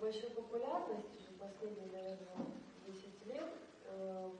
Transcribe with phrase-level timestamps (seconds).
[0.00, 2.46] большую популярность уже последние, наверное,
[2.86, 3.52] 10 лет
[3.86, 4.30] э,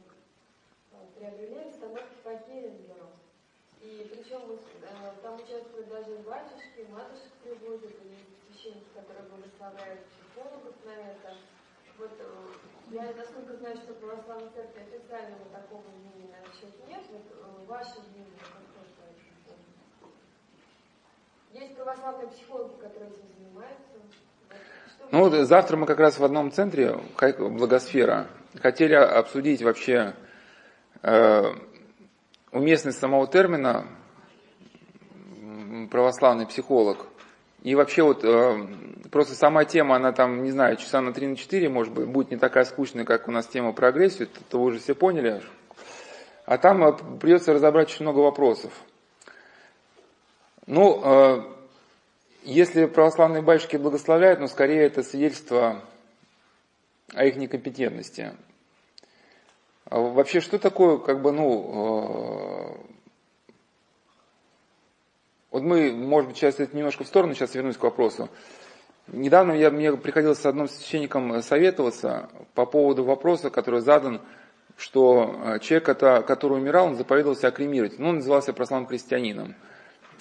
[1.17, 3.10] приобрели установки по Херингеру.
[3.81, 10.92] И причем э, там участвуют даже батюшки, матушек приводят, и священники, которые благословляют психологов на
[10.92, 11.36] это.
[11.98, 12.52] Вот э,
[12.92, 17.02] я, насколько знаю, что православной церкви официального такого мнения на счет нет.
[17.10, 19.58] Вот э, ваше мнение какое по
[21.58, 23.98] Есть православные психологи, которые этим занимаются.
[25.11, 26.98] Ну вот завтра мы как раз в одном центре,
[27.38, 28.29] Благосфера,
[28.60, 30.15] хотели обсудить вообще
[31.02, 31.43] э,
[32.51, 33.87] уместность самого термина
[35.91, 37.07] православный психолог.
[37.62, 38.66] И вообще вот э,
[39.10, 42.30] просто сама тема, она там, не знаю, часа на 3 на 4, может быть, будет
[42.30, 45.43] не такая скучная, как у нас тема про агрессию, это вы уже все поняли.
[46.45, 48.73] А там э, придется разобрать очень много вопросов.
[50.66, 51.43] Ну, э,
[52.45, 55.82] если православные батюшки благословляют, но скорее это свидетельство
[57.15, 58.32] о их некомпетентности.
[59.85, 62.93] А вообще, что такое, как бы, ну, э,
[65.51, 68.31] вот мы, может быть, сейчас это немножко в сторону, сейчас вернусь к вопросу.
[69.09, 74.23] Недавно я, мне приходилось с одним священником советоваться по поводу вопроса, который задан,
[74.77, 75.85] что э, человек,
[76.27, 77.98] который умирал, он заповедовал себя кремировать.
[77.98, 79.55] Ну, он назывался православным христианином.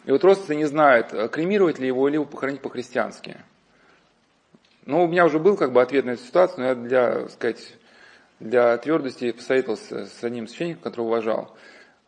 [0.05, 3.38] И вот родственники не знают, э, кремировать ли его или похоронить по-христиански.
[4.85, 7.75] Ну, у меня уже был как бы ответ на эту ситуацию, но я для, сказать,
[8.39, 11.55] для твердости посоветовался с одним священником, которого уважал.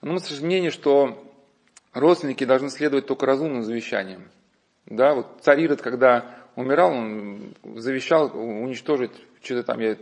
[0.01, 1.23] Но мы мнения, что
[1.93, 4.23] родственники должны следовать только разумным завещаниям.
[4.87, 9.97] Да, вот царь Ирод, когда умирал, он завещал уничтожить что-то там, я,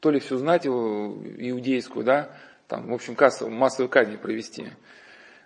[0.00, 2.30] то ли всю знать его иудейскую, да,
[2.66, 4.68] там, в общем, кассовую, массовую казнь провести.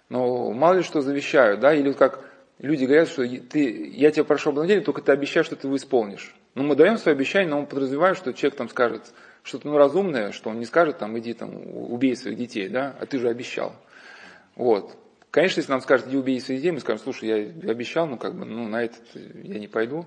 [0.08, 2.24] Но мало ли что завещают, да, или как
[2.58, 5.76] люди говорят, что ты, я тебя прошу об одном только ты обещаешь, что ты его
[5.76, 6.34] исполнишь.
[6.54, 10.32] Ну, мы даем свое обещание, но мы подразумеваем, что человек там скажет что-то ну, разумное,
[10.32, 11.52] что он не скажет, там, иди там,
[11.90, 13.74] убей своих детей, да, а ты же обещал.
[14.54, 14.96] Вот.
[15.30, 18.34] Конечно, если нам скажут, иди убей своих детей, мы скажем, слушай, я обещал, ну как
[18.34, 18.96] бы, ну на это
[19.42, 20.06] я не пойду.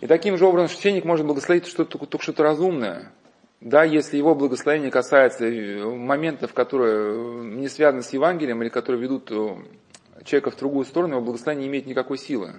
[0.00, 3.10] И таким же образом священник может благословить что-то, только что-то разумное.
[3.60, 9.00] Да, если его благословение касается э, моментов, которые э, не связаны с Евангелием или которые
[9.00, 9.56] ведут э,
[10.24, 12.54] человека в другую сторону, его благословение не имеет никакой силы.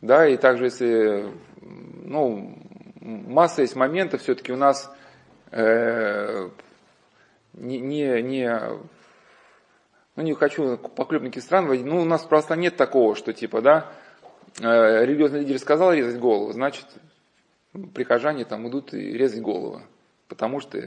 [0.00, 1.26] Да, и также если,
[1.60, 2.56] ну,
[3.00, 4.90] масса есть моментов, все-таки у нас
[5.50, 6.48] э,
[7.52, 8.60] не, не, не
[10.16, 13.92] ну не хочу поклепники стран ну у нас просто нет такого, что типа, да,
[14.58, 16.86] э, религиозный лидер сказал резать голову, значит,
[17.72, 19.82] прихожане там идут и резать голову,
[20.28, 20.78] потому что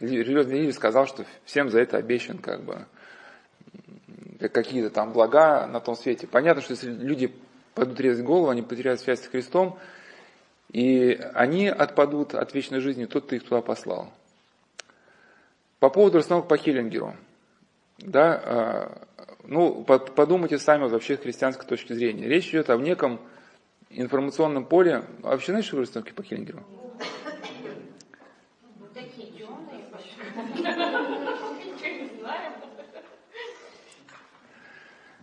[0.00, 2.86] религиозный лидер сказал, что всем за это обещан как бы
[4.52, 6.26] какие-то там блага на том свете.
[6.26, 7.32] Понятно, что если люди
[7.74, 9.78] пойдут резать голову, они потеряют связь с Христом,
[10.70, 14.12] и они отпадут от вечной жизни, тот, кто их туда послал.
[15.78, 17.16] По поводу расстановок по Хиллингеру–
[17.98, 19.02] да, а,
[19.44, 22.26] ну, подумайте сами вообще с христианской точки зрения.
[22.26, 23.20] Речь идет о неком
[23.94, 25.04] информационном поле.
[25.22, 26.62] А вообще знаешь, что расстановки по Хиллингеру?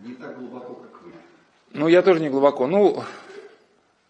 [0.00, 1.12] Не так глубоко, как вы.
[1.72, 2.66] Ну, я тоже не глубоко.
[2.66, 3.02] Ну,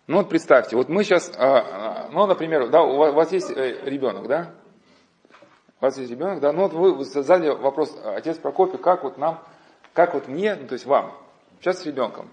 [0.06, 3.50] ну вот представьте, вот мы сейчас, а, ну, например, да, у вас, у вас есть
[3.50, 4.54] э, ребенок, да?
[5.80, 9.42] у вас есть ребенок, да, ну вот вы задали вопрос, отец Прокопий, как вот нам,
[9.94, 11.14] как вот мне, ну, то есть вам,
[11.60, 12.30] сейчас с ребенком.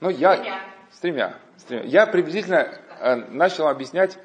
[0.00, 0.62] Ну, я,
[0.96, 1.82] с тремя, с тремя.
[1.84, 2.68] Я приблизительно
[3.00, 4.18] э, начал объяснять,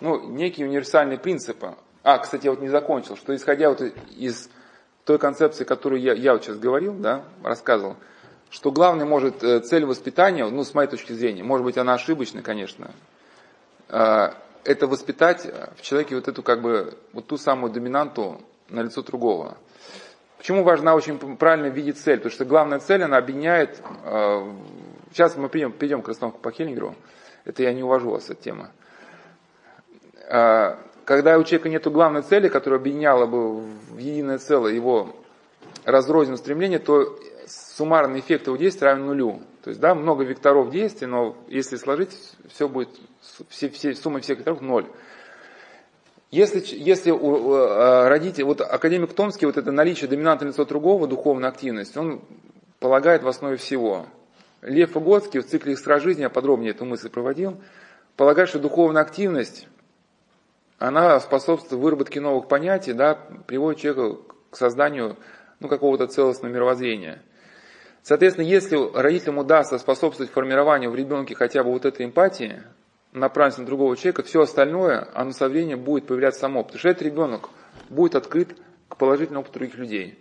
[0.00, 1.76] ну, некие универсальные принципы.
[2.02, 4.50] А, кстати, я вот не закончил, что исходя вот из
[5.04, 7.96] той концепции, которую я, я вот сейчас говорил, да, рассказывал,
[8.50, 12.42] что главный может э, цель воспитания, ну, с моей точки зрения, может быть, она ошибочна,
[12.42, 12.90] конечно,
[13.88, 14.28] э,
[14.64, 15.46] это воспитать
[15.78, 19.56] в человеке вот эту как бы, вот ту самую доминанту на лицо другого.
[20.36, 22.18] Почему важна очень правильно видеть цель?
[22.18, 23.82] Потому что главная цель, она объединяет,
[25.12, 26.94] сейчас мы перейдем, перейдем к расстановке по Хеллингеру,
[27.44, 28.70] это я не увожу вас от темы.
[30.28, 35.16] Э, когда у человека нет главной цели, которая объединяла бы в единое целое его
[35.84, 39.42] разрозненное стремление, то суммарный эффект его действия равен нулю.
[39.62, 42.16] То есть, да, много векторов действий, но если сложить,
[42.48, 42.88] все будет,
[43.48, 44.86] все, все, сумма всех векторов ноль.
[46.30, 51.48] Если, если у э, родителей, вот академик Томский, вот это наличие доминантного лица другого, духовная
[51.48, 52.22] активность, он
[52.78, 54.06] полагает в основе всего.
[54.62, 57.60] Лев Иготский в цикле «Искра жизни», я подробнее эту мысль проводил,
[58.16, 59.68] полагает, что духовная активность,
[60.78, 63.14] она способствует выработке новых понятий, да,
[63.46, 65.16] приводит человека к созданию
[65.60, 67.22] ну, какого-то целостного мировоззрения.
[68.02, 72.62] Соответственно, если родителям удастся способствовать формированию в ребенке хотя бы вот этой эмпатии,
[73.12, 76.62] направленности на другого человека, все остальное, оно со временем будет появляться само.
[76.62, 77.50] Потому что этот ребенок
[77.88, 78.56] будет открыт
[78.88, 80.18] к положительному опыту других людей.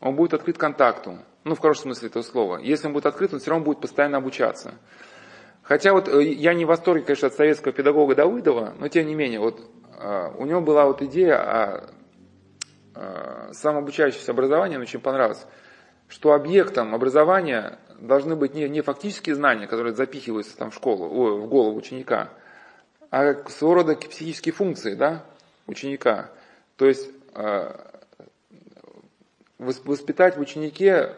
[0.00, 2.58] Он будет открыт контакту, ну, в хорошем смысле этого слова.
[2.58, 4.74] Если он будет открыт, он все равно будет постоянно обучаться.
[5.62, 9.14] Хотя вот э, я не в восторге, конечно, от советского педагога Давыдова, но тем не
[9.14, 9.60] менее, вот
[9.98, 11.88] э, у него была вот идея о,
[12.94, 15.44] о э, самообучающемся образовании, мне очень понравилось,
[16.08, 21.38] что объектом образования должны быть не, не фактические знания, которые запихиваются там в школу, о,
[21.38, 22.30] в голову ученика,
[23.10, 25.24] а своего рода психические функции да,
[25.66, 26.30] ученика.
[26.76, 27.08] То есть
[29.62, 31.14] воспитать в ученике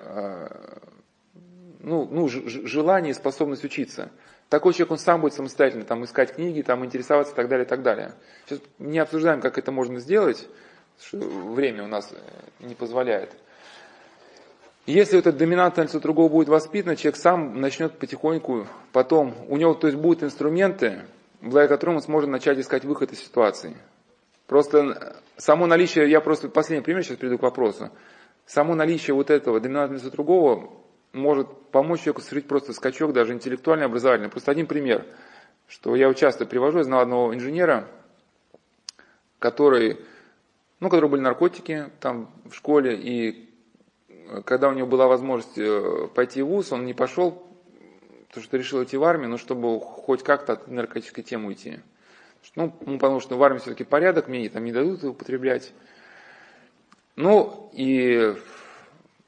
[1.85, 4.11] ну, ну, желание и способность учиться.
[4.49, 7.69] Такой человек, он сам будет самостоятельно там, искать книги, там, интересоваться и так далее, и
[7.69, 8.13] так далее.
[8.47, 10.49] Сейчас не обсуждаем, как это можно сделать,
[11.13, 13.31] время у нас э, не позволяет.
[14.87, 19.87] Если этот доминантное лицо другого будет воспитан, человек сам начнет потихоньку, потом, у него то
[19.87, 21.03] есть будут инструменты,
[21.41, 23.77] благодаря которым он сможет начать искать выход из ситуации.
[24.47, 27.91] Просто само наличие, я просто последний пример сейчас приду к вопросу,
[28.47, 30.71] само наличие вот этого доминантного другого
[31.13, 34.31] может помочь человеку совершить просто скачок, даже интеллектуальный, образовательный.
[34.31, 35.07] Просто один пример,
[35.69, 37.89] что я часто привожу, я знал одного инженера,
[39.39, 39.99] который,
[40.81, 43.51] ну, у которого были наркотики там в школе, и
[44.45, 47.47] когда у него была возможность э, пойти в ВУЗ, он не пошел,
[48.29, 51.81] потому что решил идти в армию, но чтобы хоть как-то от наркотической темы уйти.
[52.57, 55.73] Ну, потому что в армии все-таки порядок, мне там не дадут употреблять.
[57.17, 58.35] Ну, и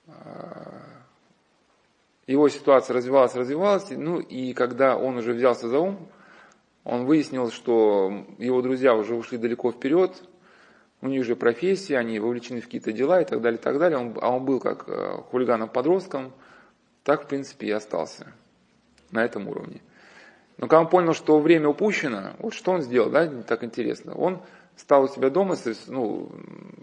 [0.06, 0.10] э,
[2.26, 6.08] его ситуация развивалась, развивалась, ну и когда он уже взялся за ум,
[6.82, 10.22] он выяснил, что его друзья уже ушли далеко вперед,
[11.00, 13.98] у них же профессия, они вовлечены в какие-то дела и так далее, и так далее.
[13.98, 16.32] Он, а он был как э, хулиганом-подростком,
[17.04, 18.32] так, в принципе, и остался
[19.10, 19.80] на этом уровне.
[20.56, 24.14] Но когда он понял, что время упущено, вот что он сделал, да, так интересно.
[24.14, 24.42] Он
[24.76, 25.56] стал у себя дома,
[25.86, 26.30] ну,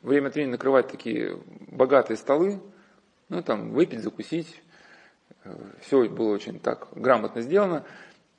[0.01, 2.59] время от времени накрывать такие богатые столы,
[3.29, 4.61] ну, там, выпить, закусить,
[5.81, 7.85] все было очень так грамотно сделано.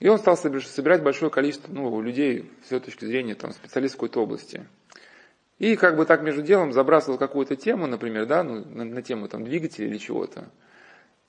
[0.00, 4.22] И он стал собирать большое количество ну, людей с его точки зрения там, специалистов какой-то
[4.22, 4.66] области.
[5.58, 9.28] И как бы так между делом забрасывал какую-то тему, например, да, ну, на, на тему
[9.28, 10.50] там, двигателя или чего-то.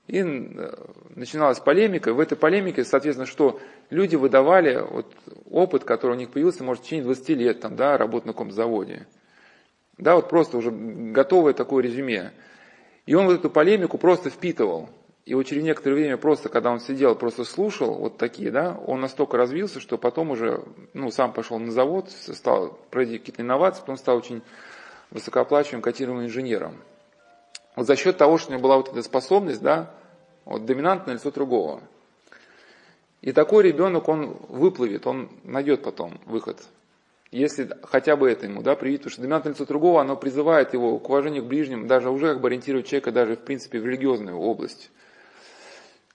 [0.06, 0.74] И э,
[1.14, 2.12] начиналась полемика.
[2.12, 3.60] В этой полемике, соответственно, что
[3.90, 5.12] люди выдавали вот,
[5.50, 8.54] опыт, который у них появился, может, в течение 20 лет, там, да, работы на каком-то
[8.54, 9.06] заводе.
[9.98, 12.32] Да, вот просто уже готовое такое резюме.
[13.06, 14.90] И он вот эту полемику просто впитывал.
[15.24, 19.00] И вот через некоторое время просто, когда он сидел, просто слушал вот такие, да, он
[19.00, 20.62] настолько развился, что потом уже,
[20.94, 24.42] ну, сам пошел на завод, стал проводить какие-то инновации, потом стал очень
[25.10, 26.76] высокооплачиваемым, котированным инженером.
[27.76, 29.94] Вот за счет того, что у него была вот эта способность, да,
[30.46, 31.82] вот доминантное лицо другого.
[33.20, 36.62] И такой ребенок, он выплывет, он найдет потом выход.
[37.30, 40.98] Если хотя бы это ему, да, привить, потому что доминантное лицо другого, оно призывает его
[40.98, 44.38] к уважению к ближним, даже уже как бы ориентирует человека даже в принципе в религиозную
[44.38, 44.90] область.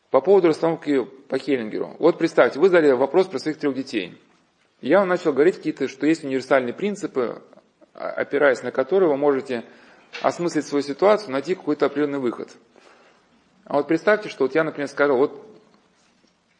[0.10, 1.96] По поводу расстановки по Хеллингеру.
[2.00, 4.18] Вот представьте, вы задали вопрос про своих трех детей.
[4.81, 7.42] Я вам начал говорить какие-то, что есть универсальные принципы,
[7.94, 9.63] а, опираясь на которые вы можете
[10.22, 12.50] осмыслить свою ситуацию, найти какой-то определенный выход.
[13.66, 15.48] А вот представьте, что вот я, например, сказал, вот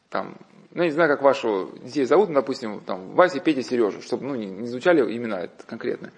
[0.09, 0.38] там,
[0.71, 4.36] ну, не знаю, как вашего детей зовут, ну, допустим, там, Вася, Петя, Сережа, чтобы, ну,
[4.36, 6.12] не, не звучали имена это конкретно.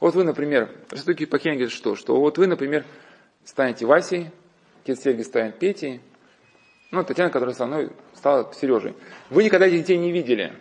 [0.00, 1.94] Вот вы, например, расстановки по Хеллингеру что?
[1.96, 2.84] Что вот вы, например,
[3.44, 4.30] станете Васей,
[4.82, 6.02] отец Сергей станет Петей,
[6.90, 8.94] ну, Татьяна, которая со мной стала Сережей.
[9.30, 10.52] Вы никогда этих детей не видели,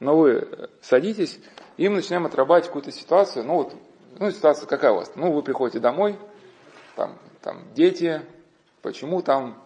[0.00, 1.40] но вы садитесь,
[1.76, 3.44] и мы начинаем отрабатывать какую-то ситуацию.
[3.44, 3.74] Ну, вот,
[4.18, 5.12] ну, ситуация какая у вас?
[5.16, 6.18] Ну, вы приходите домой,
[6.96, 8.22] там, там дети,
[8.82, 9.62] почему там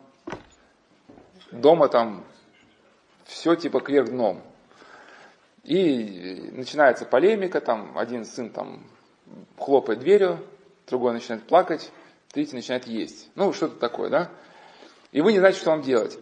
[1.51, 2.25] дома там
[3.25, 4.43] все типа кверх дном.
[5.65, 8.85] И начинается полемика, там один сын там
[9.59, 10.39] хлопает дверью,
[10.87, 11.91] другой начинает плакать,
[12.33, 13.29] третий начинает есть.
[13.35, 14.31] Ну, что-то такое, да?
[15.13, 16.19] И вы не знаете, что вам делать.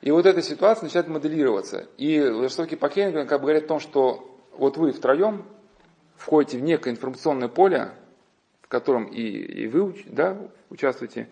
[0.00, 1.86] И вот эта ситуация начинает моделироваться.
[1.98, 5.44] И жестокий покеринг как бы говорит о том, что вот вы втроем
[6.16, 7.90] входите в некое информационное поле,
[8.62, 10.38] в котором и, и вы да,
[10.70, 11.28] участвуете.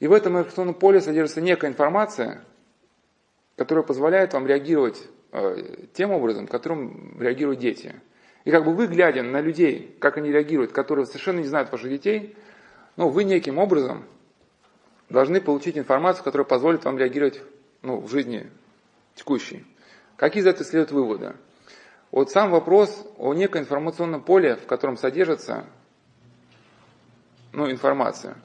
[0.00, 2.44] И в этом информационном поле содержится некая информация,
[3.56, 7.94] которая позволяет вам реагировать э, тем образом, которым реагируют дети.
[8.44, 11.90] И как бы вы, глядя на людей, как они реагируют, которые совершенно не знают ваших
[11.90, 12.36] детей,
[12.96, 14.04] ну, вы неким образом
[15.08, 17.42] должны получить информацию, которая позволит вам реагировать
[17.82, 18.48] ну, в жизни
[19.14, 19.64] текущей.
[20.16, 21.34] Какие из этого следуют выводы?
[22.16, 25.66] Вот сам вопрос о неком информационном поле, в котором содержится
[27.52, 28.38] ну, информация.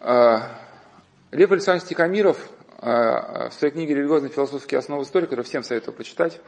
[0.00, 6.40] Лев Александрович Тихомиров в своей книге «Религиозные философские основы истории», которую всем советую почитать.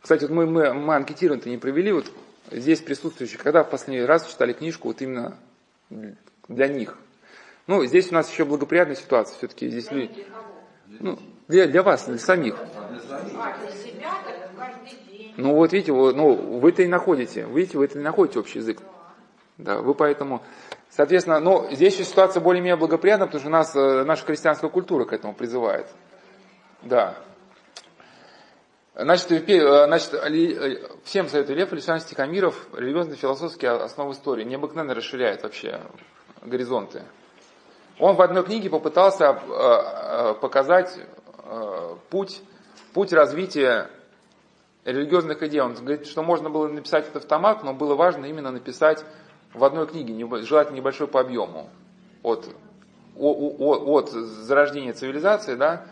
[0.00, 2.10] Кстати, вот мы, мы, мы анкетирование не провели, вот
[2.50, 5.36] здесь присутствующие, когда в последний раз читали книжку вот именно
[6.48, 6.96] для них.
[7.66, 10.26] Ну, здесь у нас еще благоприятная ситуация, все-таки здесь люди...
[10.86, 12.56] Ну, для, для вас, для самих.
[15.36, 18.80] Ну вот видите, вы, ну, вы-то и находите, видите, вы это и находите общий язык.
[19.58, 20.42] Да, вы поэтому,
[20.90, 25.12] соответственно, ну, здесь еще ситуация более-менее благоприятна, потому что нас, э, наша христианская культура к
[25.12, 25.86] этому призывает.
[26.82, 27.16] Да.
[28.94, 35.80] Значит, э, значит э, всем советую Лев Александрович Тихомиров, религиозно-философские основы истории, необыкновенно расширяет вообще
[36.42, 37.02] горизонты.
[37.98, 39.34] Он в одной книге попытался
[40.40, 40.98] показать
[42.10, 42.42] путь,
[42.92, 43.90] путь развития
[44.84, 45.60] религиозных идей.
[45.60, 49.04] Он говорит, что можно было написать это в томах, но было важно именно написать
[49.52, 51.70] в одной книге, желательно небольшой по объему,
[52.22, 52.48] от,
[53.16, 55.86] от, от зарождения цивилизации, да.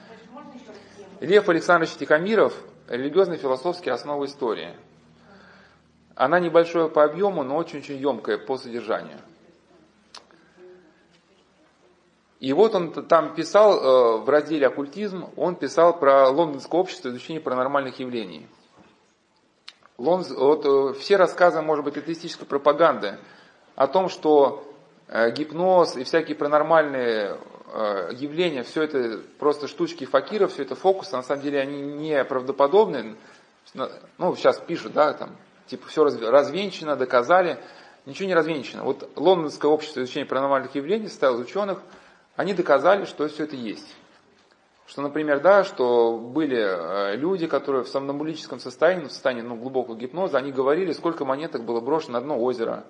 [1.20, 2.52] Лев Александрович Тихомиров,
[2.88, 4.74] религиозные философские основы истории.
[6.14, 9.18] Она небольшая по объему, но очень-очень емкая по содержанию.
[12.42, 17.38] И вот он там писал э, в разделе «Оккультизм», он писал про лондонское общество изучения
[17.38, 18.48] паранормальных явлений.
[19.96, 23.20] Лонз, вот, э, все рассказы, может быть, атеистической пропаганды
[23.76, 24.64] о том, что
[25.06, 27.38] э, гипноз и всякие паранормальные
[28.10, 33.14] явления, все это просто штучки факиров, все это фокусы, на самом деле они не правдоподобны.
[33.72, 35.36] Ну, сейчас пишут, да, там,
[35.68, 37.58] типа все развенчано, доказали.
[38.04, 38.82] Ничего не развенчано.
[38.82, 41.78] Вот Лондонское общество изучения паранормальных явлений составило ученых,
[42.36, 43.96] они доказали, что все это есть.
[44.86, 49.96] Что, например, да, что были э, люди, которые в сомнамбулическом состоянии, в состоянии ну, глубокого
[49.96, 52.84] гипноза, они говорили, сколько монеток было брошено на дно озера.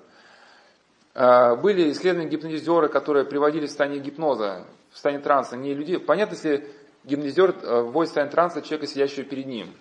[1.15, 5.99] Э, были исследования гипнотизеры, которые приводили в состояние гипноза, в состояние транса, не людей.
[5.99, 6.69] Понятно, если
[7.05, 9.73] гипнотизер э, вводит в состояние транса человека, сидящего перед ним.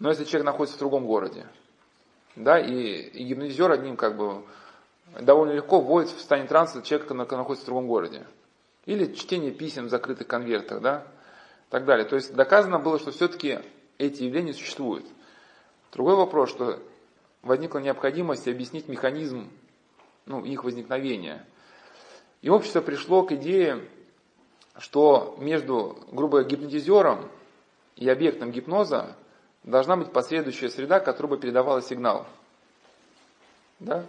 [0.00, 1.46] Но если человек находится в другом городе,
[2.36, 4.42] да, и, и гипнотизер одним как бы
[5.20, 8.26] довольно легко вводит в состояние транса человека, который находится в другом городе.
[8.88, 11.06] Или чтение писем в закрытых конвертах, да
[11.66, 12.06] и так далее.
[12.06, 13.58] То есть доказано было, что все-таки
[13.98, 15.04] эти явления существуют.
[15.92, 16.82] Другой вопрос, что
[17.42, 19.50] возникла необходимость объяснить механизм
[20.24, 21.44] ну, их возникновения.
[22.40, 23.86] И общество пришло к идее,
[24.78, 27.28] что между, грубо говоря, гипнотизером
[27.96, 29.14] и объектом гипноза
[29.64, 32.26] должна быть последующая среда, которая бы передавала сигнал.
[33.80, 34.06] Да?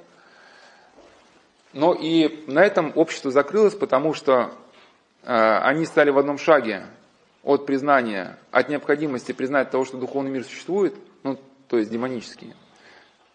[1.73, 4.53] Но и на этом общество закрылось, потому что
[5.23, 6.85] они стали в одном шаге
[7.43, 12.53] от признания, от необходимости признать того, что духовный мир существует, ну, то есть демонический.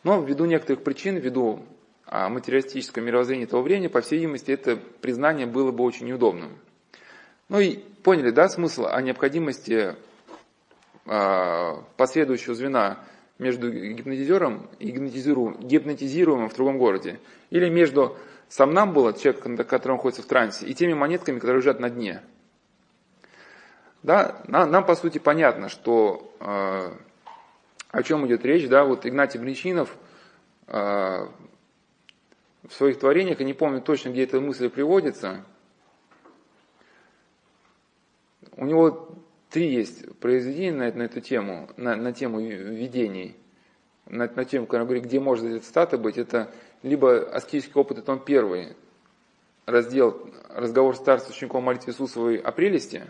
[0.03, 1.65] Но ввиду некоторых причин, ввиду
[2.07, 6.59] а, материалистического мировоззрения того времени, по всей видимости, это признание было бы очень неудобным.
[7.49, 9.97] Ну и поняли, да, смысл о необходимости
[11.07, 12.99] а, последующего звена
[13.39, 17.19] между гипнотизером и гипнотизируемым в другом городе.
[17.51, 18.17] Или между
[18.55, 22.23] сам нам было, человек, который находится в трансе, и теми монетками, которые лежат на дне–
[24.05, 26.93] да, нам, нам по сути понятно, что э,
[27.91, 29.97] о чем идет речь, да, вот Игнатий Бринчинов
[30.67, 31.27] э,
[32.69, 35.43] в своих творениях, я не помню точно, где эта мысль приводится,
[38.59, 39.09] у него
[39.49, 43.35] три есть произведения на, на эту тему, на, на тему видений,
[44.05, 46.53] на, на тему, когда говорит, где может эта цитата быть, это
[46.85, 48.77] либо аскетический опыт, это он первый,
[49.65, 53.05] раздел «Разговор старца с учеником молитвы Иисусовой о прелести»,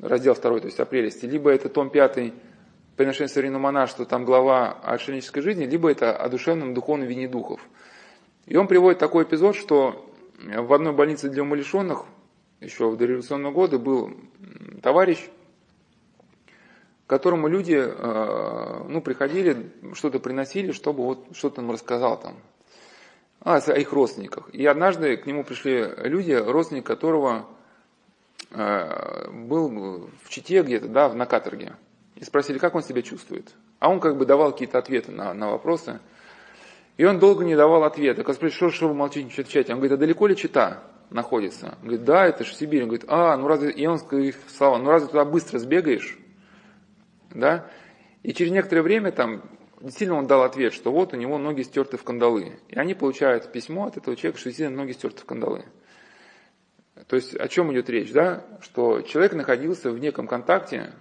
[0.00, 2.32] раздел 2, то есть о прелести, либо это том 5
[2.96, 7.60] приношение современного монашества, там глава о отшельнической жизни, либо это о душевном духовном вине духов.
[8.46, 12.06] И он приводит такой эпизод, что в одной больнице для умалишенных
[12.60, 14.12] еще в дореволюционные годы был
[14.82, 15.30] товарищ,
[17.16, 22.36] которому люди э, ну, приходили, что-то приносили, чтобы вот что-то он рассказал там
[23.40, 24.48] о, о их родственниках.
[24.52, 27.46] И однажды к нему пришли люди, родственник которого
[28.54, 31.72] Э, был в Чите где-то, да, на каторге,
[32.16, 33.50] и спросили, как он себя чувствует.
[33.78, 36.00] А он как бы давал какие-то ответы на, на вопросы.
[36.98, 38.22] И он долго не давал ответа.
[38.22, 39.72] Когда спросили, что, что вы молчите, ничего отвечаете?
[39.72, 41.78] Он говорит, а далеко ли Чита находится?
[41.80, 42.82] Он говорит, да, это же Сибирь.
[42.82, 46.18] Он говорит, а, ну разве, и он слова, ну разве туда быстро сбегаешь?
[47.34, 47.66] Да?
[48.22, 49.42] И через некоторое время там
[49.80, 52.58] действительно он дал ответ, что вот у него ноги стерты в кандалы.
[52.68, 55.64] И они получают письмо от этого человека, что действительно ноги стерты в кандалы.
[57.06, 58.44] То есть о чем идет речь, да?
[58.60, 60.92] Что человек находился в неком контакте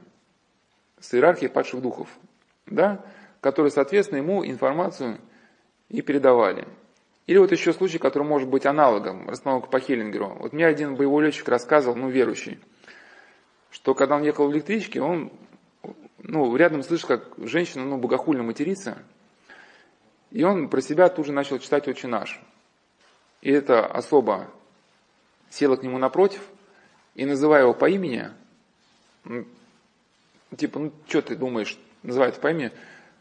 [1.00, 2.08] с иерархией падших духов,
[2.66, 3.06] да?
[3.42, 5.20] которые, соответственно, ему информацию
[5.90, 6.68] и передавали.
[7.28, 10.38] Или вот еще случай, который может быть аналогом, расстановка по Хеллингеру.
[10.40, 12.60] Вот мне один боевой летчик рассказывал, ну, верующий,
[13.70, 15.32] что когда он ехал в электричке, он
[16.24, 19.04] ну, рядом слышал, как женщина ну, богохульно матерится,
[20.30, 22.42] и он про себя тут же начал читать «Отче наш».
[23.42, 24.50] И эта особа
[25.50, 26.42] села к нему напротив
[27.16, 28.30] и, называя его по имени,
[30.56, 32.72] типа, ну, что ты думаешь, называет по имени,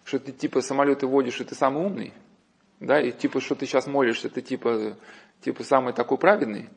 [0.05, 2.13] что ты типа самолеты водишь, и ты самый умный,
[2.81, 4.97] да, и типа, что ты сейчас молишься, ты типа,
[5.41, 6.69] типа самый такой праведный.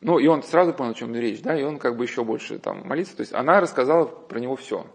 [0.00, 2.58] Ну, и он сразу понял, о чем речь, да, и он как бы еще больше
[2.58, 3.16] там молится.
[3.16, 4.86] То есть она рассказала про него все.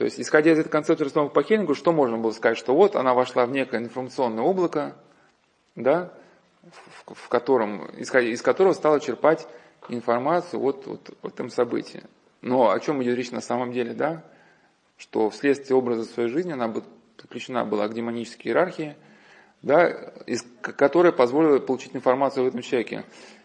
[0.00, 2.96] То есть, исходя из этой концепции расстановки по Хеллингу, что можно было сказать, что вот
[2.96, 4.96] она вошла в некое информационное облако,
[5.76, 6.10] да,
[7.04, 9.46] в, в котором, исходя из которого стала черпать
[9.90, 12.02] информацию вот, вот в этом событии.
[12.40, 14.24] Но о чем идет речь на самом деле, да?
[14.96, 16.72] Что вследствие образа своей жизни она
[17.18, 18.96] подключена была к демонической иерархии,
[19.60, 19.86] да,
[20.24, 23.04] из, которая позволила получить информацию в этом человеке.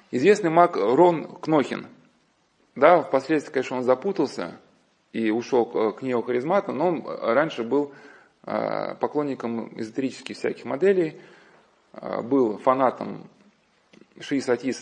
[0.09, 1.87] Известный маг Рон Кнохин,
[2.75, 4.57] да, впоследствии, конечно, он запутался
[5.15, 7.93] и ушел к неохаризмату, но он раньше был
[8.43, 11.21] а, поклонником эзотерических всяких моделей,
[11.93, 13.29] а, был фанатом
[14.19, 14.73] Шиисати,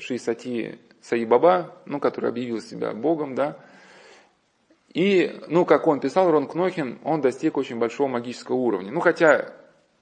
[0.00, 3.58] Шиисати Саи Баба, ну, который объявил себя Богом, да.
[4.94, 8.90] И, ну, как он писал, Рон Кнохин, он достиг очень большого магического уровня.
[8.90, 9.52] Ну, хотя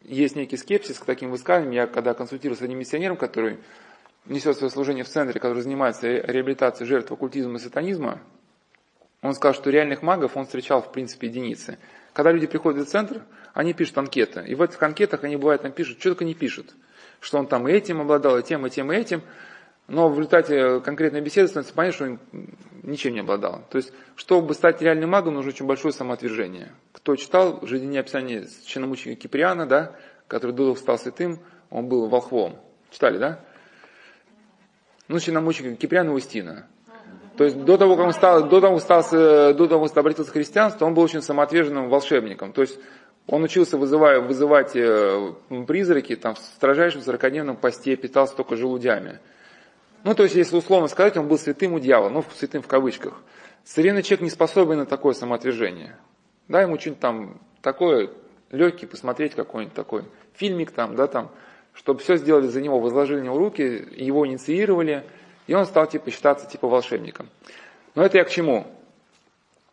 [0.02, 1.74] есть некий скепсис к таким высказываниям.
[1.74, 3.58] Я когда консультировался с одним миссионером, который
[4.26, 8.20] несет свое служение в центре, который занимается реабилитацией жертв оккультизма и сатанизма,
[9.22, 11.78] он сказал, что реальных магов он встречал в принципе единицы.
[12.12, 13.22] Когда люди приходят в центр,
[13.52, 14.44] они пишут анкеты.
[14.46, 16.74] И в этих анкетах они бывают там пишут, что только не пишут.
[17.20, 19.22] Что он там и этим обладал, и тем, и тем, и этим
[19.90, 22.20] но в результате конкретной беседы становится понятно, что он
[22.84, 23.64] ничем не обладал.
[23.70, 26.70] То есть, чтобы стать реальным магом, нужно очень большое самоотвержение.
[26.92, 29.96] Кто читал жизненное описание священномученика Киприана, да,
[30.28, 32.60] который до стал святым, он был волхвом.
[32.92, 33.40] Читали, да?
[35.08, 36.68] Ну, священномученика Киприана Устина.
[37.40, 40.34] То есть до того, как он стал, до того, стал, до того, как обратился к
[40.34, 42.52] христианству, он был очень самоотверженным волшебником.
[42.52, 42.78] То есть
[43.26, 45.32] он учился вызывая, вызывать э,
[45.66, 49.20] призраки там, в строжайшем сорокодневном посте, питался только желудями.
[50.04, 53.14] Ну, то есть, если условно сказать, он был святым у дьявола, ну, святым в кавычках.
[53.64, 55.96] Современный человек не способен на такое самоотвержение.
[56.46, 58.10] Да, ему что-нибудь там такое
[58.50, 61.30] легкий, посмотреть какой-нибудь такой фильмик там, да, там,
[61.72, 65.04] чтобы все сделали за него, возложили на него руки, его инициировали,
[65.50, 67.28] и он стал типа считаться типа волшебником.
[67.94, 68.66] Но это я к чему?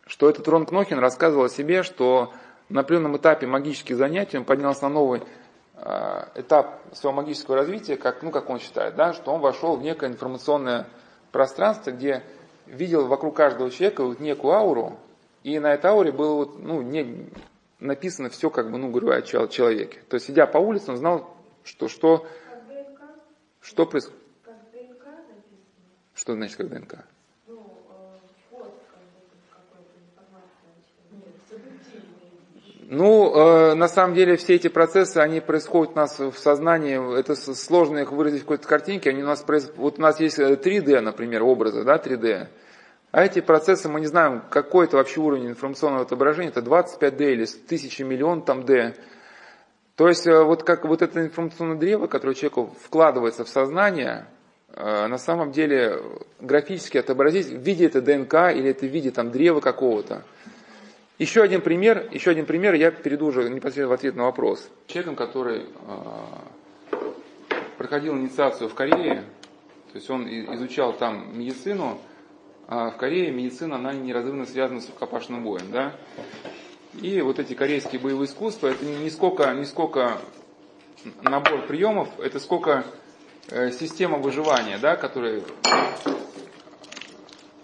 [0.06, 2.32] Что этот Рон Кнохин рассказывал о себе, что
[2.68, 5.22] на определенном этапе магических занятий он поднялся на новый
[5.80, 9.82] Э, этап своего магического развития, как, ну, как он считает, да, что он вошел в
[9.82, 10.88] некое информационное
[11.30, 12.24] пространство, где
[12.66, 14.98] видел вокруг каждого человека вот некую ауру,
[15.44, 17.30] и на этой ауре было вот, ну, не,
[17.78, 20.00] написано все, как бы, ну, говорю, о человеке.
[20.08, 22.26] То есть, идя по улице, он знал, что, что,
[23.60, 24.17] что происходит.
[26.18, 26.96] Что значит как ДНК?
[32.90, 37.36] Ну, э, на самом деле все эти процессы, они происходят у нас в сознании, это
[37.36, 40.96] сложно их выразить в какой-то картинке, они у нас происходят, вот у нас есть 3D,
[40.96, 42.48] э, например, образы, да, 3D,
[43.12, 47.44] а эти процессы, мы не знаем, какой это вообще уровень информационного отображения, это 25D или
[47.44, 48.94] 1000 миллион там D.
[49.94, 54.37] То есть э, вот как вот это информационное древо, которое человеку вкладывается в сознание, э,
[54.76, 56.00] на самом деле
[56.40, 60.24] графически отобразить в виде это ДНК или это в виде там древа какого-то.
[61.18, 64.70] Еще один пример, еще один пример, я перейду уже непосредственно в ответ на вопрос.
[64.86, 66.96] Человеком, который э,
[67.76, 69.24] проходил инициацию в Корее,
[69.92, 71.98] то есть он изучал там медицину,
[72.68, 75.92] а в Корее медицина, она неразрывно связана с рукопашным боем, да.
[77.02, 80.18] И вот эти корейские боевые искусства, это не сколько, не сколько
[81.22, 83.07] набор приемов, это сколько э,
[83.48, 85.42] система выживания, да, которая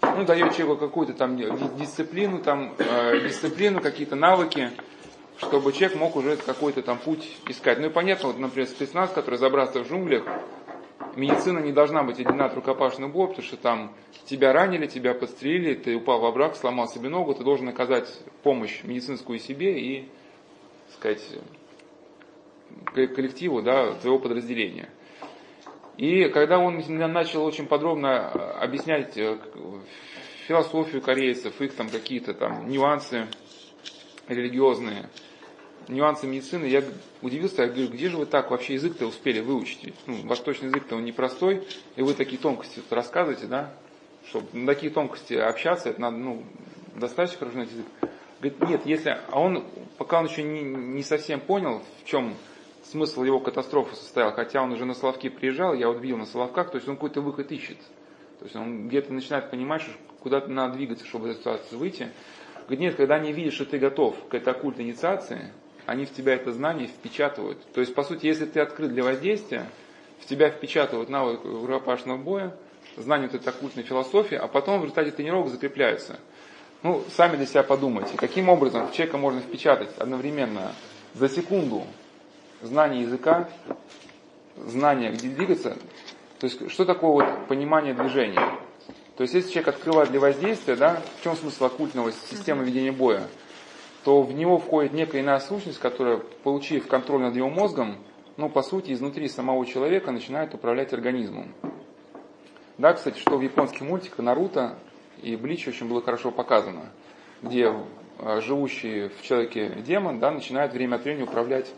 [0.01, 1.37] ну, дает человеку какую-то там
[1.77, 4.71] дисциплину, там, э, дисциплину, какие-то навыки,
[5.37, 7.79] чтобы человек мог уже какой-то там путь искать.
[7.79, 10.23] Ну и понятно, вот, например, спецназ, который забрался в джунглях,
[11.15, 13.93] медицина не должна быть одна от рукопашного боя, потому что там
[14.25, 18.07] тебя ранили, тебя подстрелили, ты упал в обрак, сломал себе ногу, ты должен оказать
[18.43, 20.09] помощь медицинскую себе и,
[20.93, 21.23] сказать,
[22.93, 24.89] коллективу, да, твоего подразделения.
[25.97, 29.37] И когда он начал очень подробно объяснять э,
[30.47, 33.27] философию корейцев, их там какие-то там нюансы
[34.27, 35.09] религиозные,
[35.87, 36.83] нюансы медицины, я
[37.21, 39.93] удивился, я говорю, где же вы так вообще язык-то успели выучить?
[40.05, 43.73] Ну, восточный язык-то он непростой, и вы такие тонкости рассказываете, да?
[44.27, 46.43] Чтобы на такие тонкости общаться, это надо, ну,
[46.95, 47.85] достаточно хорошо знать язык.
[48.41, 49.63] Говорит, нет, если, а он,
[49.97, 52.35] пока он еще не, не совсем понял, в чем
[52.95, 56.71] смысл его катастрофы состоял, хотя он уже на Соловки приезжал, я вот видел на Соловках,
[56.71, 57.77] то есть он какой-то выход ищет.
[58.39, 62.07] То есть он где-то начинает понимать, что куда-то надо двигаться, чтобы из этой ситуации выйти.
[62.61, 65.51] Говорит, нет, когда они видят, что ты готов к этой оккультной инициации,
[65.85, 67.57] они в тебя это знание впечатывают.
[67.73, 69.65] То есть, по сути, если ты открыт для воздействия,
[70.19, 72.55] в тебя впечатывают навык рукопашного боя,
[72.95, 76.17] знание вот этой оккультной философии, а потом в результате тренировок закрепляются.
[76.81, 80.71] Ну, сами для себя подумайте, каким образом человека можно впечатать одновременно
[81.13, 81.83] за секунду
[82.65, 83.49] знание языка,
[84.57, 85.77] знание, где двигаться.
[86.39, 88.41] То есть, что такое вот понимание движения?
[89.15, 93.27] То есть, если человек открывает для воздействия, да, в чем смысл оккультного системы ведения боя?
[94.03, 97.97] То в него входит некая иная сущность, которая, получив контроль над его мозгом,
[98.37, 101.53] ну, по сути, изнутри самого человека начинает управлять организмом.
[102.77, 104.77] Да, кстати, что в японских мультиках Наруто
[105.21, 106.91] и Блич очень было хорошо показано,
[107.41, 107.73] где
[108.19, 111.71] э, живущий в человеке демон да, начинает время от времени управлять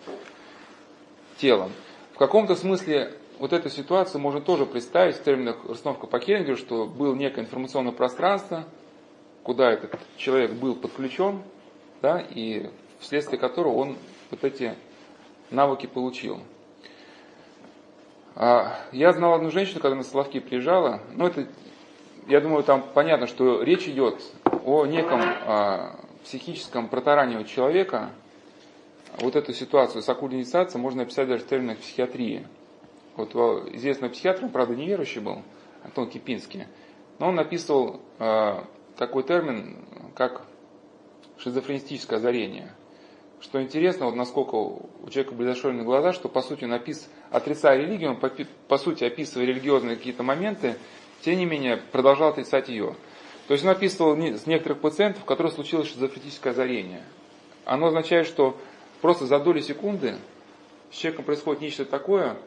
[1.37, 1.71] телом.
[2.13, 6.85] В каком-то смысле вот эту ситуацию можно тоже представить в терминах расстановка по Хенгеру, что
[6.85, 8.65] было некое информационное пространство,
[9.43, 11.41] куда этот человек был подключен,
[12.01, 12.69] да, и
[12.99, 13.97] вследствие которого он
[14.31, 14.75] вот эти
[15.51, 16.39] навыки получил.
[18.35, 21.47] А, я знал одну женщину, когда на Соловки приезжала, ну это,
[22.27, 24.21] я думаю, там понятно, что речь идет
[24.65, 28.11] о неком а, психическом протаранивании человека,
[29.19, 32.47] вот эту ситуацию с оккультной инициацией можно описать даже в терминах психиатрии.
[33.15, 33.33] Вот
[33.73, 35.41] известный психиатр, он, правда, неверующий был,
[35.83, 36.65] Антон Кипинский,
[37.19, 38.63] но он написывал э,
[38.95, 39.77] такой термин,
[40.15, 40.43] как
[41.39, 42.71] шизофренистическое озарение.
[43.39, 47.79] Что интересно, вот насколько у человека были зашорены глаза, что по сути он опис, отрицая
[47.79, 48.31] религию, он по,
[48.67, 50.75] по сути описывая религиозные какие-то моменты,
[51.21, 52.95] тем не менее продолжал отрицать ее.
[53.47, 57.03] То есть он описывал с некоторых пациентов, у которых случилось шизофреническое озарение.
[57.63, 58.57] Оно означает, что
[59.01, 60.15] Просто за доли секунды
[60.91, 62.37] с человеком происходит нечто такое,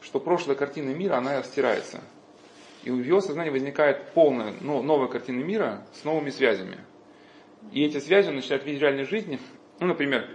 [0.00, 2.00] что прошлая картина мира, она стирается.
[2.84, 6.78] И в его сознании возникает полная, ну, новая картина мира с новыми связями.
[7.72, 9.40] И эти связи он начинает видеть в реальной жизни.
[9.80, 10.28] Ну, например,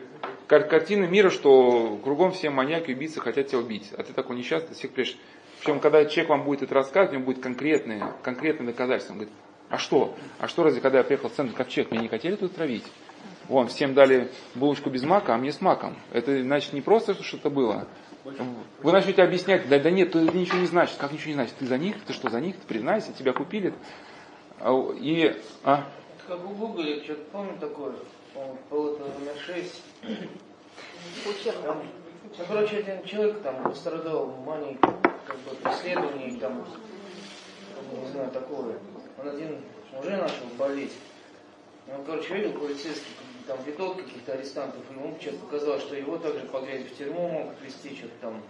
[0.47, 3.91] кар- картина мира, что кругом все маньяки, убийцы хотят тебя убить.
[3.97, 5.17] А ты такой несчастный, всех прячешь.
[5.59, 9.13] Причем, когда человек вам будет это рассказывать, у него будет конкретные, конкретные доказательства.
[9.13, 9.35] Он говорит,
[9.69, 10.15] а что?
[10.39, 12.83] А что разве, когда я приехал в центр Ковчег, меня не хотели тут травить?
[13.51, 15.97] Вон, всем дали булочку без мака, а мне с маком.
[16.13, 17.85] Это значит не просто что-то было.
[18.23, 20.95] Вы начнете объяснять, да, да нет, это ничего не значит.
[20.95, 21.55] Как ничего не значит?
[21.59, 22.01] Ты за них?
[22.05, 22.55] Ты что, за них?
[22.55, 23.73] Ты признайся, тебя купили.
[24.61, 25.35] А, и,
[25.65, 25.83] а?
[26.25, 27.93] Как в Гугле, что-то помню такое,
[28.35, 29.83] это номер 6.
[31.65, 31.83] Там,
[32.37, 34.79] ну, короче, один человек там пострадал маленький,
[35.27, 36.65] как бы, преследований, там,
[38.01, 38.77] не знаю, такое.
[39.21, 39.57] Он один
[39.99, 40.93] уже начал болеть.
[41.93, 43.11] Он, короче, видел полицейский
[43.51, 47.61] там видал каких-то арестантов, и ему что-то показалось, что его также погрязить в тюрьму могут
[47.61, 48.41] вести, что-то там.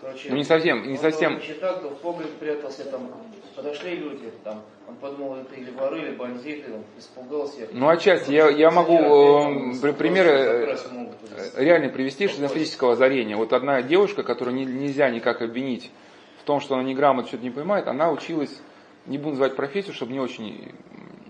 [0.00, 1.34] Короче, ну не совсем, не совсем.
[1.34, 3.10] Он так, то в погреб прятался, там
[3.54, 7.68] подошли люди, там, он подумал, это или воры, или бандиты, он испугался.
[7.72, 10.76] Ну, отчасти, я, я могу э, примеры э,
[11.56, 13.36] реально привести шизофренического озарения.
[13.36, 15.90] Вот одна девушка, которую не, нельзя никак обвинить
[16.40, 18.58] в том, что она неграмотно что-то не понимает, она училась,
[19.04, 20.72] не буду называть профессию, чтобы не очень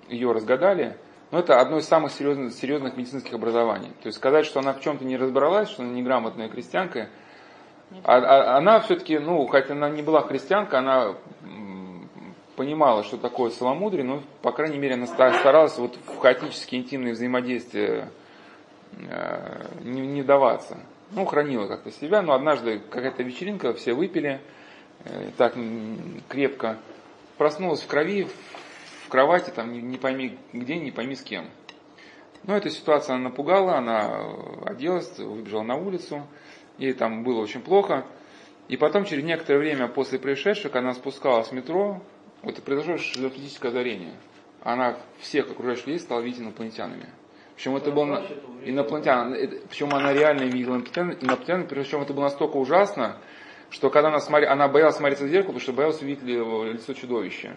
[0.09, 0.97] ее разгадали,
[1.35, 3.89] но это одно из самых серьезных, серьезных медицинских образований.
[4.03, 7.09] То есть сказать, что она в чем-то не разбиралась, что она неграмотная крестьянка,
[8.05, 11.17] а, а, она все-таки, ну, хотя она не была христианка, она
[12.55, 18.11] понимала, что такое целомудрие, но, по крайней мере, она старалась вот в хаотические интимные взаимодействия
[18.93, 20.79] э, не, не даваться.
[21.11, 24.41] Ну, хранила как-то себя, но однажды какая-то вечеринка, все выпили,
[25.05, 25.57] э, так
[26.29, 26.79] крепко,
[27.39, 28.29] проснулась в крови,
[29.15, 31.49] кровати, там не, не пойми где, не пойми с кем.
[32.43, 34.27] Но эта ситуация она напугала, она
[34.67, 36.27] оделась, выбежала на улицу,
[36.79, 38.05] ей там было очень плохо.
[38.67, 42.03] И потом, через некоторое время после происшедшего, она спускалась в метро,
[42.43, 44.15] вот произошло шизофреническое озарение.
[44.65, 47.09] Она всех окружающих людей стала видеть инопланетянами.
[47.55, 48.17] Причем это был
[48.65, 49.33] инопланетян,
[49.69, 53.19] причем она реально видела инопланетян, причем это было настолько ужасно,
[53.71, 57.57] что когда она, смотри, она боялась смотреться в зеркало, потому что боялась увидеть лицо чудовища.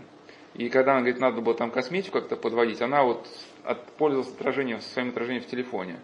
[0.57, 3.27] И когда она говорит, надо было там косметику как-то подводить, она вот
[3.63, 5.99] от, пользовалась отражением, своим отражением в телефоне.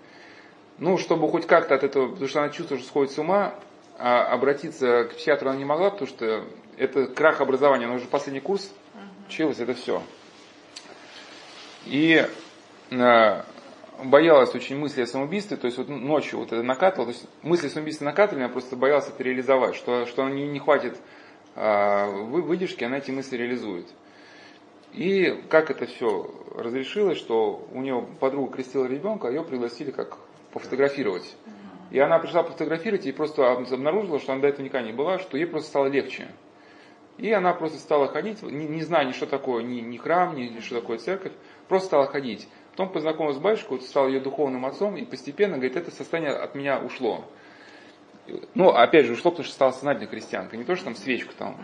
[0.78, 3.56] Ну, чтобы хоть как-то от этого, потому что она чувствует, что сходит с ума,
[3.98, 6.46] а обратиться к психиатру она не могла, потому что
[6.78, 8.72] это крах образования, она уже последний курс
[9.28, 10.04] училась, это все.
[11.86, 12.26] И
[12.92, 13.42] э,
[14.04, 17.68] боялась очень мысли о самоубийстве, то есть вот ночью вот это накатывала, то есть мысли
[17.68, 20.96] о самоубийстве накатывали, она просто боялась это реализовать, что, что не, не хватит
[21.56, 23.88] э, выдержки, она эти мысли реализует.
[24.94, 30.18] И как это все разрешилось, что у нее подруга крестила ребенка, а ее пригласили как
[30.52, 31.36] пофотографировать.
[31.92, 35.38] И она пришла пофотографировать и просто обнаружила, что она до этого никогда не была, что
[35.38, 36.28] ей просто стало легче.
[37.18, 40.44] И она просто стала ходить, не, не зная ни что такое, ни, ни храм, ни,
[40.44, 41.34] ни что такое церковь,
[41.68, 42.48] просто стала ходить.
[42.72, 46.80] Потом познакомилась с батюшкой, стал ее духовным отцом, и постепенно, говорит, это состояние от меня
[46.80, 47.26] ушло.
[48.56, 50.58] Ну, опять же, ушло, потому что стала сознательной христианкой.
[50.58, 51.58] Не то, что там свечку там,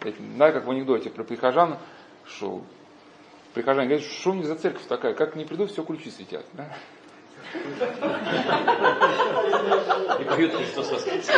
[0.00, 0.14] uh-huh.
[0.38, 1.78] да, как в анекдоте про прихожан,
[2.26, 2.62] что
[3.54, 6.44] прихожане говорят, что у них за церковь такая, как не приду, все ключи светят.
[6.52, 6.74] Да?
[10.18, 11.32] И поют Христос воскресе.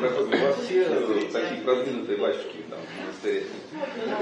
[0.00, 0.84] Во все
[1.32, 3.46] такие продвинутые батюшки там, в монастыре.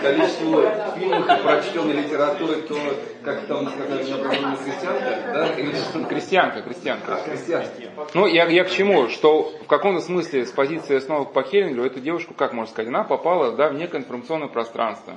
[0.00, 2.79] Количество фильмов и прочтенной литературы, то,
[3.22, 5.48] как там сказали, необразованная христианка, да?
[5.55, 5.74] Или...
[6.09, 7.14] Крестьянка, крестьянка.
[7.14, 7.68] А, христианка.
[8.14, 9.09] Ну, я, я к чему?
[9.09, 13.05] Что в каком-то смысле с позиции основы по Хеллингеру эту девушку, как можно сказать, она
[13.05, 15.14] попала да, в некое информационное пространство,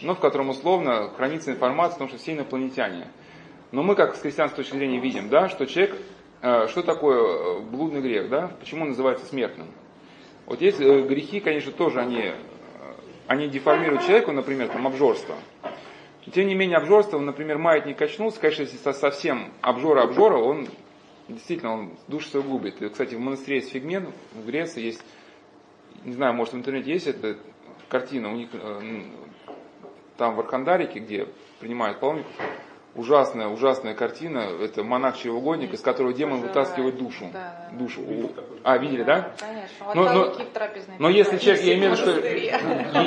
[0.00, 3.06] но в котором условно хранится информация о том, что все инопланетяне.
[3.72, 5.96] Но мы, как с христианской точки зрения, видим, да, что человек,
[6.42, 9.68] э, что такое э, блудный грех, да, почему он называется смертным.
[10.44, 12.32] Вот есть э, грехи, конечно, тоже они,
[13.26, 15.36] они деформируют человеку, например, там, обжорство.
[16.34, 20.68] Тем не менее, обжорство, например, маятник качнулся, конечно, если совсем обжора-обжора, он
[21.28, 22.80] действительно он душу свою губит.
[22.82, 25.02] И, кстати, в монастыре есть фигмент, в Греции есть,
[26.04, 27.38] не знаю, может в интернете есть эта
[27.88, 28.50] картина, у них
[30.18, 31.26] там в Архандарике, где
[31.58, 32.32] принимают паломников,
[32.94, 34.48] ужасная, ужасная картина.
[34.60, 37.30] Это монах-чревоугодник, из которого демон вытаскивает душу.
[37.32, 37.78] Да, да.
[37.78, 38.00] душу.
[38.62, 39.32] А, видели, да?
[39.38, 39.94] Конечно.
[39.94, 40.36] Но, но,
[40.98, 42.26] но если человек, я имею в виду, что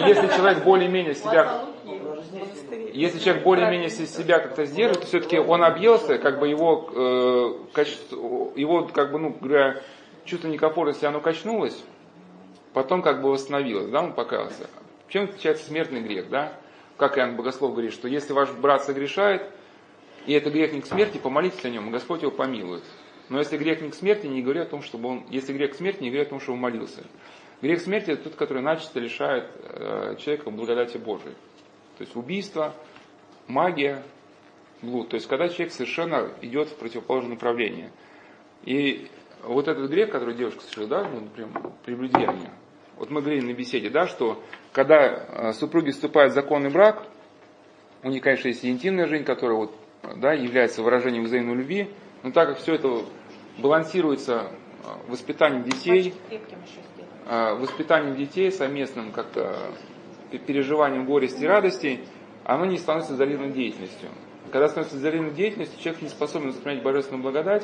[0.08, 1.66] если человек более-менее себя
[2.94, 8.18] если человек более-менее себя как-то сдерживает, то все-таки он объелся, как бы его, э, качество,
[8.56, 9.82] его как бы, ну, говоря,
[10.24, 11.78] чувство некомфортности, оно качнулось,
[12.74, 14.68] потом как бы восстановилось, да, он покаялся.
[15.10, 16.54] Чем отличается смертный грех, да?
[16.98, 19.50] Как Иоанн Богослов говорит, что если ваш брат согрешает,
[20.26, 22.84] и это грех не к смерти, помолитесь о нем, и Господь его помилует.
[23.30, 26.04] Но если грех не к смерти, не говори о том, чтобы он, если грех смерти,
[26.04, 27.04] не говори о том, что он молился.
[27.62, 31.34] Грех смерти это тот, который начисто лишает э, человека благодати Божией.
[31.98, 32.76] То есть убийство,
[33.48, 34.04] магия,
[34.82, 35.10] блуд.
[35.10, 37.92] То есть когда человек совершенно идет в противоположное направление.
[38.64, 39.08] И
[39.44, 41.52] вот этот грех, который девушка совершила, да, ну, например,
[41.86, 42.52] прелюдирование.
[42.98, 47.08] Вот мы говорили на беседе, да, что когда э, супруги вступают в законный брак,
[48.04, 49.76] у них, конечно, есть интимная жизнь, которая вот
[50.16, 51.90] да, является выражением взаимной любви,
[52.24, 53.04] но так как все это
[53.58, 54.52] балансируется
[54.84, 56.14] а, воспитанием детей,
[57.28, 59.72] а, воспитанием детей совместным как-то
[60.48, 62.00] переживанием горести и радости,
[62.44, 64.10] оно не становится изолированной деятельностью.
[64.52, 67.64] Когда становится изолированной деятельностью, человек не способен воспринять божественную благодать.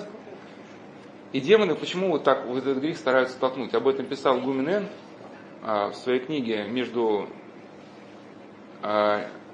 [1.33, 3.73] И демоны почему вот так вот этот грех стараются столкнуть?
[3.73, 4.87] Об этом писал Гумен
[5.63, 7.29] а, в своей книге «Между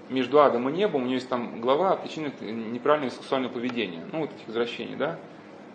[0.09, 4.21] между адом и небом, у нее есть там глава о причинах неправильного сексуального поведения, ну
[4.21, 5.17] вот этих извращений, да,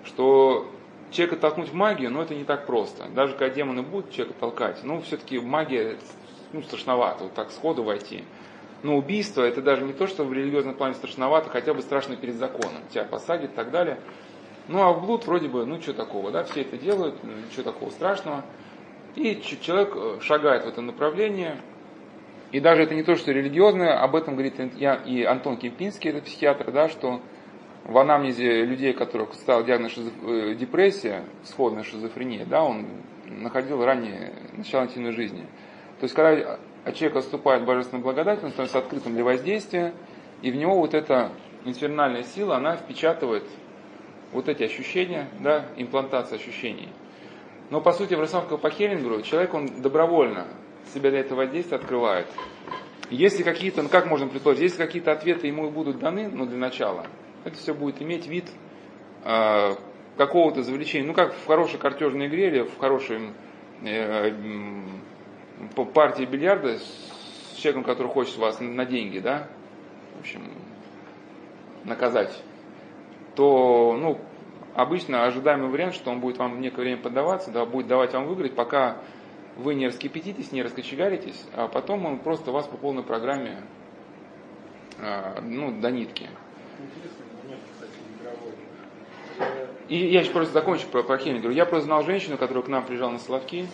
[0.04, 0.70] что
[1.10, 3.04] человека толкнуть в магию, но это не так просто.
[3.14, 5.98] Даже когда демоны будут человека толкать, ну все-таки магия,
[6.52, 8.24] ну страшновато, вот так сходу войти.
[8.82, 12.34] Но убийство, это даже не то, что в религиозном плане страшновато, хотя бы страшно перед
[12.34, 12.82] законом.
[12.90, 14.00] Тебя посадят и так далее.
[14.68, 17.90] Ну а в блуд вроде бы, ну что такого, да, все это делают, ничего такого
[17.90, 18.44] страшного.
[19.14, 21.60] И человек э, шагает в это направление,
[22.52, 26.70] и даже это не то, что религиозное, об этом говорит и Антон Кемпинский, это психиатр,
[26.70, 27.22] да, что
[27.84, 30.12] в анамнезе людей, которых стал диагноз шизоф...
[30.22, 32.86] Э, депрессия, сходная шизофрения, да, он
[33.26, 35.46] находил ранее начало интимной жизни.
[35.98, 39.94] То есть, когда от человека вступает божественная благодать, он становится открытым для воздействия,
[40.42, 41.32] и в него вот эта
[41.64, 43.44] инфернальная сила, она впечатывает
[44.32, 46.90] вот эти ощущения, да, имплантация ощущений.
[47.70, 50.46] Но по сути в расстановке по Хеллингеру человек, он добровольно
[50.92, 52.26] себя для этого воздействия открывает.
[53.10, 57.06] Если какие-то, ну как можно предположить, если какие-то ответы ему будут даны, ну для начала,
[57.44, 58.50] это все будет иметь вид
[59.24, 59.74] э,
[60.16, 63.32] какого-то завлечения, ну как в хорошей картежной игре или в хорошей
[63.82, 69.48] э, э, партии бильярда с человеком, который хочет вас на деньги, да,
[70.16, 70.42] в общем,
[71.84, 72.42] наказать,
[73.34, 74.18] то, ну,
[74.74, 78.54] обычно ожидаемый вариант, что он будет вам некое время поддаваться, да, будет давать вам выиграть,
[78.54, 78.98] пока
[79.56, 83.58] вы не раскипятитесь, не раскочегаритесь, а потом он просто вас по полной программе
[84.98, 86.28] а, ну, до нитки.
[89.88, 91.50] И я еще просто закончу про, про химию.
[91.50, 93.66] Я просто знал женщину, которая к нам приезжала на Соловки.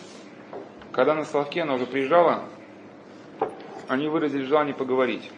[0.91, 2.43] Когда на Соловки она уже приезжала,
[3.87, 5.29] они выразили желание поговорить.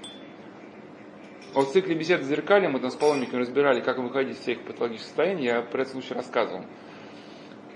[1.54, 4.62] Вот в цикле беседы с зеркалем мы там с паломниками разбирали, как выходить из всех
[4.62, 5.46] патологических состояний.
[5.46, 6.64] Я про этот случай рассказывал.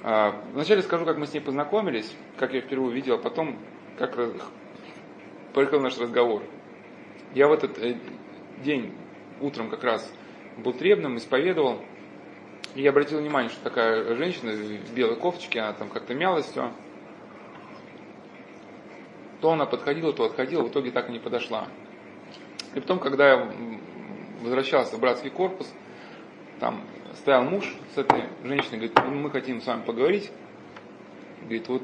[0.07, 3.57] А, вначале скажу, как мы с ней познакомились, как я впервые увидел, а потом
[3.97, 4.15] как
[5.51, 6.43] проехал наш разговор.
[7.33, 7.97] Я в этот э,
[8.63, 8.93] день
[9.41, 10.07] утром как раз
[10.57, 11.79] был требным, исповедовал.
[12.75, 16.71] я обратил внимание, что такая женщина в белой кофточке, она там как-то мялась все.
[19.41, 21.67] То она подходила, то отходила, в итоге так и не подошла.
[22.75, 23.53] И потом, когда я
[24.43, 25.67] возвращался в братский корпус,
[26.59, 26.83] там
[27.15, 30.32] стоял муж с этой женщиной, говорит, ну, мы хотим с вами поговорить.
[31.41, 31.84] Говорит, вот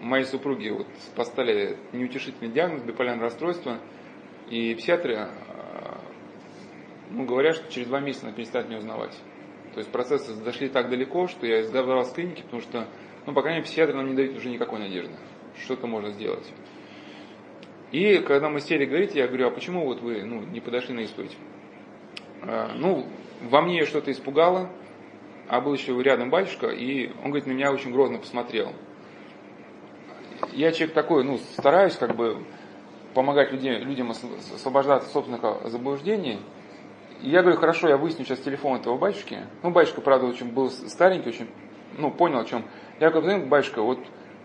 [0.00, 3.78] моей супруге вот поставили неутешительный диагноз, биполярное расстройство,
[4.50, 5.28] и психиатры э,
[7.10, 9.16] ну, говорят, что через два месяца она перестанет меня узнавать.
[9.74, 12.88] То есть процессы зашли так далеко, что я избавился с клиники, потому что,
[13.26, 15.14] ну, по крайней мере, психиатры нам не дают уже никакой надежды.
[15.62, 16.52] Что-то можно сделать.
[17.92, 21.00] И когда мы сели говорить, я говорю, а почему вот вы ну, не подошли на
[21.00, 21.36] исповедь?
[22.42, 23.06] А, ну,
[23.42, 24.70] во мне что-то испугало,
[25.48, 28.72] а был еще рядом батюшка, и он, говорит, на меня очень грозно посмотрел.
[30.52, 32.44] Я человек такой, ну, стараюсь как бы
[33.14, 36.40] помогать людям, людям освобождаться от собственных заблуждений.
[37.20, 39.38] И я говорю, хорошо, я выясню сейчас телефон этого батюшки.
[39.62, 41.48] Ну, батюшка, правда, очень был старенький, очень,
[41.98, 42.64] ну, понял, о чем.
[42.98, 43.98] Я говорю, батюшка, вот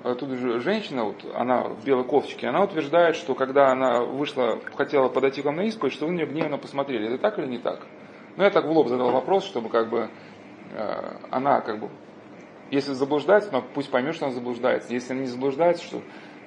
[0.04, 5.10] тут же женщина, вот, она в белой кофточке, она утверждает, что когда она вышла, хотела
[5.10, 7.08] подойти к вам на исповедь, что вы на нее гневно посмотрели.
[7.08, 7.86] Это так или не так?
[8.38, 10.10] Ну, я так в лоб задал вопрос, чтобы как бы
[10.72, 11.90] э, она как бы,
[12.70, 14.94] если заблуждается, но пусть поймет, что она заблуждается.
[14.94, 16.04] Если она не заблуждается, что,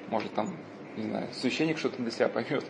[0.09, 0.57] может, там,
[0.97, 2.65] не знаю, священник что-то для себя поймет.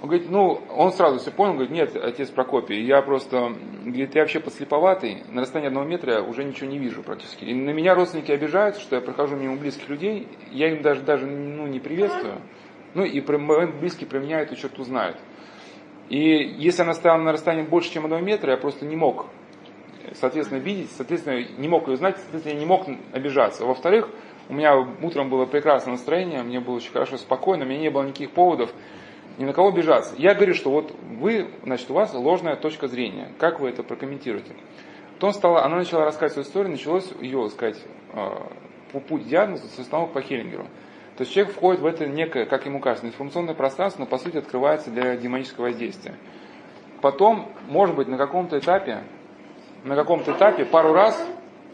[0.00, 3.52] Он говорит, ну, он сразу все понял, говорит, нет, отец Прокопий, я просто,
[3.84, 7.44] говорит, я вообще подслеповатый, на расстоянии одного метра уже ничего не вижу практически.
[7.44, 11.26] И на меня родственники обижаются, что я прохожу мимо близких людей, я им даже, даже
[11.26, 12.40] ну, не приветствую.
[12.94, 15.18] Ну, и мои близкие про меня эту черту знают.
[16.08, 16.18] И
[16.58, 19.26] если она стояла на расстоянии больше, чем одного метра, я просто не мог,
[20.14, 23.66] соответственно, видеть, соответственно, не мог ее знать, соответственно, я не мог обижаться.
[23.66, 24.08] Во-вторых,
[24.48, 28.02] у меня утром было прекрасное настроение, мне было очень хорошо, спокойно, у меня не было
[28.02, 28.70] никаких поводов
[29.36, 30.14] ни на кого обижаться.
[30.18, 33.30] Я говорю, что вот вы, значит, у вас ложная точка зрения.
[33.38, 34.52] Как вы это прокомментируете?
[35.14, 37.78] Потом стала, она начала рассказывать свою историю, началось ее, сказать,
[38.14, 38.50] а,
[38.92, 40.66] по путь диагноза с установок по Хеллингеру.
[41.18, 44.36] То есть человек входит в это некое, как ему кажется, информационное пространство, но по сути
[44.36, 46.14] открывается для демонического воздействия.
[47.00, 49.02] Потом, может быть, на каком-то этапе,
[49.82, 51.20] на каком-то этапе пару раз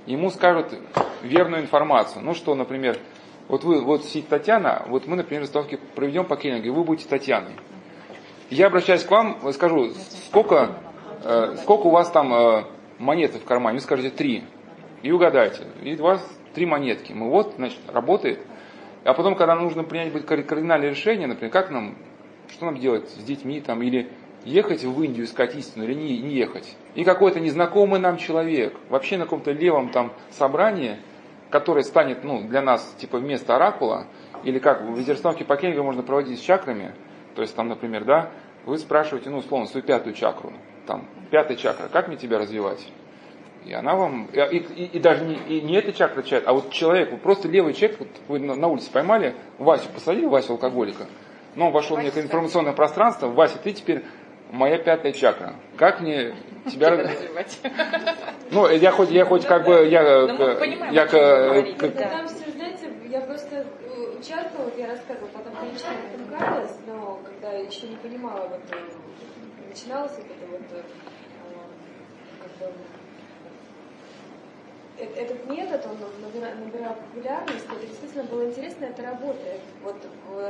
[0.06, 0.74] ему скажут
[1.22, 2.24] верную информацию.
[2.24, 2.96] Ну что, например,
[3.48, 7.52] вот вы, вот сидит Татьяна, вот мы, например, заставки проведем по клинике, вы будете Татьяной.
[8.48, 9.90] Я обращаюсь к вам, скажу,
[10.26, 10.78] сколько,
[11.22, 12.64] э, сколько у вас там э,
[12.98, 13.76] монеты в кармане?
[13.76, 14.44] Вы скажете три.
[15.02, 15.64] И угадайте.
[15.82, 17.12] И у вас три монетки.
[17.12, 18.40] Мы вот, значит, работает.
[19.04, 21.96] А потом, когда нужно принять кардинальное решение, например, как нам,
[22.48, 24.10] что нам делать с детьми там, или
[24.44, 26.76] ехать в Индию искать истину или не, не ехать.
[26.94, 30.96] И какой-то незнакомый нам человек, вообще на каком-то левом там собрании–
[31.54, 34.08] который станет ну, для нас типа вместо оракула,
[34.42, 36.92] или как в визерстановке по Кенге можно проводить с чакрами,
[37.36, 38.30] то есть там, например, да,
[38.64, 40.52] вы спрашиваете, ну, условно, свою пятую чакру,
[40.88, 42.84] там, пятая чакра, как мне тебя развивать?
[43.64, 46.70] И она вам, и, и, и даже не, и не эта чакра чает, а вот
[46.70, 51.06] человек, вот просто левый человек, вот вы на, на улице поймали, Васю посадили, Васю алкоголика,
[51.54, 54.02] но он вошел в некое информационное пространство, Вася, ты теперь
[54.50, 55.54] моя пятая чакра.
[55.76, 56.34] Как мне
[56.70, 57.10] тебя...
[58.50, 60.26] Ну, я хоть, я хоть как бы, я...
[60.26, 61.94] Ну, я как...
[61.94, 67.88] Там все, знаете, я просто э, участвовала, я рассказывала, потом, конечно, отвлекалась, но когда еще
[67.88, 70.82] не понимала, вот, э, начиналось это вот, э,
[72.42, 72.74] как бы,
[74.98, 75.96] этот метод, он
[76.64, 79.60] набирал популярность, это действительно было интересно, это работает.
[79.82, 79.96] Вот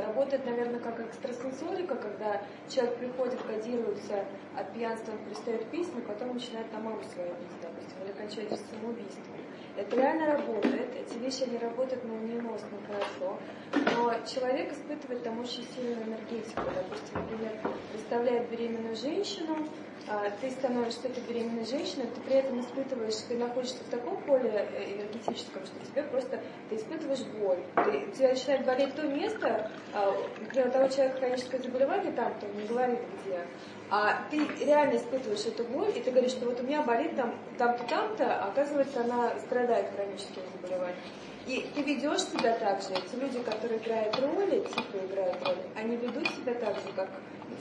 [0.05, 6.79] работает, наверное, как экстрасенсорика, когда человек приходит, кодируется от пьянства, пристает письма, потом начинает на
[6.79, 9.34] маму свою бить, допустим, или кончает самоубийством.
[9.77, 13.37] Это реально работает, эти вещи, они работают молниеносно, хорошо,
[13.73, 17.51] но человек испытывает там очень сильную энергетику, допустим, например,
[17.91, 19.67] представляет беременную женщину,
[20.07, 24.51] а, ты становишься этой беременной женщиной, ты при этом испытываешь, ты находишься в таком поле
[24.51, 27.57] э, энергетическом, что тебе просто, ты испытываешь боль.
[27.75, 32.33] Ты, у тебя начинает болеть то место, а, например, у того человека хроническое заболевание там,
[32.35, 33.45] кто не говорит где,
[33.89, 37.35] а ты реально испытываешь эту боль, и ты говоришь, что вот у меня болит там,
[37.57, 40.97] там-то, там-то, а оказывается, она страдает хроническим заболеванием.
[41.45, 42.89] И ты ведешь себя так же.
[42.89, 47.09] Эти люди, которые играют роли, типа играют роли, они ведут себя так же, как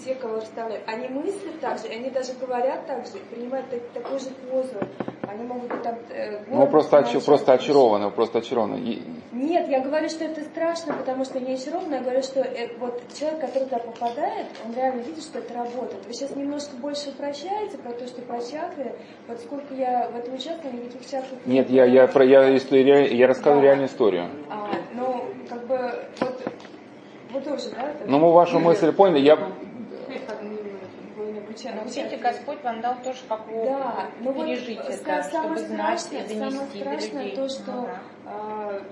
[0.05, 4.20] те, кого расставляют, они мыслят так же, они даже говорят так же, принимают так, такую
[4.20, 4.78] же позу.
[5.26, 5.97] Они могут там...
[6.11, 8.76] Э, ну, просто, оч, просто очарованы, просто очарованы.
[8.76, 9.03] И...
[9.32, 13.03] Нет, я говорю, что это страшно, потому что не очарованы, я говорю, что э, вот
[13.18, 16.07] человек, который туда попадает, он реально видит, что это работает.
[16.07, 18.95] Вы сейчас немножко больше упрощаете про то, что про чакры,
[19.26, 23.26] вот сколько я в этом участвовала, никаких чакр Нет, я, я, про, я, история, я
[23.26, 23.66] рассказываю да.
[23.66, 24.28] реальную историю.
[24.51, 25.76] А, ну, как бы,
[26.20, 26.42] вот,
[27.32, 27.92] вы тоже, да?
[28.07, 29.36] Ну, мы вашу мысль поняли, я
[31.55, 31.74] обучать.
[31.74, 36.16] Научите, Господь вам дал тоже как да, но пережить вот это, самое чтобы знать и
[36.16, 37.36] донести самое страшное до людей.
[37.36, 37.98] то, что Ну, да.
[38.26, 38.82] а,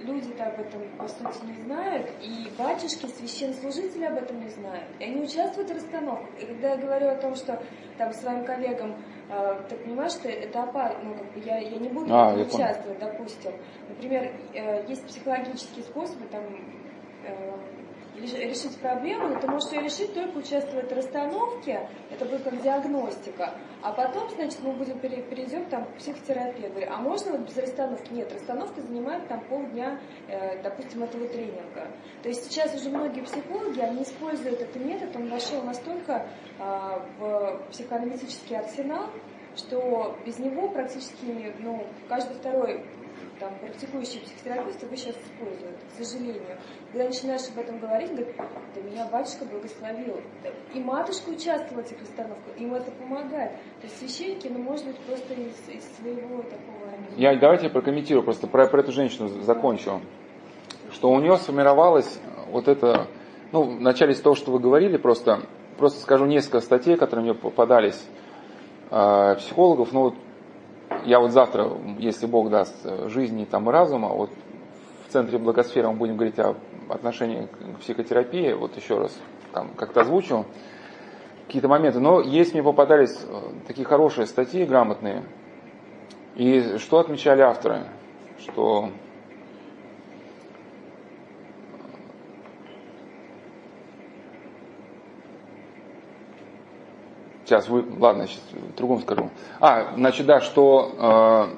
[0.00, 4.84] люди-то об этом, по сути, не знают, и батюшки, священнослужители об этом не знают.
[4.98, 6.28] И они участвуют в расстановках.
[6.42, 7.62] И когда я говорю о том, что
[7.98, 8.96] там своим коллегам,
[9.30, 12.32] а, ты понимаешь, что это опасно, ну, как бы я, я не буду А, в
[12.32, 12.54] этом я понял.
[12.64, 13.52] участвовать, допустим.
[13.88, 16.42] Например, э, есть психологические способы, там,
[17.24, 17.51] э,
[18.14, 23.54] решить проблему, но ты можешь ее решить только участвуя в расстановке, это будет как диагностика.
[23.80, 26.84] А потом, значит, мы будем пере- перейдем там, к психотерапии.
[26.84, 28.12] А можно вот без расстановки?
[28.12, 31.90] Нет, расстановка занимает там полдня, э, допустим, этого тренинга.
[32.22, 36.26] То есть сейчас уже многие психологи, они используют этот метод, он вошел настолько
[36.58, 39.06] а, в психоаналитический арсенал,
[39.56, 42.84] что без него практически ну, каждый второй
[43.42, 46.58] там, практикующий психотерапевт его сейчас использует, к сожалению.
[46.92, 50.20] Когда начинаешь об этом говорить, говорит, да меня батюшка благословил.
[50.74, 53.52] И матушка участвовала в этих расстановках, им это помогает.
[53.80, 56.88] То есть священники, ну, может быть, просто из, из своего такого...
[57.16, 60.00] Я, давайте я прокомментирую, просто про, про эту женщину закончу.
[60.92, 63.08] Что у нее сформировалось вот это,
[63.50, 65.40] ну, в начале с того, что вы говорили, просто,
[65.78, 68.00] просто скажу несколько статей, которые мне попадались
[68.90, 69.92] э, психологов.
[69.92, 70.14] Ну, вот
[71.04, 74.30] я вот завтра, если Бог даст э, жизни там, и разума, вот
[75.08, 76.56] в центре благосферы мы будем говорить о
[76.88, 79.16] отношении к психотерапии, вот еще раз
[79.52, 80.46] там как-то озвучу
[81.46, 82.00] какие-то моменты.
[82.00, 85.24] Но есть мне попадались э, такие хорошие статьи, грамотные,
[86.34, 87.84] и что отмечали авторы?
[88.38, 88.90] Что
[97.44, 98.42] Сейчас вы, ладно, сейчас
[98.76, 99.30] другом скажу.
[99.60, 101.50] А, значит, да, что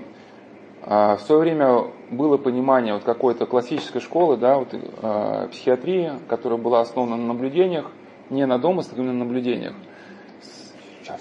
[0.83, 6.13] э, э, в свое время было понимание вот какой-то классической школы, да, вот, э, психиатрии,
[6.29, 7.91] которая была основана на наблюдениях,
[8.31, 9.75] не на домыслах, а именно на наблюдениях.
[11.03, 11.21] Сейчас.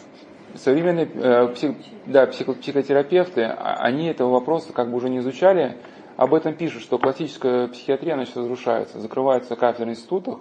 [0.55, 5.78] Современные э, псих, да, психо- психотерапевты, а- они этого вопроса как бы уже не изучали.
[6.16, 10.39] Об этом пишут, что классическая психиатрия, она сейчас разрушается, закрываются кафедры в институтах.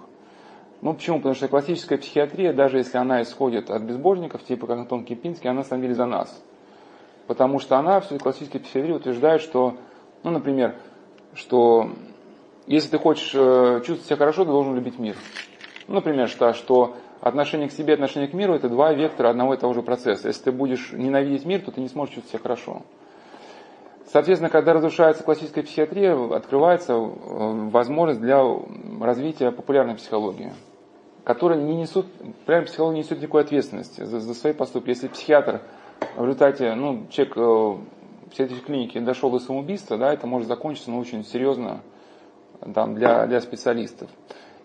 [0.83, 1.19] Ну почему?
[1.19, 5.59] Потому что классическая психиатрия, даже если она исходит от безбожников, типа как Антон Кипинский, она
[5.59, 6.43] на самом деле за нас.
[7.25, 9.77] Потому что она, все классическая психиатрия утверждает, что,
[10.23, 10.75] ну, например,
[11.35, 11.89] что
[12.67, 15.15] если ты хочешь э, чувствовать себя хорошо, ты должен любить мир.
[15.87, 19.57] Ну, например, что, что отношение к себе, отношение к миру– это два вектора одного и
[19.57, 20.27] того же процесса.
[20.27, 22.81] Если ты будешь ненавидеть мир, то ты не сможешь чувствовать себя хорошо.
[24.11, 27.07] Соответственно, когда разрушается классическая психиатрия, открывается э,
[27.69, 28.43] возможность для
[28.99, 30.51] развития популярной психологии,
[31.23, 34.89] которая не несут, популярная психология не несет никакой ответственности за, за свои поступки.
[34.89, 35.61] Если психиатр
[36.15, 37.79] в результате, ну, человек э, в
[38.29, 41.81] психиатрической клинике дошел до самоубийства, да, это может закончиться ну, очень серьезно
[42.73, 44.09] там, для, для специалистов.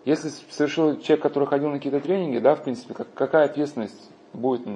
[0.05, 4.67] Если совершил человек, который ходил на какие-то тренинги, да, в принципе, как, какая ответственность будет,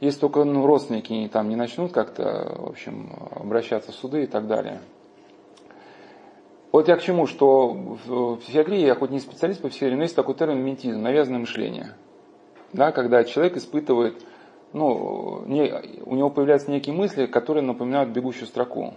[0.00, 4.46] если только ну, родственники там, не начнут как-то, в общем, обращаться в суды и так
[4.46, 4.80] далее.
[6.72, 10.16] Вот я к чему, что в психиатрии, я хоть не специалист по психиатрии, но есть
[10.16, 11.94] такой термин ментизм, навязанное мышление.
[12.72, 14.22] Да, когда человек испытывает,
[14.72, 15.72] ну, не,
[16.04, 18.94] у него появляются некие мысли, которые напоминают бегущую строку.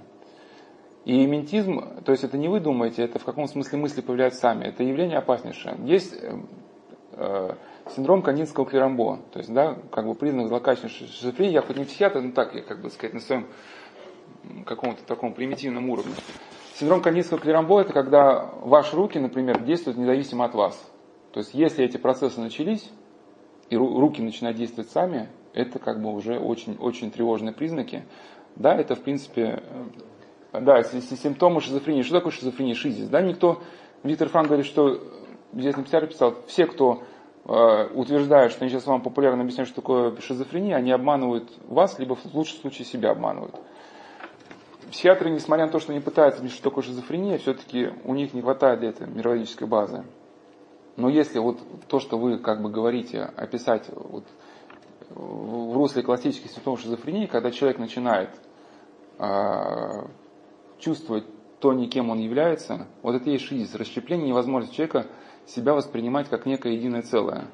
[1.06, 4.66] И ментизм, то есть это не вы думаете, это в каком смысле мысли появляются сами,
[4.66, 5.78] это явление опаснейшее.
[5.86, 6.16] Есть
[7.14, 7.54] э,
[7.96, 12.20] синдром Кандинского клерамбо, то есть, да, как бы признак злокачественной шизофрении, я хоть не психиатр,
[12.20, 13.48] но так, я как бы сказать, на своем
[14.66, 16.14] каком-то таком примитивном уровне.
[16.80, 20.90] Синдром Кандинского клерамбо это когда ваши руки, например, действуют независимо от вас.
[21.34, 22.90] То есть, если эти процессы начались,
[23.70, 28.06] и руки начинают действовать сами, это как бы уже очень, очень тревожные признаки.
[28.56, 29.62] Да, это в принципе,
[30.54, 32.02] да, симптомы шизофрении.
[32.02, 33.10] Что такое шизофрения, шизис?
[33.10, 33.62] Да, никто,
[34.04, 35.02] Виктор Франк говорит, что,
[35.52, 37.04] на писатель писал, все, кто
[37.44, 42.16] э, утверждает, что они сейчас вам популярно объясняют, что такое шизофрения, они обманывают вас, либо
[42.16, 43.56] в лучшем случае себя обманывают.
[44.92, 48.42] Психиатры, несмотря на то, что они пытаются объяснить, что такое шизофрения, все-таки у них не
[48.42, 50.04] хватает для этого мировозической базы.
[50.96, 54.26] Но если вот то, что вы как бы говорите, описать вот
[55.10, 58.30] в русле классических симптомов шизофрении, когда человек начинает
[59.18, 60.08] э,
[60.80, 61.26] чувствовать
[61.60, 65.08] то, никем он является, вот это и есть шизис, расщепление, невозможность человека
[65.46, 67.48] себя воспринимать как некое единое целое.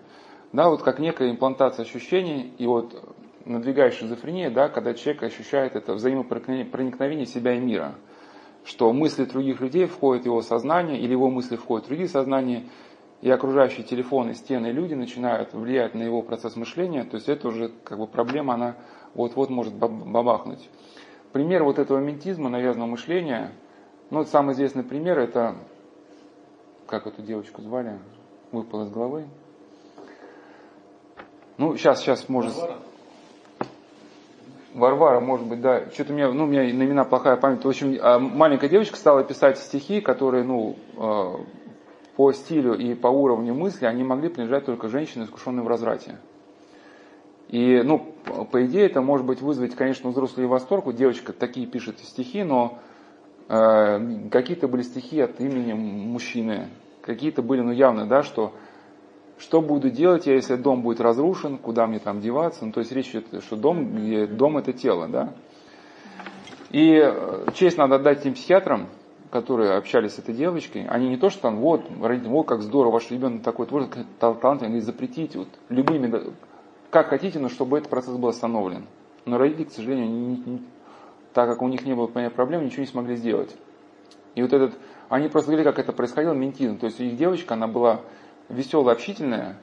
[0.54, 3.15] Да, вот как некая имплантация ощущений, и вот
[3.46, 7.96] надвигающая шизофрения, да, когда человек ощущает это взаимопроникновение себя и мира,
[8.64, 12.68] что мысли других людей входят в его сознание, или его мысли входят в другие сознания,
[13.22, 17.70] и окружающие телефоны, стены, люди начинают влиять на его процесс мышления, то есть это уже
[17.84, 18.76] как бы проблема, она
[19.14, 20.70] вот-вот может бабахнуть.
[21.32, 23.52] Пример вот этого ментизма, навязанного мышления,
[24.10, 25.56] ну, вот самый известный пример, это,
[26.88, 28.00] как эту девочку звали,
[28.52, 29.26] выпал из головы.
[31.58, 32.56] Ну, сейчас, сейчас, может...
[32.56, 32.80] Варвара,
[34.76, 35.90] может быть, да.
[35.92, 37.64] Что-то у меня, ну, у меня на имена плохая память.
[37.64, 41.44] В общем, а маленькая девочка стала писать стихи, которые, ну, э,
[42.16, 46.18] по стилю и по уровню мысли, они могли принадлежать только женщине, искушенной в разврате.
[47.48, 48.16] И, ну,
[48.52, 50.88] по идее, это может быть вызвать, конечно, взрослый восторг.
[50.88, 52.80] Вот девочка такие пишет стихи, но
[53.48, 56.68] э, какие-то были стихи от имени мужчины,
[57.02, 58.52] какие-то были, ну, явно, да, что
[59.38, 62.66] что буду делать я, если дом будет разрушен, куда мне там деваться?
[62.66, 65.34] Ну, то есть речь идет, что дом, дом это тело, да?
[66.72, 68.88] И э, честь надо отдать тем психиатрам,
[69.32, 70.86] которые общались с этой девочкой.
[70.88, 74.64] Они не то, что там, вот, родители, вот как здорово, ваш ребенок такой творческий, талант,
[74.64, 76.34] они запретите, вот, любыми,
[76.90, 78.86] как хотите, но чтобы этот процесс был остановлен.
[79.26, 80.62] Но родители, к сожалению, не, не,
[81.34, 83.56] так как у них не было проблем, ничего не смогли сделать.
[84.36, 84.74] И вот этот,
[85.10, 86.78] они просто говорили, как это происходило, ментизм.
[86.78, 88.02] То есть их девочка, она была
[88.50, 89.58] веселая, общительная,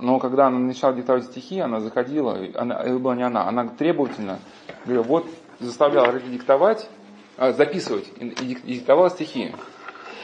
[0.00, 4.38] но когда она начала диктовать стихи, она заходила, она, это была не она, она требовательно,
[4.84, 5.26] говорила, вот
[5.60, 6.88] заставляла диктовать,
[7.36, 9.52] а, записывать и, и диктовала стихи.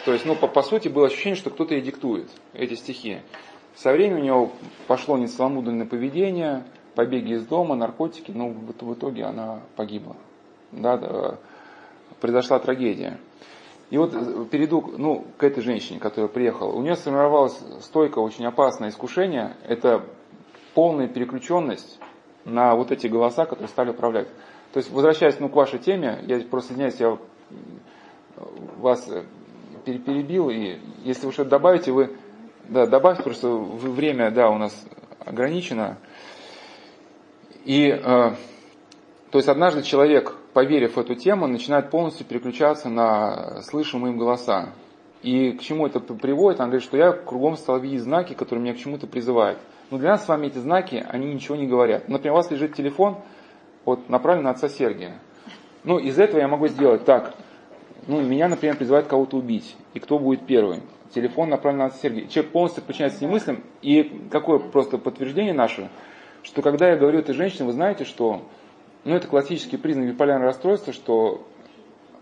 [0.05, 3.21] То есть, ну, по, по сути, было ощущение, что кто-то ей диктует эти стихи.
[3.75, 4.53] Со временем у него
[4.87, 10.17] пошло нецеломудренное поведение, побеги из дома, наркотики, но в, в итоге она погибла.
[10.71, 11.39] Да, да,
[12.21, 13.19] произошла трагедия.
[13.95, 16.73] И вот э, перейду ну, к этой женщине, которая приехала.
[16.73, 19.57] У нее сформировалось стойкое, очень опасное искушение.
[19.63, 20.05] Это
[20.75, 22.01] полная переключенность
[22.45, 24.27] на вот эти голоса, которые стали управлять.
[24.73, 27.17] То есть, возвращаясь ну, к вашей теме, я просто извиняюсь, я
[28.79, 29.23] вас э,
[29.85, 32.17] перебил, и если вы что-то добавите, вы
[32.69, 34.75] да, добавьте, просто время да, у нас
[35.21, 35.99] ограничено.
[37.65, 44.13] И э, то есть однажды человек поверив в эту тему, начинает полностью переключаться на слышимые
[44.13, 44.71] им голоса.
[45.23, 46.61] И к чему это приводит?
[46.61, 49.59] Он говорит, что я кругом стал видеть знаки, которые меня к чему-то призывают.
[49.91, 52.09] Но для нас с вами эти знаки, они ничего не говорят.
[52.09, 53.19] Например, у вас лежит телефон,
[53.85, 55.19] вот направлен на отца Сергия.
[55.83, 57.35] Ну, из этого я могу сделать так.
[58.07, 59.77] Ну, меня, например, призывает кого-то убить.
[59.95, 60.83] И кто будет первый?
[61.15, 62.29] Телефон направлен на отца Сергия.
[62.29, 63.63] Человек полностью подчиняется этим мыслям.
[63.83, 65.91] И какое просто подтверждение наше,
[66.43, 68.43] что когда я говорю этой женщине, вы знаете, что
[69.05, 71.47] ну, это классический признак биполярного расстройства, что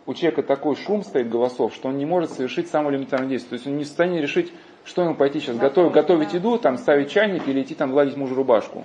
[0.06, 3.50] у человека такой шум стоит голосов, что он не может совершить самое элементарное действие.
[3.50, 4.52] То есть он не в состоянии решить,
[4.84, 8.34] что ему пойти сейчас, готовить, готовить еду, там, ставить чайник или идти там гладить мужу
[8.34, 8.84] рубашку.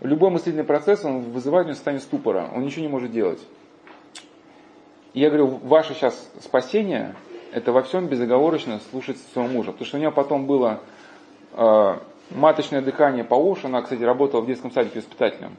[0.00, 3.40] Любой мыслительный процесс, он вызывает у него состояние ступора, он ничего не может делать.
[5.12, 7.14] И я говорю, ваше сейчас спасение,
[7.52, 9.72] это во всем безоговорочно слушать своего мужа.
[9.72, 10.80] Потому что у него потом было
[11.52, 11.98] э,
[12.30, 15.56] маточное дыхание по уши, она, кстати, работала в детском садике воспитателем.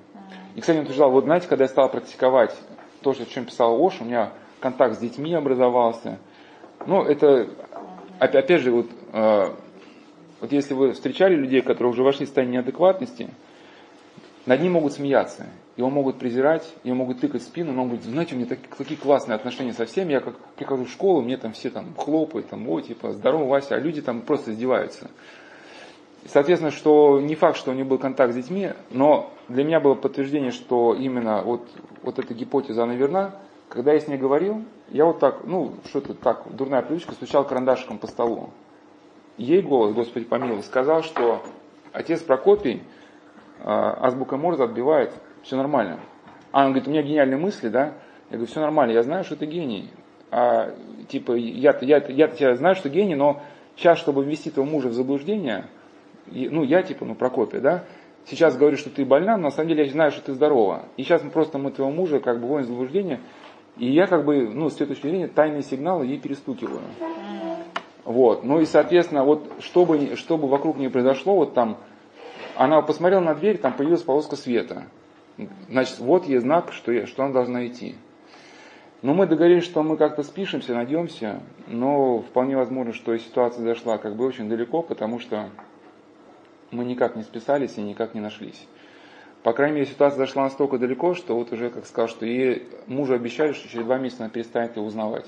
[0.56, 2.56] И, кстати, он утверждал, вот знаете, когда я стал практиковать
[3.02, 6.20] то, о чем писал Ош, у меня контакт с детьми образовался.
[6.86, 7.48] Ну, это,
[8.20, 9.50] опять же, вот, э,
[10.40, 13.30] вот если вы встречали людей, которые уже вошли в состояние неадекватности,
[14.46, 15.48] над ним могут смеяться,
[15.78, 18.60] его могут презирать, его могут тыкать в спину, но он говорит, знаете, у меня так,
[18.78, 22.50] такие классные отношения со всеми, я как прихожу в школу, мне там все там хлопают,
[22.50, 25.10] там, ой, типа, здорово, Вася, а люди там просто издеваются.
[26.26, 29.96] Соответственно, что не факт, что у него был контакт с детьми, но для меня было
[29.96, 31.68] подтверждение, что именно вот,
[32.04, 33.36] вот эта гипотеза, она верна.
[33.70, 37.98] Когда я с ней говорил, я вот так, ну, что-то так, дурная привычка, стучал карандашиком
[37.98, 38.50] по столу.
[39.38, 41.42] Ей голос, Господи помилуй, сказал, что
[41.94, 42.84] отец Прокопий
[43.60, 46.00] э, азбука Морзе отбивает, все нормально.
[46.52, 47.94] А он говорит, у меня гениальные мысли, да?
[48.30, 49.90] Я говорю, все нормально, я знаю, что ты гений.
[50.30, 50.74] А,
[51.08, 53.42] типа, я, я, я, я знаю, что гений, но
[53.76, 55.66] сейчас, чтобы ввести твоего мужа в заблуждение,
[56.28, 57.84] ну, я типа, ну, Прокопия, да,
[58.26, 60.86] сейчас говорю, что ты больна, но на самом деле я знаю, что ты здорова.
[60.98, 63.20] И сейчас мы просто мы твоего мужа как бы вводим в заблуждение,
[63.78, 66.82] и я как бы, ну, с этой точки зрения, тайные сигналы ей перестукиваю.
[68.04, 68.44] Вот.
[68.44, 71.78] Ну и, соответственно, вот чтобы, чтобы вокруг нее произошло, вот там,
[72.56, 74.86] она посмотрела на дверь, там появилась полоска света.
[75.70, 77.96] Значит, вот ей знак, что, я, что она должна идти.
[79.02, 84.16] Но мы договорились, что мы как-то спишемся, найдемся, но вполне возможно, что ситуация зашла как
[84.16, 85.50] бы очень далеко, потому что
[86.72, 88.68] мы никак не списались и никак не нашлись.
[89.44, 93.14] По крайней мере, ситуация зашла настолько далеко, что вот уже, как сказал, что ей мужу
[93.14, 95.26] обещали, что через два месяца она перестанет его узнавать.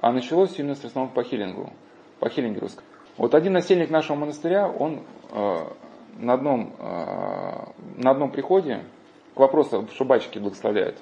[0.00, 1.72] А началось именно с основном по хиллингу,
[2.18, 2.68] по хиллингеру.
[3.16, 5.02] Вот один насельник нашего монастыря, он
[5.32, 5.56] э,
[6.18, 6.84] на, одном, э,
[7.96, 8.84] на одном приходе,
[9.34, 10.98] к вопросу, что батюшки благословляют,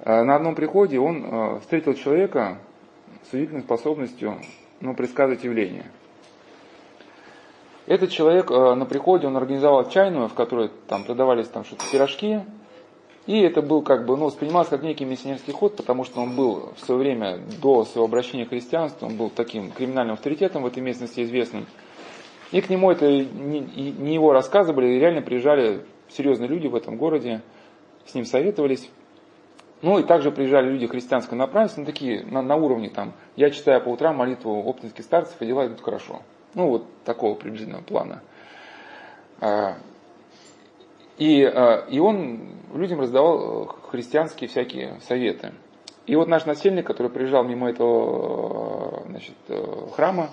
[0.00, 2.58] э, на одном приходе он э, встретил человека
[3.28, 4.38] с удивительной способностью
[4.80, 5.86] ну, предсказывать явления–
[7.88, 12.40] этот человек э, на приходе, он организовал чайную, в которой там продавались там что-то пирожки,
[13.26, 16.72] и это был как бы, ну, воспринимался как некий миссионерский ход, потому что он был
[16.76, 20.82] в свое время, до своего обращения к христианству, он был таким криминальным авторитетом в этой
[20.82, 21.66] местности известным.
[22.52, 25.80] И к нему это не, не его рассказы были, реально приезжали
[26.10, 27.40] серьезные люди в этом городе,
[28.06, 28.88] с ним советовались.
[29.80, 33.80] Ну и также приезжали люди христианской направленности, ну такие на, на уровне там, я читаю
[33.80, 36.20] по утрам молитву оптинских старцев, и дела идут хорошо.
[36.54, 38.22] Ну вот такого приблизительного плана.
[39.40, 39.76] А,
[41.18, 45.52] и, а, и он людям раздавал э, христианские всякие советы.
[46.06, 50.30] И вот наш насельник, который приезжал мимо этого э, значит, э, храма,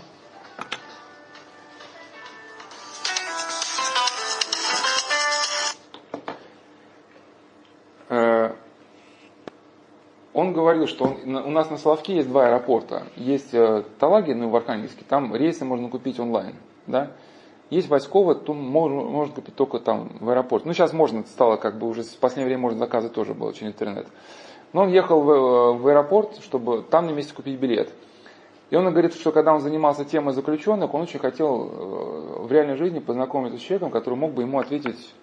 [10.46, 13.04] он говорил, что он, у нас на Соловке есть два аэропорта.
[13.16, 13.52] Есть
[14.00, 16.56] Талаги, ну, в Архангельске, там рейсы можно купить онлайн.
[16.88, 17.12] Да?
[17.70, 20.66] Есть Васькова, то можно, можно купить только там в аэропорт.
[20.66, 23.74] Ну, сейчас можно, стало как бы уже в последнее время можно заказы тоже было через
[23.74, 24.08] интернет.
[24.72, 27.92] Но он ехал в, э, в аэропорт, чтобы там на месте купить билет.
[28.70, 32.76] И он говорит, что когда он занимался темой заключенных, он очень хотел э, в реальной
[32.76, 35.14] жизни познакомиться с человеком, который мог бы ему ответить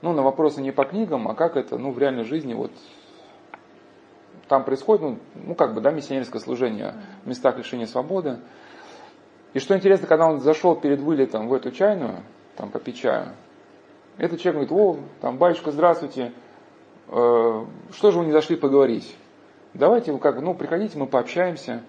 [0.00, 2.70] ну, на вопросы не по книгам, а как это ну, в реальной жизни вот
[4.50, 8.40] там происходит, ну, ну как бы, да, миссионерское служение в местах лишения свободы.
[9.54, 12.16] И что интересно, когда он зашел перед вылетом в эту чайную,
[12.56, 13.28] там попить чаю,
[14.18, 16.32] этот человек говорит, о, там, батюшка, здравствуйте,
[17.06, 19.16] э, что же вы не зашли поговорить?
[19.72, 21.84] Давайте как, ну, приходите, мы пообщаемся.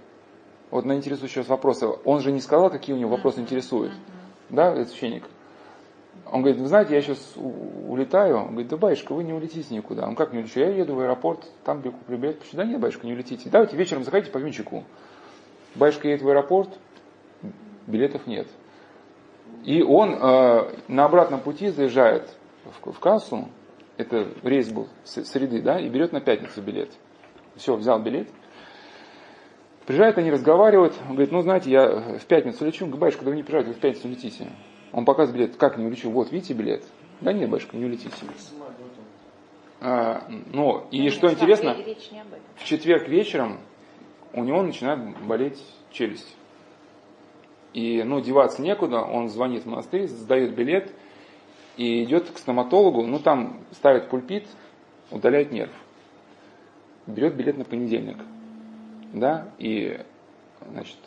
[0.70, 1.88] Вот на интересующие вас вопросы.
[2.05, 3.91] Он же не сказал, какие у него вопросы интересуют.
[4.49, 5.24] Да, этот священник?
[6.32, 8.38] Он говорит, вы знаете, я сейчас улетаю.
[8.38, 10.07] Он говорит, да, батюшка, вы не улетите никуда.
[10.07, 10.59] Он как не улечу?
[10.59, 12.41] Я еду в аэропорт, там куплю билет.
[12.53, 13.49] Да нет, батюшка, не улетите.
[13.49, 14.86] Давайте вечером заходите по венчику.
[15.76, 16.70] Батюшка едет в аэропорт,
[17.88, 18.47] билетов нет.
[19.66, 22.34] И он э, на обратном пути заезжает
[22.82, 23.49] в, в кассу,
[23.97, 26.89] это рейс был с среды, да, и берет на пятницу билет.
[27.55, 28.30] Все, взял билет.
[29.86, 32.86] Приезжают, они разговаривают, он говорит, ну, знаете, я в пятницу лечу.
[32.86, 34.47] Он говорит, батюшка, да вы не приезжаете, вы в пятницу летите.
[34.92, 36.84] Он показывает билет, как не улечу, вот, видите билет?
[37.22, 38.12] Да нет, батюшка, не улетите.
[39.80, 41.76] А, ну, и Нет, что интересно,
[42.56, 43.60] в четверг вечером
[44.34, 45.60] у него начинает болеть
[45.92, 46.36] челюсть.
[47.74, 50.94] И, ну, деваться некуда, он звонит в монастырь, сдает билет
[51.78, 54.46] и идет к стоматологу, ну, там ставит пульпит,
[55.10, 55.72] удаляет нерв.
[57.08, 58.18] Берет билет на понедельник.
[59.14, 60.00] Да, и,
[60.70, 60.98] значит,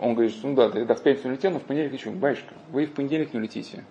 [0.00, 2.10] он говорит, ну да, тогда в пятницу улетел, но в понедельник лечу.
[2.10, 3.84] Батюшка, вы и в понедельник не улетите.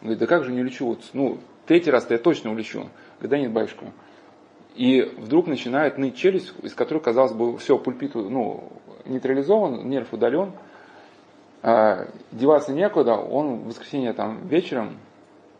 [0.00, 0.86] Он говорит, да как же не улечу?
[0.86, 2.88] Вот, ну, третий раз-то я точно улечу.
[3.18, 3.86] Говорит, да нет, батюшка.
[4.76, 8.72] И вдруг начинает ныть челюсть, из которой, казалось бы, все, пульпит ну,
[9.06, 10.52] нейтрализован, нерв удален.
[11.62, 14.98] А, деваться некуда, он в воскресенье там вечером,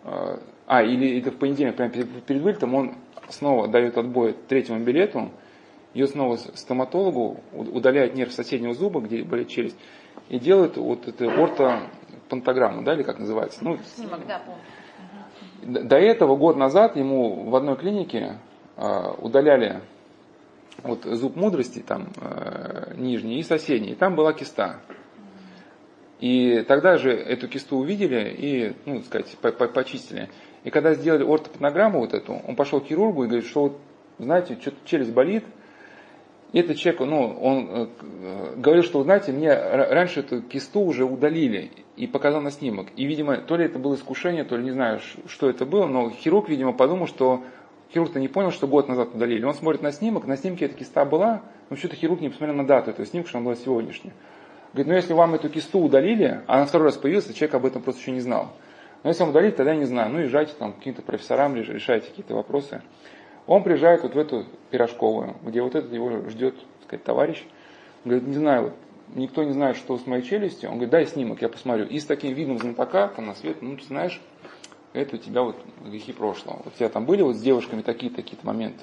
[0.04, 2.94] а, а или это в понедельник, прямо перед, перед вылетом, он
[3.28, 5.30] снова дает отбой третьему билету,
[5.94, 9.76] ее снова стоматологу, удаляет нерв соседнего зуба, где болит челюсть,
[10.28, 13.64] и делает вот эту ортопантограмму, да, или как называется?
[13.64, 15.86] Ну, Снимок, да, помню.
[15.88, 18.38] До этого, год назад, ему в одной клинике
[18.76, 19.80] э, удаляли
[20.82, 24.80] вот зуб мудрости, там, э, нижний, и соседний, и там была киста.
[26.20, 30.28] И тогда же эту кисту увидели и, ну, так сказать, по -по почистили.
[30.64, 33.78] И когда сделали ортопатнограмму вот эту, он пошел к хирургу и говорит, что вот,
[34.18, 35.44] знаете, что-то челюсть болит.
[36.54, 41.72] И этот человек, ну, он э, говорил, что, знаете, мне раньше эту кисту уже удалили
[41.96, 42.86] и показал на снимок.
[42.94, 46.10] И, видимо, то ли это было искушение, то ли не знаю, что это было, но
[46.10, 47.42] хирург, видимо, подумал, что
[47.92, 49.44] хирург-то не понял, что год назад удалили.
[49.44, 52.64] Он смотрит на снимок, на снимке эта киста была, но что-то хирург не посмотрел на
[52.64, 54.12] дату этого снимка, что она была сегодняшняя.
[54.74, 57.82] Говорит, ну если вам эту кисту удалили, а на второй раз появился, человек об этом
[57.82, 58.52] просто еще не знал.
[59.02, 60.12] Но если вам удалили, тогда я не знаю.
[60.12, 62.80] Ну езжайте там к каким-то профессорам, решайте какие-то вопросы.
[63.46, 67.44] Он приезжает вот в эту пирожковую, где вот этот его ждет, так сказать, товарищ.
[68.04, 68.72] Он говорит, не знаю, вот,
[69.14, 70.70] никто не знает, что с моей челюстью.
[70.70, 71.86] Он говорит, дай снимок, я посмотрю.
[71.86, 74.20] И с таким видом знатока, там на свет, ну ты знаешь,
[74.94, 76.62] это у тебя вот грехи прошлого.
[76.64, 78.82] Вот у тебя там были вот с девушками такие-то, такие-то моменты.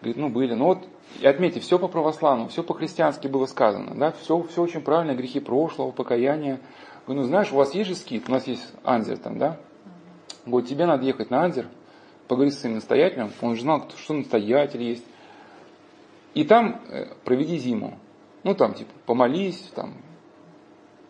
[0.00, 0.54] Говорит, ну были.
[0.54, 0.78] Ну вот,
[1.20, 3.94] и отметьте, все по православному, все по-христиански было сказано.
[3.96, 4.12] Да?
[4.12, 6.60] Все, все очень правильно, грехи прошлого, покаяние.
[7.04, 9.56] Говорю, ну знаешь, у вас есть же скид, у нас есть анзер там, да?
[10.46, 11.66] Вот тебе надо ехать на анзер,
[12.28, 15.04] поговорить с своим настоятелем, он же знал, что настоятель есть.
[16.34, 17.98] И там э, проведи зиму.
[18.44, 19.94] Ну там типа помолись, там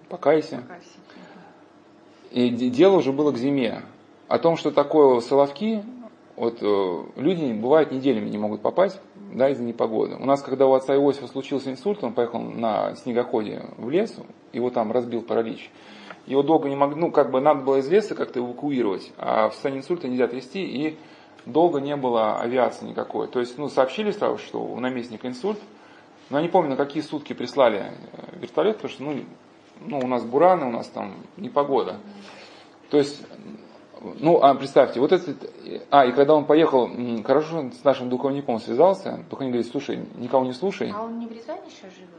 [0.08, 0.62] покайся.
[2.30, 3.82] И дело уже было к зиме.
[4.28, 5.82] О том, что такое соловки,
[6.36, 9.00] вот э, люди бывают неделями не могут попасть,
[9.32, 10.16] да, из-за непогоды.
[10.16, 14.14] У нас, когда у отца Иосифа случился инсульт, он поехал на снегоходе в лес,
[14.52, 15.70] его там разбил паралич.
[16.28, 19.54] Его долго не могли, ну, как бы надо было из леса как-то эвакуировать, а в
[19.54, 20.98] состоянии инсульта нельзя трясти, и
[21.46, 23.28] долго не было авиации никакой.
[23.28, 25.58] То есть, ну, сообщили сразу, что у наместника инсульт,
[26.28, 29.24] но я не помню, на какие сутки прислали э, вертолет, потому что, ну,
[29.80, 31.96] ну, у нас бураны, у нас там непогода.
[32.90, 33.24] То есть,
[34.02, 35.50] ну, а представьте, вот этот,
[35.90, 36.90] а, и когда он поехал,
[37.24, 40.92] хорошо с нашим духовником связался, духовник говорит, слушай, никого не слушай.
[40.94, 42.10] А он не в Рязани сейчас живет?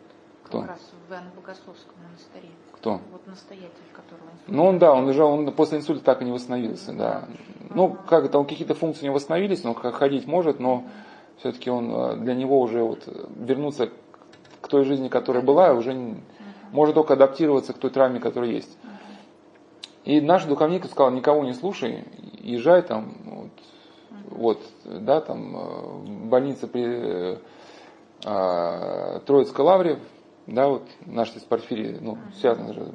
[0.46, 0.62] Кто?
[0.62, 2.50] Как раз в Иоанно Богословском монастыре.
[2.80, 3.02] Кто?
[3.12, 6.94] Вот настоятель, которого Ну, он, да, он лежал, он после инсульта так и не восстановился,
[6.94, 7.26] да.
[7.70, 10.86] Ну, как это, он какие-то функции не восстановились, но ходить может, но
[11.38, 13.04] все-таки он, э, для него уже вот
[13.36, 13.90] вернуться
[14.62, 16.24] к той жизни, которая была, уже не,
[16.72, 18.78] может только адаптироваться к той травме, которая есть.
[20.06, 22.06] И наш духовник сказал, никого не слушай,
[22.40, 23.50] езжай там, вот,
[24.30, 27.38] вот да, там, э, больница при
[28.24, 30.00] э, Троицкой лавре,
[30.54, 32.92] да, вот наш из Порфирий, ну, связан же,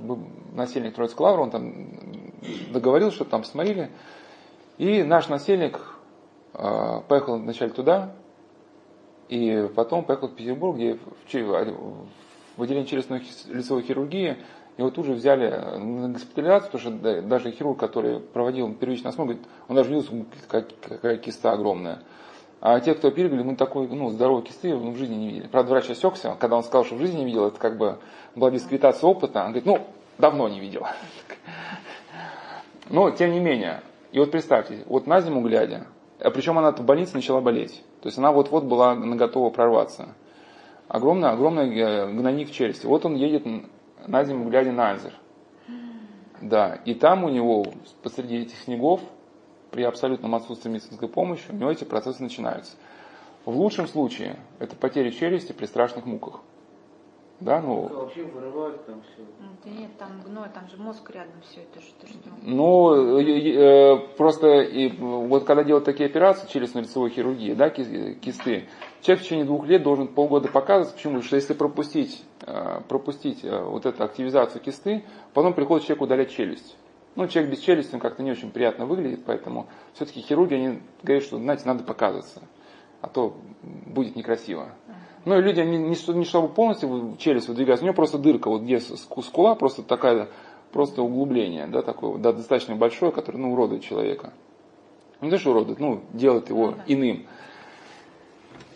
[0.52, 1.86] насельник Троицкой лавры, он там
[2.72, 3.90] договорил, что там посмотрели,
[4.78, 5.80] и наш насельник
[6.54, 8.14] э, поехал вначале туда,
[9.28, 12.06] и потом поехал в Петербург, где в,
[12.56, 14.36] в отделении челюстно-лицевой хирургии
[14.76, 19.48] его тут же взяли на госпитализацию, потому что даже хирург, который проводил первичный осмотр, говорит,
[19.68, 22.02] он даже видел, какая киста огромная.
[22.64, 25.48] А те, кто оперировали, мы такой ну, здоровой кисты в жизни не видели.
[25.48, 27.98] Правда, врач осекся, когда он сказал, что в жизни не видел, это как бы
[28.34, 29.40] была дискредитация опыта.
[29.40, 29.86] Он говорит, ну,
[30.16, 30.86] давно не видел.
[32.88, 35.88] Но, тем не менее, и вот представьте, вот на зиму глядя,
[36.18, 37.84] а причем она в больнице начала болеть.
[38.00, 40.14] То есть она вот-вот была готова прорваться.
[40.88, 42.86] Огромный, огромный э, гнойник в челюсти.
[42.86, 43.44] Вот он едет
[44.06, 45.12] на зиму, глядя на Альзер.
[46.40, 47.66] Да, и там у него
[48.02, 49.02] посреди этих снегов,
[49.74, 52.76] при абсолютном отсутствии медицинской помощи, у него эти процессы начинаются.
[53.44, 56.40] В лучшем случае это потеря челюсти при страшных муках.
[57.40, 57.88] Да, ну...
[57.88, 59.24] Вообще вырывают там все.
[59.64, 62.30] Да нет, там гной, там же мозг рядом все это что, что.
[62.42, 68.68] Ну, э, просто и, вот когда делают такие операции, челюстно-лицевой хирургии, да, кисты,
[69.02, 71.20] человек в течение двух лет должен полгода показывать, почему?
[71.20, 75.04] Что если пропустить, э, пропустить э, вот эту активизацию кисты,
[75.34, 76.76] потом приходит человек удалять челюсть.
[77.16, 81.24] Ну, человек без челюсти, он как-то не очень приятно выглядит, поэтому все-таки хирурги, они говорят,
[81.24, 82.42] что, знаете, надо показываться,
[83.00, 84.70] а то будет некрасиво.
[85.24, 88.62] Ну и люди, не, не, не чтобы полностью челюсть выдвигать, у него просто дырка, вот
[88.62, 90.28] где скула, просто такая,
[90.72, 94.32] просто углубление, да, такое, да, достаточно большое, которое, ну, уродует человека.
[95.20, 97.26] Не то, что уродует, ну, делает его ну иным.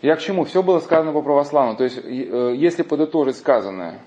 [0.01, 0.45] Я к чему?
[0.45, 1.77] Все было сказано по православному.
[1.77, 3.99] То есть, э, если подытожить сказанное,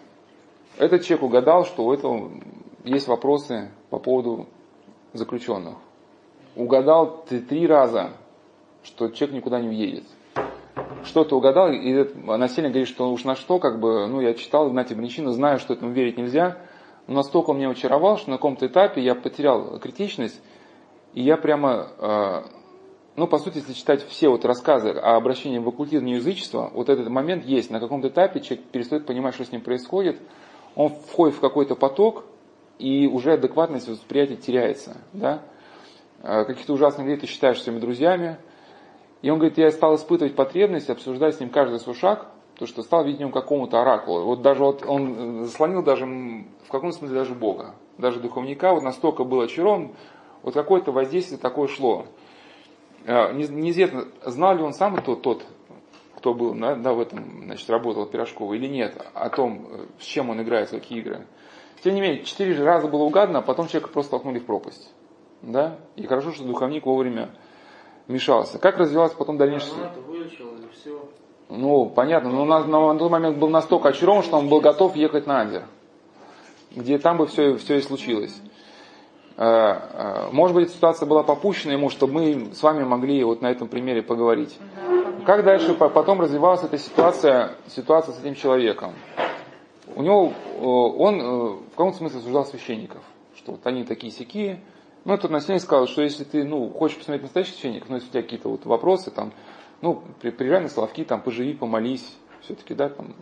[0.78, 2.32] этот человек угадал, что у этого
[2.82, 4.46] есть вопросы по поводу
[5.12, 5.74] заключенных.
[6.56, 8.12] Угадал три раза,
[8.82, 10.04] что человек никуда не уедет.
[11.04, 14.96] Что-то угадал, и насильник говорит, что уж на что, как бы, ну, я читал Игнатия
[14.96, 16.56] Бринчина, знаю, что этому верить нельзя,
[17.06, 20.40] но настолько он меня очаровал, что на каком-то этапе я потерял критичность,
[21.12, 22.42] и я прямо, э,
[23.16, 26.88] ну, по сути, если читать все вот рассказы о обращении в оккультизм и язычество, вот
[26.88, 30.18] этот момент есть, на каком-то этапе человек перестает понимать, что с ним происходит,
[30.76, 32.24] он входит в какой-то поток,
[32.78, 35.42] и уже адекватность восприятия теряется, да,
[36.22, 38.38] э, каких-то ужасных людей ты считаешь своими друзьями,
[39.22, 42.26] и он говорит, я стал испытывать потребность обсуждать с ним каждый свой шаг,
[42.58, 44.24] то что стал видеть в нем какому-то оракулу.
[44.24, 49.24] Вот даже вот он заслонил даже в каком смысле даже Бога, даже духовника, вот настолько
[49.24, 49.92] был очарован,
[50.42, 52.06] вот какое-то воздействие такое шло.
[53.06, 55.44] А, неизвестно, знал ли он сам тот, тот
[56.16, 59.66] кто был да, в этом, значит, работал Пирожкова или нет, о том,
[59.98, 61.26] с чем он играет, в какие игры.
[61.82, 64.92] Тем не менее, четыре раза было угадано, а потом человека просто толкнули в пропасть.
[65.42, 65.78] Да?
[65.96, 67.30] И хорошо, что духовник вовремя
[68.06, 68.58] мешался.
[68.58, 69.90] Как развивалась потом дальнейшая...
[71.48, 74.96] Ну, понятно, но на, на, на тот момент был настолько очарован, что он был готов
[74.96, 75.64] ехать на Андер,
[76.74, 78.40] где там бы все, все и случилось.
[79.36, 83.50] Э, э, может быть, ситуация была попущена ему, чтобы мы с вами могли вот на
[83.50, 84.56] этом примере поговорить.
[85.26, 88.92] Как дальше потом развивалась эта ситуация, ситуация с этим человеком?
[89.94, 91.18] У него, э, он
[91.66, 93.02] в каком-то смысле осуждал священников,
[93.34, 94.60] что вот они такие сякие,
[95.04, 98.12] ну, этот наследник сказал, что если ты, ну, хочешь посмотреть настоящих священников, ну, если у
[98.12, 99.32] тебя какие-то вот вопросы, там,
[99.80, 103.16] ну, при, приезжай на Соловки, там, поживи, помолись, все-таки, да, там,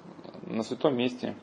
[0.47, 1.35] на святом месте.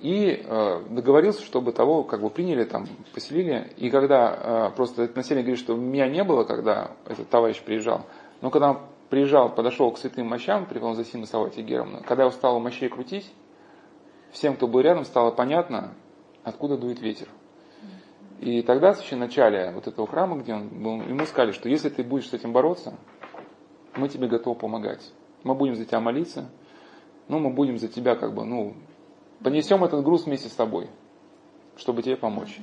[0.00, 3.70] И э, договорился, чтобы того, как бы, приняли, там, поселили.
[3.76, 8.06] И когда э, просто этот население говорит, что меня не было, когда этот товарищ приезжал,
[8.40, 8.78] но когда он
[9.10, 13.30] приезжал, подошел к святым мощам, при Полнозасиму Савате Геровну, когда его стало мощей крутить,
[14.32, 15.94] всем, кто был рядом, стало понятно,
[16.44, 17.28] откуда дует ветер.
[18.40, 22.02] И тогда, в начале вот этого храма, где он был, ему сказали, что если ты
[22.02, 22.94] будешь с этим бороться,
[23.96, 25.12] мы тебе готовы помогать.
[25.42, 26.48] Мы будем за тебя молиться,
[27.28, 28.74] ну, мы будем за тебя как бы, ну,
[29.42, 30.88] понесем этот груз вместе с тобой,
[31.76, 32.58] чтобы тебе помочь.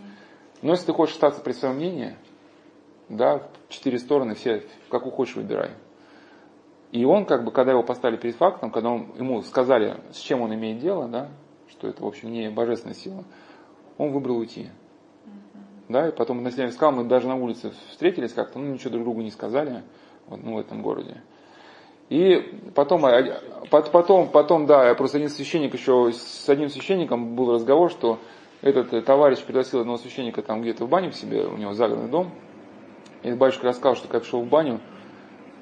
[0.62, 2.16] Но если ты хочешь остаться при своем мнении,
[3.10, 5.72] да, четыре стороны, все, как хочешь, выбирай.
[6.92, 10.42] И он, как бы, когда его поставили перед фактом, когда он, ему сказали, с чем
[10.42, 11.30] он имеет дело, да,
[11.78, 13.24] что это, в общем, не божественная сила,
[13.98, 14.70] он выбрал уйти.
[15.90, 19.04] Да, и потом на Селяне сказал, мы даже на улице встретились как-то, ну ничего друг
[19.04, 19.84] другу не сказали
[20.28, 21.22] вот, ну, в этом городе.
[22.10, 23.22] И потом, а,
[23.70, 28.20] потом, потом, да, просто один священник еще, с одним священником был разговор, что
[28.62, 32.10] этот э, товарищ пригласил одного священника там где-то в баню к себе, у него загородный
[32.10, 32.32] дом.
[33.24, 34.80] И батюшка рассказал, что когда пришел в баню,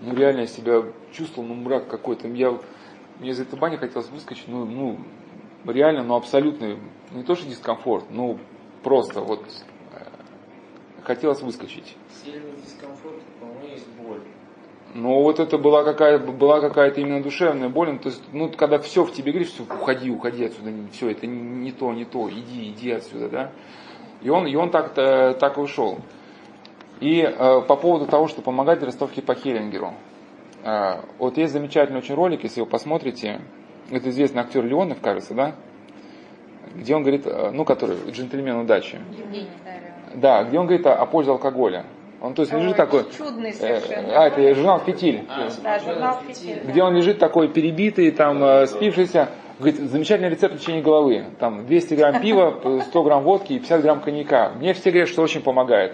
[0.02, 2.28] ну реально я себя чувствовал, ну мрак какой-то.
[2.28, 2.58] Я,
[3.20, 4.98] мне из этой бани хотелось выскочить, ну, ну
[5.72, 6.78] реально, ну абсолютно,
[7.12, 8.38] не то что дискомфорт, ну
[8.84, 9.44] просто вот
[9.94, 10.04] э,
[11.04, 11.96] хотелось выскочить.
[12.24, 14.22] Сильный дискомфорт, по-моему, есть боль.
[14.94, 17.92] Но вот это была какая-то была какая-то именно душевная боль.
[17.92, 21.28] Ну, то есть, ну, когда все в тебе говорит, что уходи, уходи отсюда, все, это
[21.28, 23.52] не, то, не то, иди, иди отсюда, да.
[24.22, 26.00] И он, и он так, так и ушел.
[27.02, 29.94] И э, по поводу того, что помогать ростовке по Хеллингеру.
[30.64, 33.42] Э, вот есть замечательный очень ролик, если вы посмотрите,
[33.90, 35.56] это известный актер Леонов, кажется, да?
[36.76, 39.00] Где он говорит, э, ну, который джентльмен удачи.
[39.18, 39.48] Евгений,
[40.16, 41.86] да, где он говорит о, о пользе алкоголя.
[42.22, 43.06] Он то есть Ой, лежит такой.
[43.16, 44.08] Чудный э, совершенно.
[44.08, 45.26] Э, а, это журнал Фитиль.
[45.30, 46.62] А, да, журнал Фитиль.
[46.66, 49.30] Где он лежит такой перебитый, там, э, спившийся.
[49.60, 51.26] Говорит, замечательный рецепт лечения головы.
[51.40, 54.52] Там 200 грамм пива, 100 грамм водки и 50 грамм коньяка.
[54.58, 55.94] Мне все говорят, что очень помогает.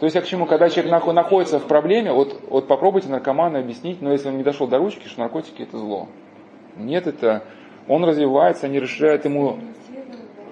[0.00, 4.00] То есть я к чему, когда человек находится в проблеме, вот, вот попробуйте наркоману объяснить,
[4.02, 6.08] но если он не дошел до ручки, что наркотики это зло.
[6.76, 7.44] Нет, это
[7.88, 9.58] он развивается, они расширяют ему,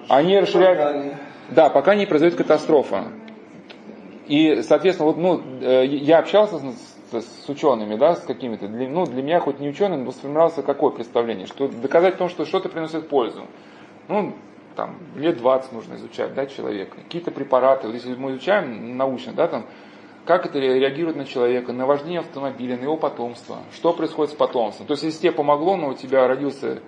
[0.07, 1.15] они расширяют,
[1.49, 3.05] да, пока не произойдет катастрофа.
[4.27, 9.05] И, соответственно, вот, ну, э, я общался с, с учеными, да, с какими-то, для, ну,
[9.05, 13.09] для меня, хоть не ученый, но сформировался какое представление, что доказать том, что что-то приносит
[13.09, 13.45] пользу.
[14.07, 14.35] Ну,
[14.75, 16.97] там, лет 20 нужно изучать, да, человека.
[16.97, 19.65] Какие-то препараты, вот если мы изучаем научно, да, там,
[20.25, 24.87] как это реагирует на человека, на вождение автомобиля, на его потомство, что происходит с потомством.
[24.87, 26.81] То есть, если тебе помогло, но у тебя родился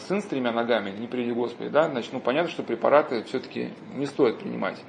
[0.00, 4.06] сын с тремя ногами, не приведи Господи, да, значит, ну, понятно, что препараты все-таки не
[4.06, 4.80] стоит принимать.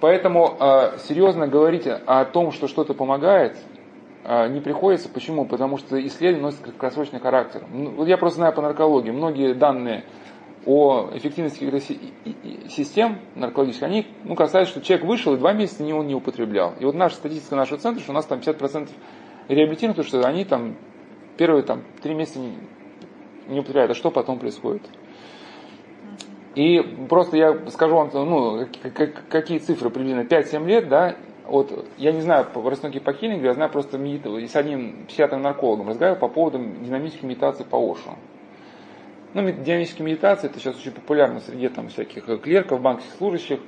[0.00, 3.56] Поэтому э, серьезно говорить о том, что что-то помогает,
[4.24, 5.08] э, не приходится.
[5.08, 5.46] Почему?
[5.46, 7.64] Потому что исследование носит краткосрочный характер.
[7.72, 10.04] Ну, вот я просто знаю по наркологии, многие данные
[10.66, 11.64] о эффективности
[12.68, 16.74] систем наркологических, они ну, касаются, что человек вышел и два месяца не, он не употреблял.
[16.80, 18.90] И вот наша статистика нашего центра, что у нас там 50%
[19.48, 20.76] реабилитируют, потому что они там
[21.36, 22.58] первые там, три месяца не,
[23.48, 23.92] не употребляют.
[23.92, 24.82] А что потом происходит?
[26.56, 28.66] И просто я скажу вам, ну,
[29.28, 31.14] какие цифры приблизительно, 5-7 лет, да,
[31.46, 35.88] вот, я не знаю по Ростовке по Хиллингу, я знаю просто с одним психиатром наркологом
[35.88, 38.16] разговаривал по поводу динамической медитации по Ошу.
[39.36, 43.60] Ну, динамическая медитация, это сейчас очень популярно среди там всяких клерков, банковских служащих.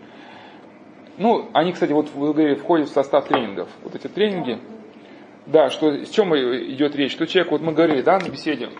[1.18, 3.68] Ну, они, кстати, вот вы говорили, входят в состав тренингов.
[3.82, 4.58] Вот эти тренинги,
[5.44, 7.12] да, что, с чем идет речь?
[7.12, 8.70] Что человек, вот мы говорили, да, на беседе,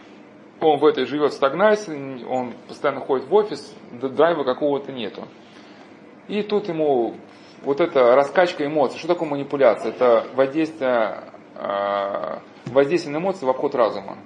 [0.62, 5.28] он в этой живет в стагнации, он постоянно ходит в офис, драйва какого-то нету.
[6.26, 7.16] И тут ему
[7.64, 8.98] вот эта раскачка эмоций.
[8.98, 9.92] Что такое манипуляция?
[9.92, 11.24] Это воздействие,
[11.54, 14.16] а, воздействие на эмоции в обход разума.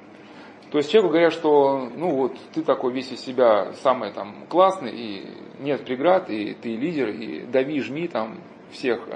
[0.73, 4.91] То есть человеку говорят, что ну вот ты такой весь из себя самый там классный,
[4.91, 5.27] и
[5.61, 8.39] нет преград, и ты лидер, и дави, жми там
[8.71, 9.07] всех,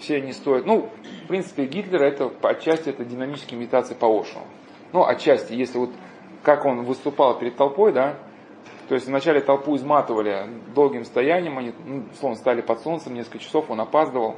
[0.00, 0.66] все не стоят.
[0.66, 0.90] Ну,
[1.24, 4.40] в принципе, Гитлер это отчасти это динамические имитации по Ошу.
[4.92, 5.90] Ну, отчасти, если вот
[6.42, 8.18] как он выступал перед толпой, да,
[8.88, 13.70] то есть вначале толпу изматывали долгим стоянием, они, ну, словно стали под солнцем, несколько часов
[13.70, 14.34] он опаздывал,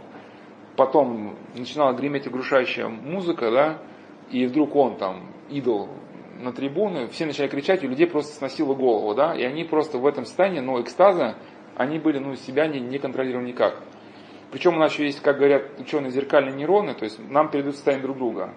[0.76, 3.78] потом начинала греметь оглушающая музыка, да,
[4.30, 5.88] и вдруг он там, идол
[6.38, 10.06] на трибуны, все начали кричать, и людей просто сносило голову, да, и они просто в
[10.06, 11.36] этом состоянии, ну, экстаза,
[11.76, 13.82] они были, ну, себя не, не контролировали никак.
[14.50, 18.04] Причем у нас еще есть, как говорят ученые, зеркальные нейроны, то есть нам передают состояние
[18.04, 18.54] друг друга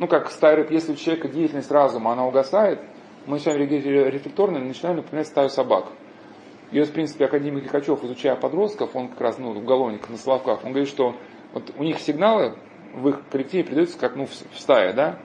[0.00, 2.80] ну как старый, если у человека деятельность разума, она угасает,
[3.26, 5.88] мы с вами рефлекторно начинаем напоминать стаю собак.
[6.72, 10.64] И вот, в принципе, академик Лихачев, изучая подростков, он как раз, ну, уголовник на Славках,
[10.64, 11.14] он говорит, что
[11.52, 12.56] вот у них сигналы
[12.94, 15.18] в их коллективе передаются как, ну, в стае, да,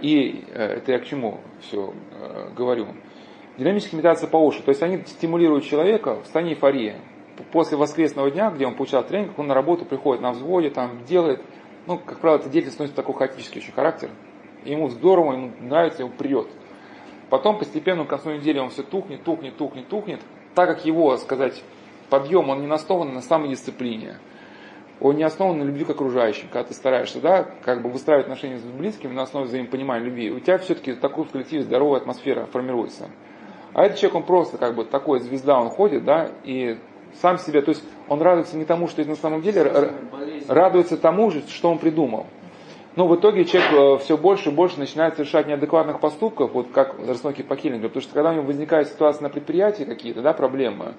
[0.00, 2.88] и э, это я к чему все э, говорю.
[3.56, 6.96] Динамическая медитация по уши, то есть они стимулируют человека в состоянии эйфории.
[7.52, 11.40] После воскресного дня, где он получал тренинг, он на работу приходит на взводе, там делает,
[11.86, 14.10] ну, как правило, эта деятельность носит такой хаотический очень характер.
[14.64, 16.48] Ему здорово, ему нравится, ему прет.
[17.30, 20.20] Потом постепенно к концу недели он все тухнет, тухнет, тухнет, тухнет.
[20.54, 21.62] Так как его, сказать,
[22.10, 24.16] подъем, он не основан на самодисциплине.
[25.00, 26.48] Он не основан на любви к окружающим.
[26.52, 30.40] Когда ты стараешься, да, как бы выстраивать отношения с близкими на основе взаимопонимания любви, у
[30.40, 33.08] тебя все-таки такой в коллективе здоровая атмосфера формируется.
[33.72, 36.78] А этот человек, он просто как бы такой звезда, он ходит, да, и
[37.22, 39.72] сам себе, то есть он радуется не тому, что это на самом деле,
[40.48, 42.26] радуется тому же, что он придумал.
[42.96, 47.42] Но в итоге человек все больше и больше начинает совершать неадекватных поступков, вот как расстановки
[47.42, 50.94] по Хиллингеру, потому что когда у него возникает ситуация на предприятии какие-то, да, проблемы,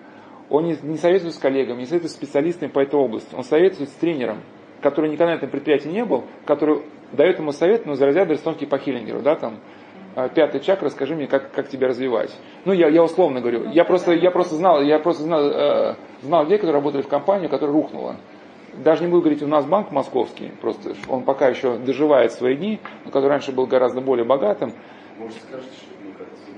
[0.51, 3.89] он не, не советует с коллегами, не советует с специалистами по этой области, он советует
[3.89, 4.41] с тренером,
[4.81, 6.83] который никогда на этом предприятии не был, который
[7.13, 9.59] дает ему совет, ну, за разряд расстановки по Хиллингеру, да, там,
[10.13, 12.37] «А, пятый чак, расскажи мне, как, как тебя развивать.
[12.65, 13.69] Ну, я, я условно говорю.
[13.69, 17.47] Я просто, я просто знал, я просто знал, э, знал людей, которые работали в компании,
[17.47, 18.17] которая рухнула.
[18.83, 22.81] Даже не буду говорить, у нас банк московский, просто он пока еще доживает свои дни,
[23.05, 24.73] но который раньше был гораздо более богатым.
[25.17, 25.90] Может, скажете, что.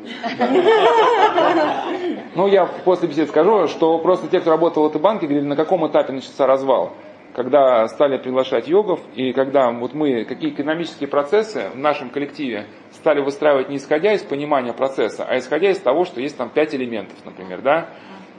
[2.35, 5.55] Ну, я после беседы скажу, что просто те, кто работал в этой банке, говорили, на
[5.55, 6.93] каком этапе начался развал
[7.33, 13.21] когда стали приглашать йогов, и когда вот мы какие экономические процессы в нашем коллективе стали
[13.21, 17.17] выстраивать не исходя из понимания процесса, а исходя из того, что есть там пять элементов,
[17.25, 17.89] например, да,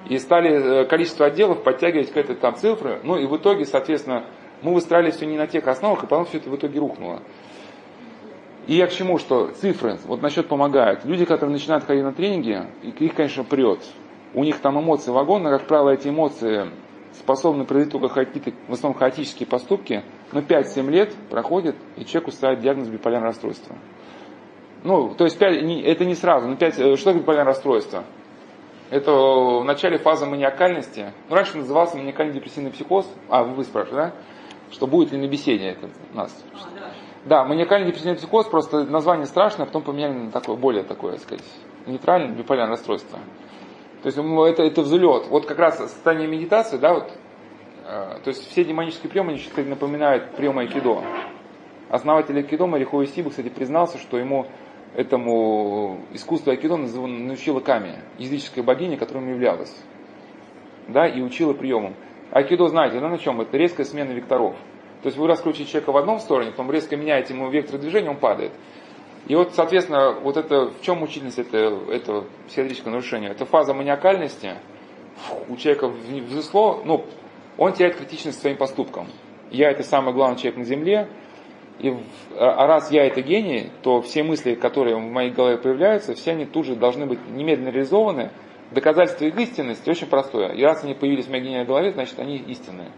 [0.08, 4.26] и стали э, количество отделов подтягивать к этой там цифры, ну и в итоге, соответственно,
[4.62, 7.22] мы выстраивали все не на тех основах, и потом все это в итоге рухнуло.
[8.66, 11.04] И я к чему, что цифры, вот насчет помогают.
[11.04, 13.80] Люди, которые начинают ходить на тренинги, их, конечно, прет.
[14.32, 16.70] У них там эмоции вагонные, как правило, эти эмоции
[17.12, 20.02] способны произвести только какие-то, в основном, хаотические поступки,
[20.32, 23.76] но 5-7 лет проходит, и человеку ставят диагноз биполярное расстройство.
[24.82, 28.04] Ну, то есть 5, не, это не сразу, но 5, э, что такое биполярное расстройство?
[28.90, 31.12] Это в начале фазы маниакальности.
[31.28, 33.10] Ну, раньше назывался маниакальный депрессивный психоз.
[33.28, 34.16] А, вы спрашиваете, да?
[34.70, 36.44] Что будет ли на беседе это у нас?
[36.52, 36.84] А, да.
[37.24, 41.22] Да, маниакальный депрессивный психоз, просто название страшное, а потом поменяли на такое, более такое, так
[41.22, 41.44] сказать,
[41.86, 43.18] нейтральное биполярное расстройство.
[44.02, 45.28] То есть ну, это, это взлет.
[45.28, 47.10] Вот как раз состояние медитации, да, вот,
[47.86, 51.02] э, то есть все демонические приемы, они кстати, напоминают приемы айкидо.
[51.88, 54.46] Основатель айкидо Марихо Исиба, кстати, признался, что ему
[54.94, 59.74] этому искусству айкидо научила Ками, языческая богиня, которой ему являлась.
[60.88, 61.94] Да, и учила приемам.
[62.30, 63.40] Айкидо, знаете, да, на чем?
[63.40, 64.56] Это резкая смена векторов.
[65.05, 68.16] То есть вы раскручиваете человека в одном стороне, потом резко меняете ему вектор движения, он
[68.16, 68.52] падает.
[69.28, 73.28] И вот, соответственно, вот это, в чем мучительность этого, этого психиатрического нарушения?
[73.28, 74.55] Это фаза маниакальности,
[75.50, 77.05] у человека взысло, ну,
[77.59, 79.09] он теряет критичность своим поступкам.
[79.50, 81.09] Я это самый главный человек на Земле,
[81.80, 81.94] и
[82.38, 86.46] а раз я это гений, то все мысли, которые в моей голове появляются, все они
[86.46, 88.30] тут же должны быть немедленно реализованы.
[88.70, 90.55] Доказательство их истинности очень простое.
[90.55, 92.88] И раз они появились в моей гениальной голове, значит они истинные.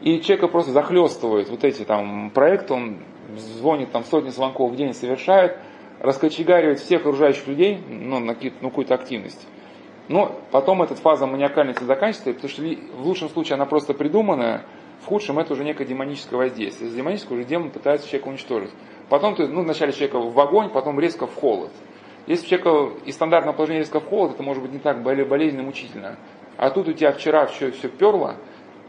[0.00, 2.98] И человека просто захлестывают вот эти там проекты, он
[3.36, 5.58] звонит там сотни звонков в день, совершает,
[6.00, 9.46] раскочегаривает всех окружающих людей ну, на ну, какую-то активность.
[10.08, 12.62] Но потом эта фаза маниакальности заканчивается, потому что
[12.96, 14.64] в лучшем случае она просто придуманная,
[15.02, 16.90] в худшем это уже некое демоническое воздействие.
[16.90, 18.70] С демонического уже демон пытается человека уничтожить.
[19.08, 21.70] Потом ты, ну, вначале человека в огонь, потом резко в холод.
[22.26, 26.16] Если человека из стандартного положения резко в холод, это может быть не так болезненно мучительно.
[26.56, 28.36] А тут у тебя вчера все, все перло,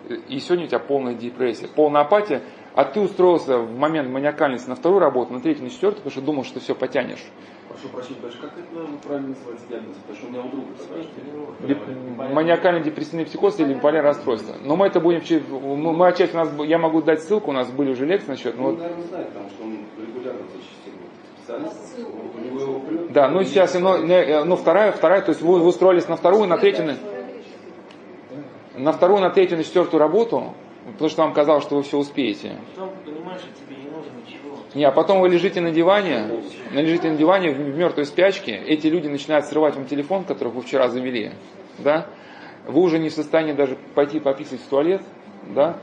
[0.07, 2.41] и сегодня у тебя полная депрессия, полная апатия,
[2.75, 6.21] а ты устроился в момент маниакальности на вторую работу, на третью, на четвертую, потому что
[6.21, 7.23] думал, что все потянешь.
[7.67, 9.95] Прошу прощения, Паш, как это правильно называется диагноз?
[9.97, 10.67] Потому что у меня у друга
[12.17, 14.55] такая Маниакальный депрессивный психоз или биполярное расстройство.
[14.63, 15.21] Но мы это будем...
[15.51, 18.57] Мы отчасти, у нас, я могу дать ссылку, у нас были уже лекции насчет...
[18.57, 18.79] Ну, вот...
[18.79, 20.41] наверное, знает, потому что он регулярно
[21.37, 21.99] специалист.
[23.11, 23.97] Да, ну сейчас, ну,
[24.45, 26.95] ну вторая, вторая, то есть вы, вы устроились на вторую, на третью,
[28.79, 30.53] на, на вторую, на третью, на четвертую работу,
[30.93, 32.57] Потому что вам казалось, что вы все успеете.
[32.75, 34.57] Потом понимаешь, что тебе не нужно ничего.
[34.73, 39.07] Не, а потом вы лежите на диване, лежите на диване в мертвой спячке, эти люди
[39.07, 41.31] начинают срывать вам телефон, которых вы вчера завели,
[41.77, 42.07] да?
[42.67, 45.01] Вы уже не в состоянии даже пойти пописать в туалет,
[45.47, 45.77] да?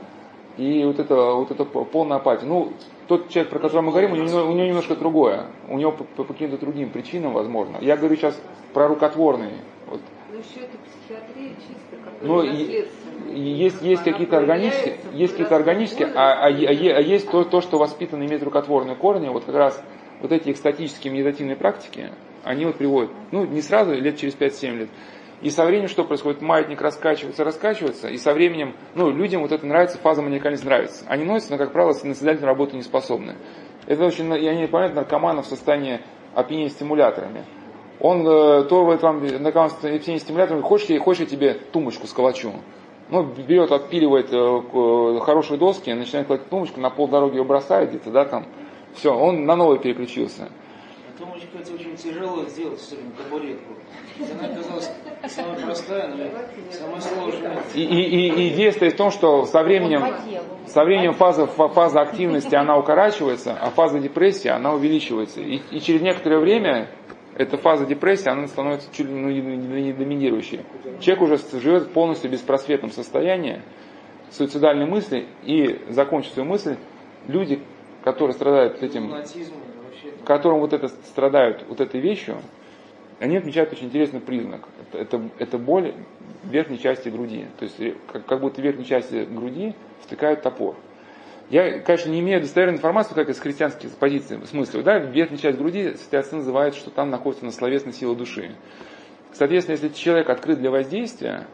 [0.57, 2.45] И вот это, вот это полная апатия.
[2.45, 2.73] Ну,
[3.07, 5.47] тот человек, про которого мы говорим, у него, у него немножко другое.
[5.69, 7.77] У него по, по каким-то другим причинам, возможно.
[7.79, 8.41] Я говорю сейчас
[8.73, 9.59] про рукотворные.
[9.85, 10.01] Вот.
[10.31, 11.86] Ну, еще это психиатрия чисто,
[12.21, 17.61] ну, есть, есть какие-то органические, есть какие-то органические, а, а, а, а есть то, то,
[17.61, 19.83] что воспитано имеет рукотворные корни, вот как раз
[20.21, 22.11] вот эти экстатические медитативные практики,
[22.43, 24.89] они вот приводят, ну, не сразу, лет через 5-7 лет.
[25.41, 26.41] И со временем что происходит?
[26.41, 31.05] Маятник раскачивается, раскачивается, и со временем, ну, людям вот это нравится, фаза маниакальности нравится.
[31.07, 33.35] Они носят, но, как правило, на созидательную работу не способны.
[33.85, 36.01] Это очень, я не понимаю, наркоманов в состоянии
[36.33, 37.45] опьянения стимуляторами.
[37.99, 42.53] Он, э, то в этом наркоманском стимуляторе, хочешь, хочешь я тебе тумбочку сколочу?
[43.09, 48.25] Ну, берет, отпиливает э, хорошие доски, начинает класть тумбочку, на полдороги ее бросает где-то, да,
[48.25, 48.45] там.
[48.93, 50.49] Все, он на новый переключился.
[51.07, 53.73] А тумбочка, это очень тяжело сделать, особенно табуретку.
[54.19, 54.91] Она оказалась
[55.27, 57.63] самая простая, но самая сложная.
[57.73, 60.03] И, и, и идея стоит в том, что со временем,
[60.65, 65.41] со временем фаза, фаза активности она укорачивается, а фаза депрессии она увеличивается.
[65.41, 66.89] И, и через некоторое время
[67.37, 70.61] эта фаза депрессии, она становится чуть ли ну, не доминирующей.
[70.99, 73.61] Человек уже живет полностью в беспросветном состоянии,
[74.31, 76.77] суицидальной мысли, и, закончив свою мысль,
[77.27, 77.59] люди,
[78.03, 79.13] которые страдают этим,
[80.25, 82.37] которым вот это страдают вот этой вещью,
[83.19, 84.67] они отмечают очень интересный признак.
[84.91, 85.93] Это, это, это боль
[86.43, 87.45] в верхней части груди.
[87.59, 90.75] То есть как, как будто в верхней части груди втыкают топор.
[91.49, 94.83] Я, конечно, не имею достоверной информации, как из христианских позиций смысле.
[94.83, 98.55] Да, верхняя часть груди святые отцы называют, что там находится на словесной сила души.
[99.31, 101.47] Соответственно, если человек открыт для воздействия,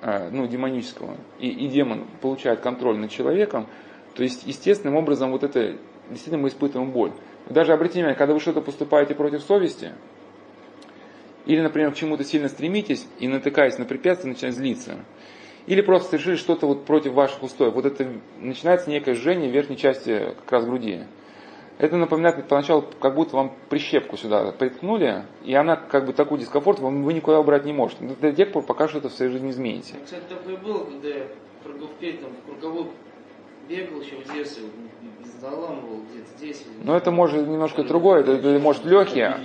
[0.00, 3.66] а, ну, демонического, и, и демон получает контроль над человеком,
[4.14, 5.76] то есть естественным образом вот это,
[6.08, 7.12] действительно мы испытываем боль.
[7.48, 9.92] Даже обратите внимание, когда вы что-то поступаете против совести,
[11.46, 14.98] или, например, к чему-то сильно стремитесь и натыкаясь на препятствия, начинаете злиться.
[15.66, 17.74] Или просто совершили что-то вот против ваших устоев.
[17.74, 18.06] Вот это
[18.40, 21.04] начинается некое жжение в верхней части как раз груди.
[21.78, 26.80] Это напоминает поначалу, как будто вам прищепку сюда приткнули, и она как бы такой дискомфорт,
[26.80, 28.04] вам- вы никуда убрать не можете.
[28.20, 29.94] До тех пор, пока что-то в своей жизни измените.
[29.98, 31.26] Ну, Кстати, такое было, когда я
[31.64, 32.86] круговпеть там в круговой
[33.68, 34.64] бегал еще в детстве,
[35.40, 36.64] заламывал где-то здесь.
[36.84, 39.36] Но это может немножко другое, это может легкие.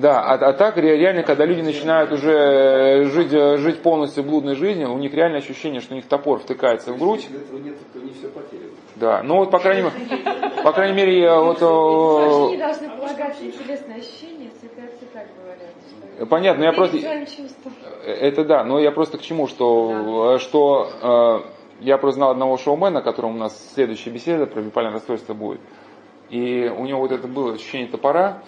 [0.00, 4.54] Да, а, а так ре- реально, когда люди начинают уже жить, э, жить полностью блудной
[4.54, 7.22] жизнью, у них реально ощущение, что у них топор втыкается в грудь.
[7.22, 7.74] Если этого нет.
[8.96, 9.94] Да, ну вот по крайней мере,
[10.62, 15.68] по крайней мере, я вот Вообще не э, должны полагаться интересные ощущения, отцы так говорят.
[16.16, 16.98] что понятно, я просто
[18.06, 21.42] это да, но я просто к чему, что э, что
[21.80, 25.60] э, я просто знал одного шоумена, которому у нас следующая беседа про бипольное расстройство будет,
[26.30, 28.42] и у него вот это было ощущение топора,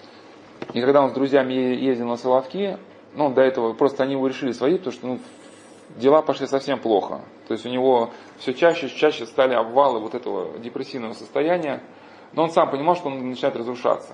[0.73, 2.77] и когда он с друзьями ездил на Соловки,
[3.13, 5.19] ну, до этого просто они его решили сводить, потому что ну,
[5.97, 7.21] дела пошли совсем плохо.
[7.47, 11.81] То есть у него все чаще, чаще стали обвалы вот этого депрессивного состояния,
[12.33, 14.13] но он сам понимал, что он начинает разрушаться.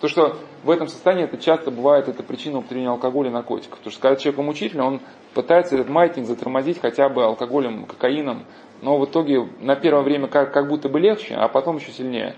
[0.00, 3.78] То, что в этом состоянии это часто бывает это причина употребления алкоголя и наркотиков.
[3.78, 5.00] Потому что когда человек мучительный, он
[5.34, 8.44] пытается этот маятник затормозить хотя бы алкоголем, кокаином,
[8.80, 12.36] но в итоге на первое время как, как будто бы легче, а потом еще сильнее.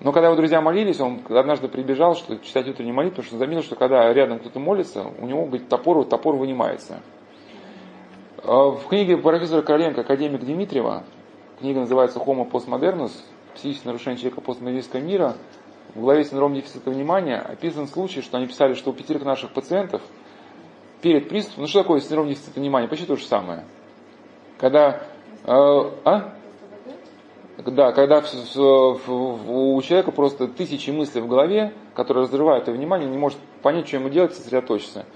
[0.00, 3.62] Но когда его друзья молились, он однажды прибежал, что читать утреннюю молитву, потому что заметил,
[3.62, 7.00] что когда рядом кто-то молится, у него говорит, топор, топор вынимается.
[8.44, 11.02] А В книге профессора Короленко «Академик Дмитриева»,
[11.58, 13.10] книга называется «Homo postmodernus.
[13.54, 15.34] Психическое нарушение человека постмодернистского мира»,
[15.94, 20.02] в главе «Синдром дефицита внимания» описан случай, что они писали, что у пятерых наших пациентов
[21.02, 22.86] перед приступом, ну что такое синдром дефицита внимания?
[22.86, 23.64] Почти то же самое.
[24.58, 25.02] Когда,
[25.44, 26.34] э, а?
[27.66, 33.38] Да, когда у человека просто тысячи мыслей в голове, которые разрывают его внимание, не может
[33.62, 35.06] понять, что ему делать, сосредоточиться.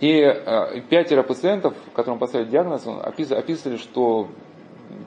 [0.00, 4.28] И э, пятеро пациентов, которым поставили диагноз, описывали, что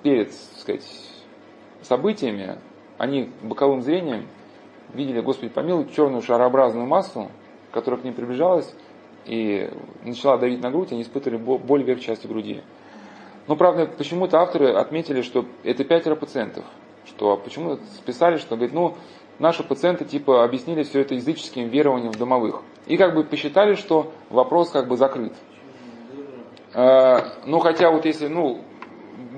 [0.01, 0.85] перед так сказать,
[1.83, 2.57] событиями
[2.97, 4.27] они боковым зрением
[4.95, 7.29] видели, Господи помилуй, черную шарообразную массу,
[7.71, 8.73] которая к ним приближалась
[9.25, 9.69] и
[10.03, 12.61] начала давить на грудь, они испытывали бо- боль в верхней части груди.
[13.49, 16.63] Но, правда, почему-то авторы отметили, что это пятеро пациентов.
[17.07, 18.95] Что почему-то списали, что, говорит, ну,
[19.39, 22.61] наши пациенты типа объяснили все это языческим верованием в домовых.
[22.85, 25.33] И как бы посчитали, что вопрос как бы закрыт.
[26.75, 28.61] Э, Ну, хотя вот если, ну,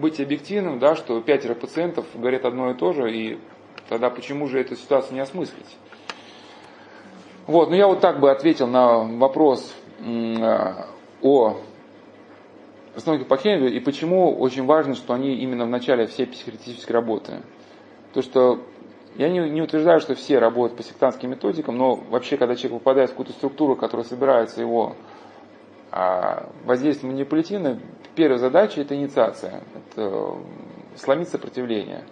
[0.01, 3.39] быть объективным, да, что пятеро пациентов говорят одно и то же, и
[3.87, 5.77] тогда почему же эту ситуацию не осмыслить?
[7.47, 10.43] Вот, ну я вот так бы ответил на вопрос м,
[12.93, 16.93] э, о основных Гиппокееве и почему очень важно, что они именно в начале всей психотерапевтической
[16.93, 17.41] работы.
[18.13, 18.59] То, что
[19.15, 23.09] я не, не утверждаю, что все работают по сектантским методикам, но вообще, когда человек попадает
[23.09, 24.95] в какую-то структуру, которая собирается его
[25.91, 27.79] а, воздействие манипулятивное,
[28.15, 30.37] первая задача это инициация, это
[30.95, 32.03] сломить сопротивление.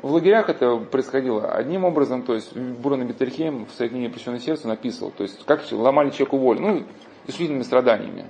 [0.00, 4.68] В лагерях это происходило одним образом, то есть Буран Бетельхейм в своей книге «Посвященное сердцу»
[4.68, 6.82] написал, то есть как ломали человеку волю, ну,
[7.26, 8.26] исключительными страданиями.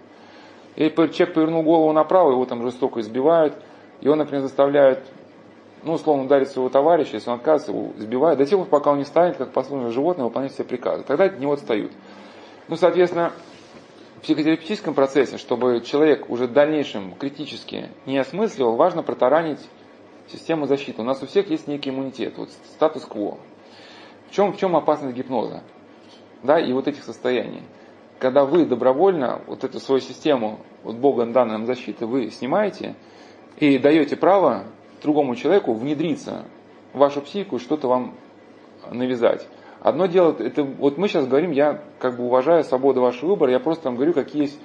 [0.76, 3.55] И человек повернул голову направо, его там жестоко избивают,
[4.01, 5.01] его, например, заставляют,
[5.82, 8.98] ну, условно, ударить своего товарища, если он отказывается, его избивают, до тех пор, пока он
[8.98, 11.05] не станет, как послушное животное, выполнять все приказы.
[11.05, 11.92] Тогда от него отстают.
[12.68, 13.32] Ну, соответственно,
[14.16, 19.60] в психотерапевтическом процессе, чтобы человек уже в дальнейшем критически не осмысливал, важно протаранить
[20.28, 21.02] систему защиты.
[21.02, 23.38] У нас у всех есть некий иммунитет, вот статус-кво.
[24.28, 25.62] В чем, в чем опасность гипноза?
[26.42, 27.62] Да, и вот этих состояний.
[28.18, 32.94] Когда вы добровольно вот эту свою систему, вот Богом данной нам защиты, вы снимаете
[33.58, 34.64] и даете право
[35.02, 36.44] другому человеку внедриться
[36.92, 38.14] в вашу психику и что-то вам
[38.90, 39.46] навязать.
[39.80, 43.60] Одно дело, это вот мы сейчас говорим, я как бы уважаю свободу вашего выбора, я
[43.60, 44.58] просто вам говорю, какие есть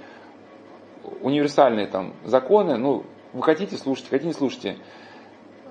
[1.21, 3.03] универсальные там законы, ну,
[3.33, 4.77] вы хотите слушать, хотите не слушайте.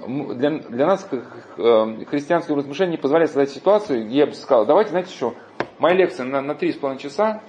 [0.06, 5.10] Для, для нас э, христианское размышление не позволяет создать ситуацию, я бы сказал, давайте, знаете
[5.10, 5.34] что,
[5.78, 7.42] моя лекция на, на 3,5 часа,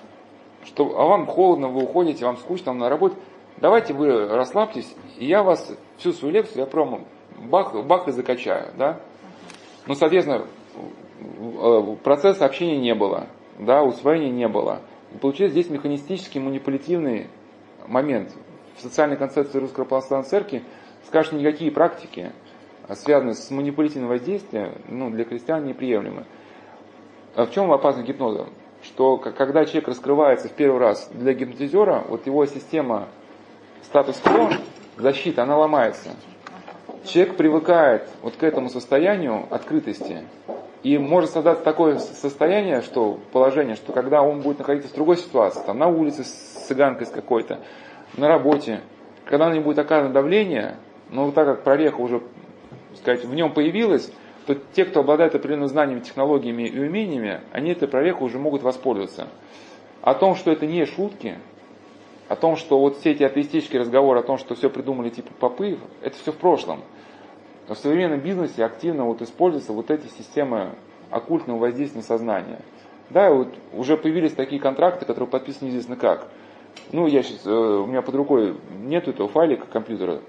[0.69, 3.15] что, а вам холодно, вы уходите, вам скучно, вам на работе,
[3.57, 7.01] давайте вы расслабьтесь, и я вас всю свою лекцию, я прямо
[7.37, 8.99] бах, бах и закачаю, да.
[9.87, 10.45] Ну, соответственно,
[11.21, 13.27] э, процесса общения не было,
[13.57, 14.81] да, усвоения не было.
[15.13, 17.27] И получается здесь механистический, манипулятивный
[17.87, 18.31] момент.
[18.77, 20.63] В социальной концепции Русской Православной Церкви
[21.05, 22.31] скажешь, никакие практики,
[22.87, 26.25] а связанные с манипулятивным воздействием, ну, для христиан неприемлемы.
[27.35, 28.47] А в чем опасность гипноза?
[28.81, 33.09] Что когда человек раскрывается в первый раз для гипнотизера, вот его система
[33.83, 34.51] статус-кво,
[34.97, 36.09] защита, она ломается.
[37.05, 40.23] Человек привыкает вот к этому состоянию открытости,
[40.83, 45.61] и может создаться такое состояние, что положение, что когда он будет находиться в другой ситуации,
[45.65, 47.59] там на улице с цыганкой с какой-то,
[48.15, 48.81] на работе,
[49.25, 50.77] когда на него будет оказано давление,
[51.09, 52.21] но так как прореха уже,
[52.95, 54.11] сказать, в нем появилась,
[54.45, 59.27] то те, кто обладает определенными знаниями, технологиями и умениями, они этой прорехой уже могут воспользоваться.
[60.01, 61.37] О том, что это не шутки,
[62.29, 65.77] о том, что вот все эти атеистические разговоры о том, что все придумали типа попы,
[66.01, 66.81] это все в прошлом.
[67.67, 70.75] Но в современном бизнесе активно вот используются вот эти системы
[71.09, 72.59] оккультного воздействия на сознание.
[73.09, 76.27] Да, вот уже появились такие контракты, которые подписаны неизвестно как.
[76.91, 80.19] Ну, я сейчас, э, у меня под рукой нет этого файлика компьютера.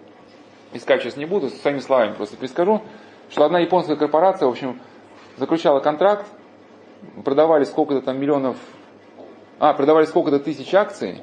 [0.72, 2.80] Искать сейчас не буду, своими словами просто перескажу,
[3.30, 4.80] что одна японская корпорация, в общем,
[5.36, 6.26] заключала контракт,
[7.24, 8.56] продавали сколько-то там миллионов,
[9.58, 11.22] а, продавали сколько-то тысяч акций,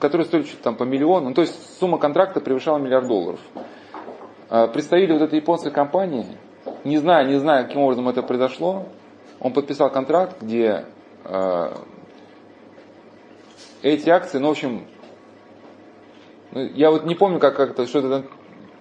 [0.00, 3.40] которые стоили что-то там по миллиону, ну, то есть сумма контракта превышала миллиард долларов.
[4.48, 6.26] А, представитель вот этой японской компании,
[6.84, 8.86] не знаю, не знаю, каким образом это произошло,
[9.40, 10.84] он подписал контракт, где
[11.24, 11.72] э,
[13.82, 14.86] эти акции, ну, в общем,
[16.52, 18.24] ну, я вот не помню, как, как это, что это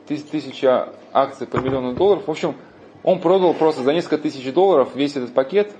[0.07, 2.27] тысяча акций по миллиону долларов.
[2.27, 2.55] В общем,
[3.03, 5.71] он продал просто за несколько тысяч долларов весь этот пакет,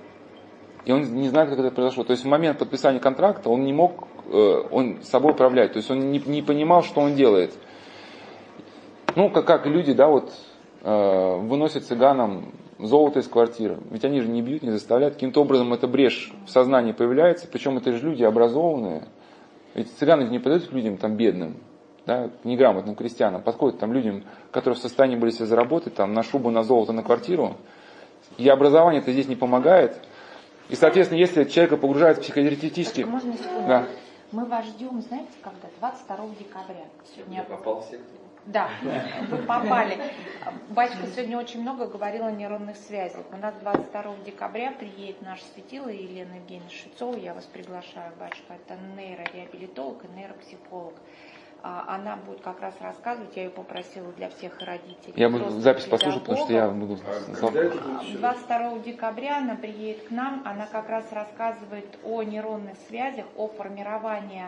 [0.86, 2.04] и он не знает, как это произошло.
[2.04, 5.92] То есть в момент подписания контракта он не мог э, он собой управлять, то есть
[5.92, 7.54] он не, не понимал, что он делает.
[9.16, 10.32] Ну, как, как люди, да, вот
[10.84, 13.78] э, выносят цыганам золото из квартиры.
[13.90, 15.16] Ведь они же не бьют, не заставляют.
[15.16, 17.48] Каким-то образом эта брешь в сознании появляется.
[17.52, 19.04] Причем это же люди образованные.
[19.74, 21.58] Ведь цыганы не подают к людям там бедным,
[22.08, 23.44] да, неграмотным крестьянам.
[23.44, 27.04] Подходят там людям, которые в состоянии были себе заработать там, на шубу, на золото, на
[27.04, 27.58] квартиру.
[28.38, 30.00] И образование это здесь не помогает.
[30.70, 33.04] И, соответственно, если человека погружают в психотерапевтический...
[33.04, 33.68] Можно секунду?
[33.68, 33.88] Да.
[34.32, 35.68] Мы вас ждем, знаете, когда?
[35.80, 36.86] 22 декабря.
[37.14, 38.06] Сегодня Я попал в секту.
[38.46, 38.70] Да,
[39.30, 39.98] вы попали.
[40.70, 43.26] Батюшка сегодня очень много говорил о нейронных связях.
[43.34, 47.18] У нас 22 декабря приедет наш светило Елена Евгеньевна Шицова.
[47.18, 48.54] Я вас приглашаю, батюшка.
[48.54, 50.94] Это нейрореабилитолог и нейропсихолог.
[51.70, 55.14] А, Она будет как раз рассказывать, я ее попросила для всех родителей.
[55.18, 56.98] Я буду запись послушать, потому что я буду...
[57.06, 58.18] А когда это будет еще?
[58.20, 64.46] 22 декабря она приедет к нам, она как раз рассказывает о нейронных связях, о формировании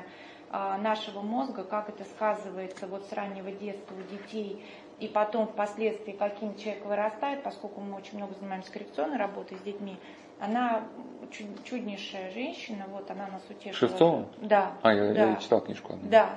[0.49, 4.63] а, нашего мозга, как это сказывается вот с раннего детства у детей,
[5.01, 9.97] и потом впоследствии, каким человек вырастает, поскольку мы очень много занимаемся коррекционной работой с детьми,
[10.39, 10.83] она
[11.31, 13.89] чуд- чуднейшая женщина, вот она нас утешила.
[13.89, 14.25] Шевцова?
[14.37, 14.71] Да.
[14.83, 15.29] А, я, да.
[15.31, 15.93] я читал книжку.
[15.93, 16.09] одну.
[16.09, 16.29] Да,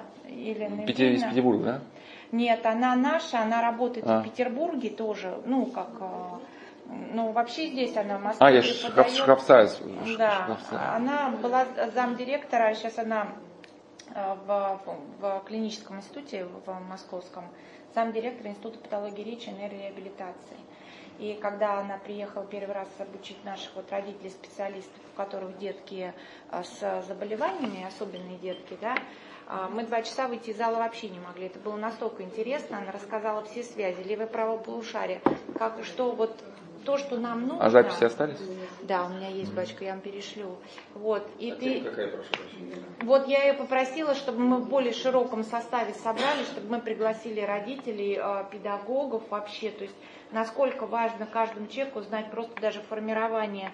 [0.42, 1.22] Елена В Пете- из.
[1.22, 1.80] Петербурга, да?
[2.32, 4.20] Нет, она наша, она работает А.
[4.20, 6.38] в Петербурге тоже, ну, как, а,
[7.12, 8.60] ну, вообще здесь она в Москве А, я.
[8.62, 9.62] Шкаф- Шкафца.
[9.62, 9.78] из-
[10.16, 10.94] Да, Шкафца.
[10.96, 13.28] она была замдиректора, а сейчас она
[14.14, 14.80] э, в,
[15.20, 17.44] в клиническом институте в московском,
[17.94, 20.56] замдиректора Института патологии речи и нейрореабилитации.
[21.18, 26.12] И когда она приехала первый раз обучить наших вот родителей, специалистов, у которых детки
[26.50, 28.94] э, с заболеваниями, особенные детки, да,
[29.70, 31.46] мы два часа выйти из зала вообще не могли.
[31.46, 32.78] Это было настолько интересно.
[32.78, 35.20] Она рассказала все связи, левое правое полушарие,
[35.58, 36.34] как, что вот
[36.84, 37.64] то, что нам нужно.
[37.64, 38.38] А записи остались?
[38.82, 40.56] Да, у меня есть бачка, я вам перешлю.
[40.94, 41.80] Вот, и А ты...
[41.80, 42.76] какая, прошу прощения?
[43.02, 48.18] Вот я ее попросила, чтобы мы в более широком составе собрали, чтобы мы пригласили родителей,
[48.20, 49.70] э, педагогов вообще.
[49.70, 49.96] То есть
[50.30, 53.72] насколько важно каждому человеку знать просто даже формирование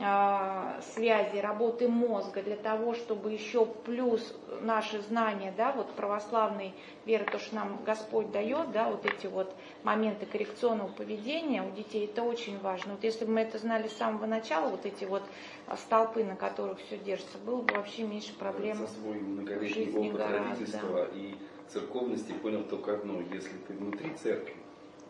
[0.00, 6.72] связи, работы мозга для того, чтобы еще плюс наши знания, да, вот православной
[7.04, 12.06] веры, то, что нам Господь дает, да, вот эти вот моменты коррекционного поведения у детей,
[12.06, 12.92] это очень важно.
[12.92, 15.22] Вот если бы мы это знали с самого начала, вот эти вот
[15.66, 18.78] а, столпы, на которых все держится, было бы вообще меньше проблем.
[18.78, 20.48] За свой многолетний жизни опыт гораздо.
[20.48, 21.34] родительства и
[21.68, 23.20] церковности понял только одно.
[23.32, 24.56] Если ты внутри церкви,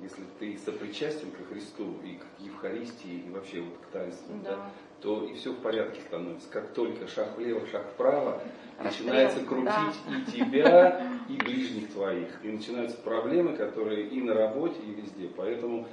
[0.03, 4.57] если ты сопричастен ко Христу и к Евхаристии, и вообще вот к таинствам, да.
[4.57, 4.71] Да.
[5.03, 6.49] то и все в порядке становится.
[6.51, 8.43] Как только шаг влево, шаг вправо,
[8.79, 10.17] Расстрел, начинается крутить да.
[10.17, 12.29] и тебя, и ближних твоих.
[12.43, 15.29] И начинаются проблемы, которые и на работе, и везде.
[15.37, 15.87] Поэтому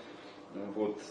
[0.76, 1.02] Вот.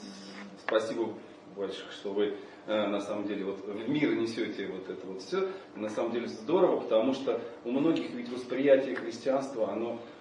[0.66, 1.14] Спасибо
[1.54, 2.34] большое, что вы
[2.66, 5.48] э, на самом деле вот в мир несете вот это вот все.
[5.74, 10.15] На самом деле здорово, потому что у многих ведь восприятие христианства, оно э,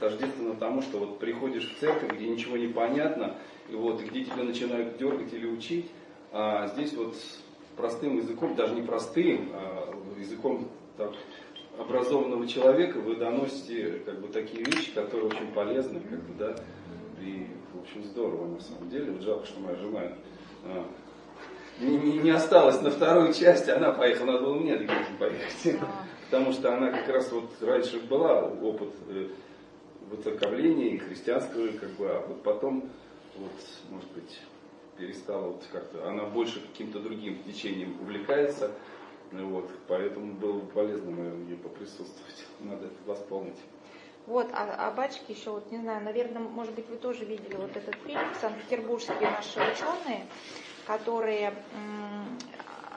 [0.00, 3.36] тождественно тому, что вот приходишь в церковь, где ничего не понятно,
[3.68, 5.90] и вот где тебя начинают дергать или учить,
[6.32, 7.14] а здесь вот
[7.76, 11.12] простым языком, даже не простым, а языком так,
[11.78, 16.56] образованного человека вы доносите как бы такие вещи, которые очень полезны, как бы, да,
[17.20, 19.12] и, в общем, здорово на самом деле.
[19.12, 20.00] Вот жалко, что моя жена
[20.64, 20.86] а,
[21.80, 25.80] не, не, не осталась на вторую часть, она поехала, надо было мне двигатель поехать.
[26.30, 28.92] Потому что она как раз вот раньше была опыт
[30.16, 32.90] воцерковления и христианского, как бы, а вот потом,
[33.36, 33.52] вот,
[33.90, 34.40] может быть,
[34.96, 38.70] перестала вот как-то, она больше каким-то другим течением увлекается,
[39.32, 42.46] вот, поэтому было бы полезно, наверное, ей поприсутствовать.
[42.60, 43.58] Надо это восполнить.
[44.26, 47.76] Вот, а, а бачки еще, вот не знаю, наверное, может быть, вы тоже видели вот
[47.76, 50.26] этот фильм, санкт-петербургские наши ученые,
[50.86, 51.52] которые,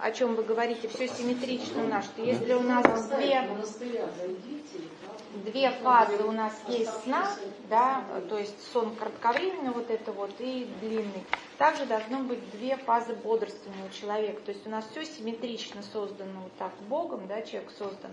[0.02, 3.42] о чем вы говорите, все симметрично у нас, что если у нас две,
[5.46, 7.30] две фазы у нас есть сна,
[7.70, 11.24] да, то есть сон кратковременный вот это вот и длинный,
[11.58, 16.42] также должно быть две фазы бодрствования у человека, то есть у нас все симметрично создано
[16.42, 18.12] вот так Богом, да, человек создан.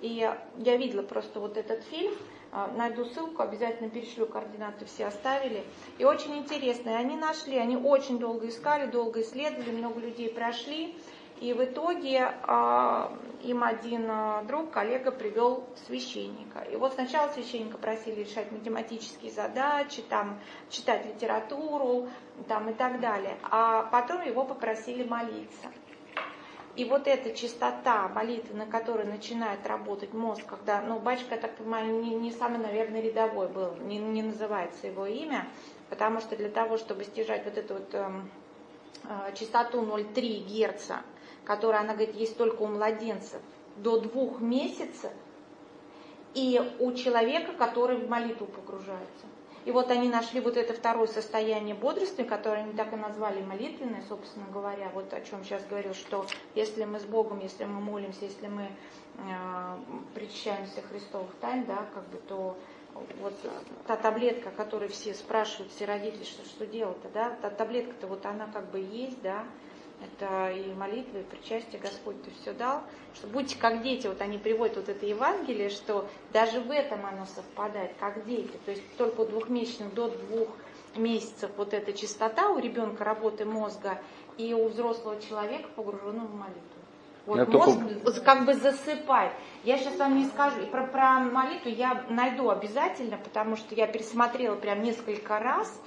[0.00, 2.14] И я видела просто вот этот фильм,
[2.52, 5.62] а, найду ссылку, обязательно перешлю, координаты все оставили.
[5.98, 10.96] И очень интересно, и они нашли, они очень долго искали, долго исследовали, много людей прошли.
[11.40, 13.08] И в итоге э,
[13.44, 16.60] им один э, друг, коллега привел священника.
[16.70, 20.38] И вот сначала священника просили решать математические задачи, там,
[20.68, 22.08] читать литературу
[22.46, 23.38] там, и так далее.
[23.50, 25.68] А потом его попросили молиться.
[26.76, 31.56] И вот эта чистота молитвы, на которой начинает работать мозг, когда, ну, батюшка, я так
[31.56, 35.48] понимаю, не, не самый, наверное, рядовой был, не, не называется его имя,
[35.88, 38.30] потому что для того, чтобы стяжать вот эту вот эм,
[39.04, 41.02] э, частоту 0,3 Герца,
[41.50, 43.42] которая, она говорит, есть только у младенцев,
[43.74, 45.10] до двух месяцев,
[46.32, 49.26] и у человека, который в молитву погружается.
[49.64, 54.04] И вот они нашли вот это второе состояние бодрости, которое они так и назвали молитвенное,
[54.08, 56.24] собственно говоря, вот о чем сейчас говорил, что
[56.54, 58.68] если мы с Богом, если мы молимся, если мы
[59.18, 59.78] э,
[60.14, 62.56] причащаемся Христовых тайн, да, как бы, то
[63.20, 63.34] вот
[63.88, 68.46] та таблетка, которую все спрашивают, все родители, что, что делать-то, да, та таблетка-то вот она
[68.52, 69.44] как бы есть, да,
[70.02, 72.82] это и молитва, и причастие Господь ты все дал,
[73.14, 77.26] что будьте как дети, вот они приводят вот это Евангелие, что даже в этом оно
[77.26, 80.48] совпадает, как дети, то есть только двухмесячных до двух
[80.96, 84.00] месяцев вот эта чистота у ребенка работы мозга
[84.38, 86.79] и у взрослого человека погруженного в молитву.
[87.26, 88.20] Вот я мозг только...
[88.20, 89.32] как бы засыпает.
[89.64, 90.60] Я сейчас вам не скажу.
[90.62, 95.80] И про, про молитву я найду обязательно, потому что я пересмотрела прям несколько раз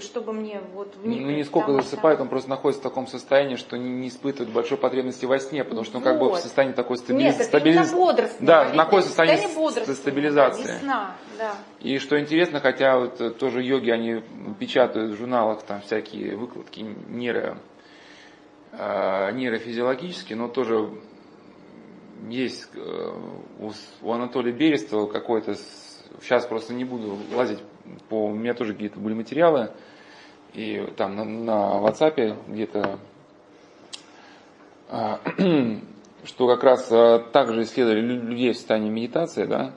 [0.00, 1.26] чтобы мне вот вникнуть.
[1.26, 4.76] Ну, не сколько засыпает, он просто находится в таком состоянии, что не, не испытывает большой
[4.76, 6.10] потребности во сне, потому что он вот.
[6.10, 7.38] как бы в состоянии такой стабилизации.
[7.38, 8.36] Нет, стабилиз...
[8.40, 10.78] Да, находится в состоянии стабилизации.
[10.78, 11.54] Сна, да.
[11.80, 14.22] И что интересно, хотя вот э, тоже йоги, они
[14.58, 17.58] печатают в журналах там всякие выкладки нейро,
[18.72, 20.90] э, нейрофизиологические, но тоже
[22.28, 23.12] есть э,
[24.02, 25.54] у, Анатолия Берестова какой-то,
[26.20, 27.60] сейчас просто не буду лазить
[28.08, 29.72] по, у меня тоже какие-то были материалы,
[30.54, 32.98] и там на, на WhatsApp где-то,
[34.88, 35.20] а,
[36.24, 39.72] что как раз а, также исследовали людей в состоянии медитации, да,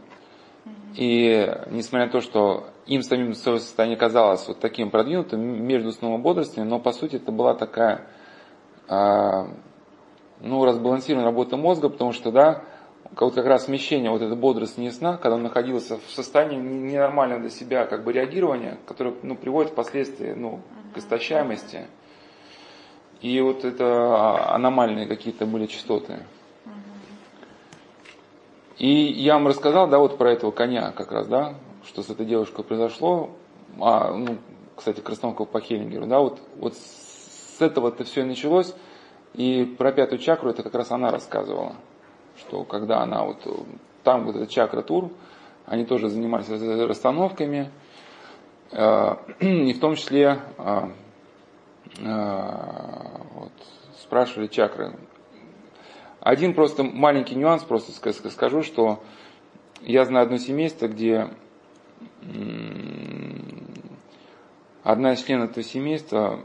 [0.95, 6.19] и несмотря на то, что им самим свое состояние казалось вот таким продвинутым между сном
[6.19, 8.07] и бодрствованием, но по сути это была такая,
[8.87, 12.63] ну, разбалансированная работа мозга, потому что, да,
[13.15, 17.49] как раз смещение, вот это бодрость не сна, когда он находился в состоянии ненормального для
[17.49, 20.61] себя как бы реагирования, которое ну, приводит впоследствии ну,
[20.93, 21.85] к истощаемости.
[23.21, 26.23] И вот это аномальные какие-то были частоты.
[28.77, 31.55] И я вам рассказал, да, вот про этого коня как раз, да,
[31.85, 33.29] что с этой девушкой произошло.
[33.79, 34.37] А, ну,
[34.75, 36.75] кстати, красновка по Хеллингеру, да, вот, вот
[37.57, 38.73] с этого это все и началось.
[39.33, 41.75] И про пятую чакру это как раз она рассказывала
[42.39, 43.45] что когда она вот
[44.03, 45.11] там вот этот чакра тур,
[45.65, 47.71] они тоже занимались расстановками,
[48.71, 50.89] э, и в том числе э,
[51.99, 52.51] э,
[53.33, 53.51] вот,
[53.99, 54.97] спрашивали чакры.
[56.19, 57.91] Один просто маленький нюанс, просто
[58.31, 59.03] скажу, что
[59.81, 61.29] я знаю одно семейство, где
[64.83, 66.39] одна из членов этого семейства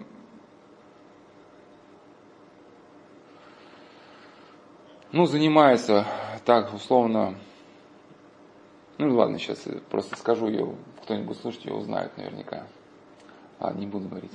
[5.13, 6.07] ну, занимается
[6.45, 7.35] так, условно,
[8.99, 12.67] ну ладно, сейчас просто скажу ее, кто-нибудь слушать ее узнает наверняка.
[13.59, 14.31] А, не буду говорить.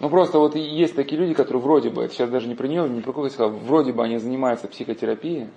[0.00, 3.02] Ну просто вот есть такие люди, которые вроде бы, сейчас даже не про нее, не
[3.02, 5.48] про кого сказал, вроде бы они занимаются психотерапией,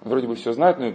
[0.00, 0.92] вроде бы все знают, но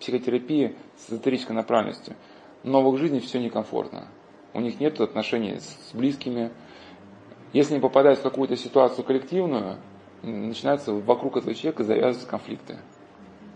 [0.00, 2.16] психотерапия с эзотерической направленностью.
[2.64, 4.08] Но в их жизни все некомфортно.
[4.54, 6.50] У них нет отношений с близкими.
[7.52, 9.76] Если они попадают в какую-то ситуацию коллективную,
[10.22, 12.78] начинаются вокруг этого человека завязываться конфликты.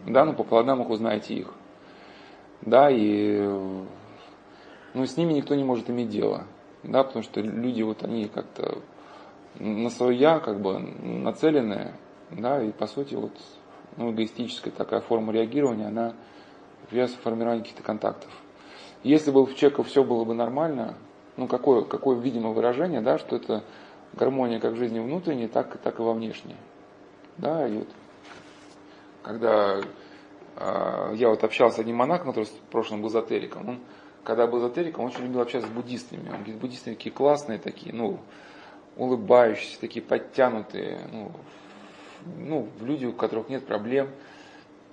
[0.06, 1.54] Да, ну по плодам их узнаете их.
[2.60, 3.40] Да, и
[4.94, 6.46] ну, с ними никто не может иметь дело
[6.82, 8.78] да, потому что люди вот они как-то
[9.58, 11.92] на свое я как бы нацелены,
[12.30, 13.32] да, и по сути вот
[13.96, 16.14] ну, эгоистическая такая форма реагирования, она
[16.88, 18.30] привязана к формированию каких-то контактов.
[19.04, 20.94] Если бы у человека все было бы нормально,
[21.36, 23.62] ну какое, какое видимо выражение, да, что это
[24.14, 26.56] гармония как в жизни внутренней, так, так и во внешней.
[27.38, 27.88] Да, и вот
[29.22, 29.80] когда
[30.56, 33.80] э, я вот общался с одним монахом, который в прошлом был эзотериком, он
[34.24, 36.28] когда был эзотериком, он очень любил общаться с буддистами.
[36.28, 38.20] Он говорит, буддисты такие классные, такие, ну,
[38.96, 41.32] улыбающиеся, такие подтянутые, ну,
[42.38, 44.10] ну, люди, у которых нет проблем.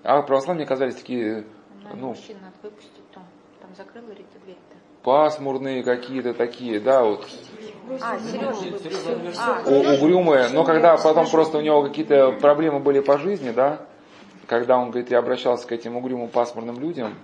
[0.04, 1.46] А православные казались такие,
[1.94, 3.22] ну, мужчин надо выпустить, то
[3.62, 4.78] там закрыл Рита дверь-то.
[5.04, 7.28] Пасмурные какие-то такие, да, вот.
[8.02, 13.50] А, Сережа а, угрюмые, но когда потом просто у него какие-то проблемы были по жизни,
[13.50, 13.80] да,
[14.46, 17.16] когда он, говорит, я обращался к этим угрюмым пасмурным людям,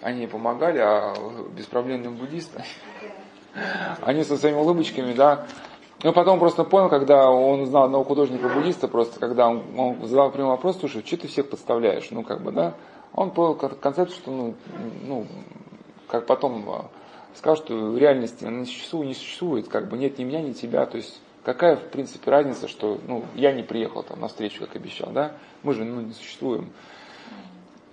[0.00, 1.14] они помогали, а
[1.54, 2.64] беспроблемным буддисты,
[4.02, 5.46] они со своими улыбочками, да.
[6.02, 10.52] Ну, потом просто понял, когда он узнал одного художника-буддиста, просто когда он, он задал прямой
[10.52, 12.74] вопрос, слушай, что ты всех подставляешь, ну, как бы, да.
[13.14, 14.54] Он понял концепцию, что, ну,
[15.06, 15.26] ну
[16.08, 16.88] как потом
[17.36, 20.96] сказал, что реальности не существует, не существует, как бы нет ни меня, ни тебя, то
[20.96, 25.10] есть какая, в принципе, разница, что, ну, я не приехал там на встречу, как обещал,
[25.12, 25.32] да,
[25.62, 26.70] мы же, ну, не существуем.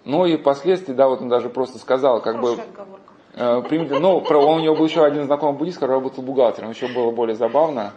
[0.05, 2.57] Ну и впоследствии, да, вот он даже просто сказал, как бы,
[3.35, 6.71] э, примите, ну, про, он, у него был еще один знакомый буддист, который работал бухгалтером,
[6.71, 7.93] еще было более забавно.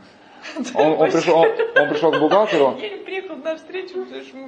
[0.76, 2.76] Он, он, пришел, он, он пришел к бухгалтеру,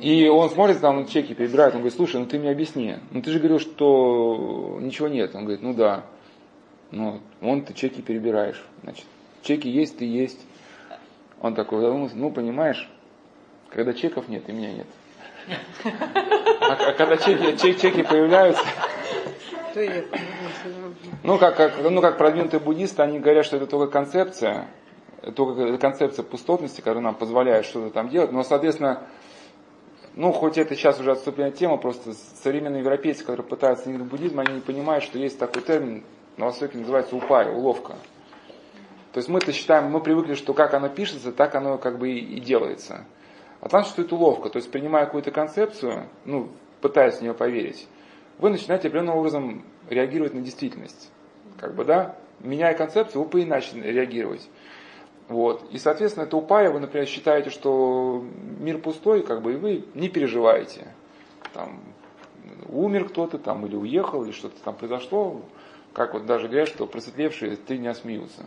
[0.01, 3.31] и он смотрит, там чеки перебирает, он говорит, слушай, ну ты мне объясни, ну ты
[3.31, 5.35] же говорил, что ничего нет.
[5.35, 6.05] Он говорит, ну да.
[6.91, 8.63] Ну, он ты чеки перебираешь.
[8.83, 9.05] Значит,
[9.43, 10.41] чеки есть, ты есть.
[11.41, 12.89] Он такой задумался, ну понимаешь,
[13.71, 14.87] когда чеков нет, и меня нет.
[16.61, 18.63] А, а когда чеки, чеки, чеки появляются,
[21.23, 24.69] ну как, как, ну как продвинутые буддисты, они говорят, что это только концепция,
[25.37, 29.07] только концепция пустотности, которая нам позволяет что-то там делать, но, соответственно,
[30.15, 32.13] ну, хоть это сейчас уже отступленная тема, просто
[32.43, 36.03] современные европейцы, которые пытаются не буддизм, они не понимают, что есть такой термин,
[36.39, 37.95] на Востоке называется упай, уловка.
[39.13, 42.41] То есть мы-то считаем, мы привыкли, что как оно пишется, так оно как бы и
[42.41, 43.05] делается.
[43.61, 46.49] А там существует уловка, то есть принимая какую-то концепцию, ну,
[46.81, 47.89] пытаясь в нее поверить,
[48.39, 51.11] вы начинаете определенным образом реагировать на действительность.
[51.59, 54.49] Как бы, да, меняя концепцию, вы поиначе реагировать.
[55.27, 55.65] Вот.
[55.73, 58.25] И, соответственно, это упая, вы, например, считаете, что
[58.61, 60.87] мир пустой, как бы, и вы не переживаете.
[61.53, 61.81] Там,
[62.69, 65.43] умер кто-то там, или уехал, или что-то там произошло.
[65.99, 68.47] Как вот даже говорят, что просветлевшие три дня смеются.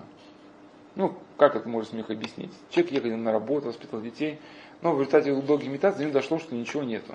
[0.96, 2.54] Ну, как это можно смех объяснить?
[2.70, 4.40] Человек ехал на работу, воспитывал детей,
[4.82, 7.14] но в результате долгих медитаций до него дошло, что ничего нету.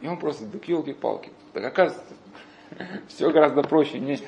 [0.00, 1.30] И он просто, да елки-палки.
[1.52, 2.12] Так оказывается,
[3.06, 4.00] все гораздо проще.
[4.00, 4.18] Не,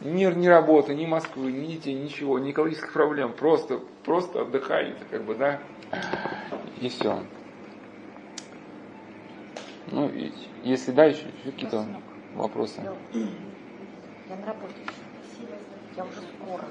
[0.00, 3.34] ни, ни работы, ни Москвы, ни детей, ничего, ни экологических проблем.
[3.34, 5.60] Просто, просто отдыхаете, как бы, да.
[6.80, 7.22] И все.
[9.92, 10.32] Ну, и,
[10.64, 11.86] если да, еще, еще какие-то
[12.34, 12.82] вопросы.
[14.28, 14.74] Я на работе
[15.96, 16.64] я уже скоро.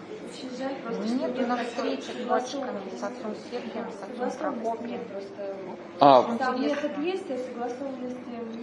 [1.06, 5.00] Нет, на встрече с батюшками, с отцом Сергием, с отцом Прокопием.
[6.00, 6.26] А,
[6.60, 7.24] есть,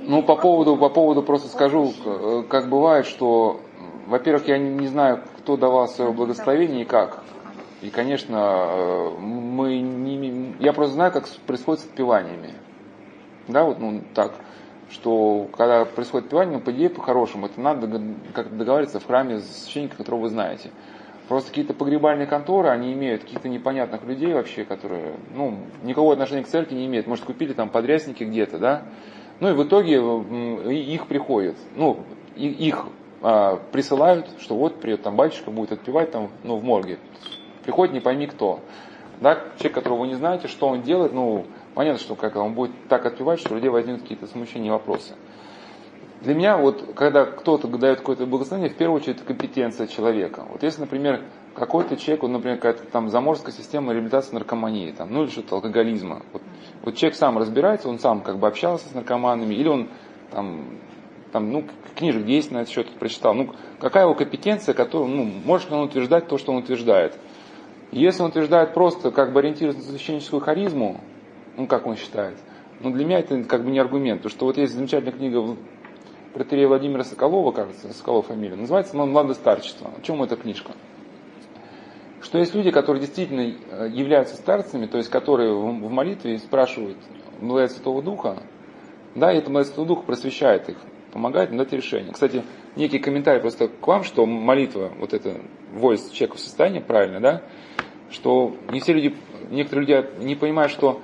[0.07, 1.93] Ну, по поводу, по поводу просто скажу,
[2.49, 3.61] как бывает, что,
[4.07, 7.23] во-первых, я не знаю, кто давал свое благословение и как.
[7.81, 12.53] И, конечно, мы не, я просто знаю, как происходит с отпеваниями.
[13.49, 14.33] Да, вот, ну, так
[14.91, 18.03] что когда происходит пивание, ну, по идее, по-хорошему, это надо
[18.35, 20.71] как договориться в храме с священником, которого вы знаете.
[21.29, 26.49] Просто какие-то погребальные конторы, они имеют каких-то непонятных людей вообще, которые, ну, никакого отношения к
[26.49, 27.07] церкви не имеют.
[27.07, 28.83] Может, купили там подрясники где-то, да?
[29.39, 29.99] Ну, и в итоге
[30.73, 32.01] их приходят, ну,
[32.35, 32.87] их
[33.23, 36.99] а, присылают, что вот придет там батюшка, будет отпевать там, ну, в морге.
[37.65, 38.61] Приходит не пойми кто.
[39.21, 41.45] Да, человек, которого вы не знаете, что он делает, ну,
[41.75, 45.15] понятно, что как он будет так отпевать, что у людей возникнут какие-то смущения и вопросы.
[46.23, 50.45] Для меня, вот, когда кто-то дает какое-то благословение, в первую очередь, это компетенция человека.
[50.51, 51.25] Вот если, например,
[51.55, 56.23] какой-то человек, вот, например, какая-то там заморская система реабилитации наркомании, там, ну или что-то алкоголизма.
[56.33, 56.43] Вот,
[56.83, 59.89] вот человек сам разбирается, он сам как бы общался с наркоманами, или он
[60.31, 60.79] там
[61.33, 61.65] там, ну,
[61.97, 63.35] книжек 10 на этот счет прочитал.
[63.35, 67.17] Ну, какая его компетенция, которую, ну, может ли он утверждать то, что он утверждает?
[67.93, 71.01] Если он утверждает просто, как бы ориентируясь на священническую харизму,
[71.61, 72.37] ну, как он считает,
[72.81, 74.23] ну, для меня это как бы не аргумент.
[74.23, 75.57] Потому что вот есть замечательная книга
[76.33, 79.91] протерея Владимира Соколова, кажется, Соколов фамилия, называется «Младое старчество».
[79.97, 80.73] О чем эта книжка?
[82.23, 86.99] Что есть люди, которые действительно э, являются старцами, то есть которые в молитве спрашивают
[87.41, 88.43] милая Святого Духа,
[89.15, 90.77] да, и это милая Святого Духа просвещает их,
[91.13, 92.13] помогает им дать решение.
[92.13, 92.43] Кстати,
[92.77, 95.41] некий комментарий просто к вам, что молитва, вот это
[95.75, 97.43] voice человека в состоянии, правильно, да,
[98.11, 99.15] что не все люди,
[99.51, 101.01] некоторые люди не понимают, что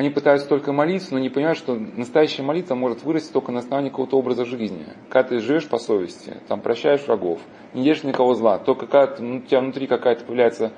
[0.00, 3.90] они пытаются только молиться, но не понимают, что настоящая молитва может вырасти только на основании
[3.90, 4.86] какого-то образа жизни.
[5.10, 7.38] Когда ты живешь по совести, там прощаешь врагов,
[7.74, 10.72] не ешь никого зла, только когда ну, у тебя внутри какая-то появляется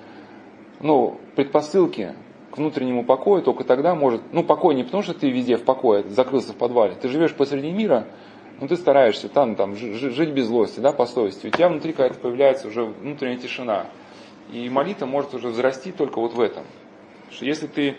[0.80, 2.16] ну, предпосылки
[2.50, 6.02] к внутреннему покою, только тогда может, ну, покой не потому, что ты везде в покое,
[6.08, 8.08] закрылся в подвале, ты живешь посреди мира,
[8.60, 11.46] но ты стараешься там, там жить без злости, да, по совести.
[11.46, 13.86] У тебя внутри какая-то появляется уже внутренняя тишина.
[14.52, 16.64] И молитва может уже взрасти только вот в этом.
[17.30, 17.96] Что если ты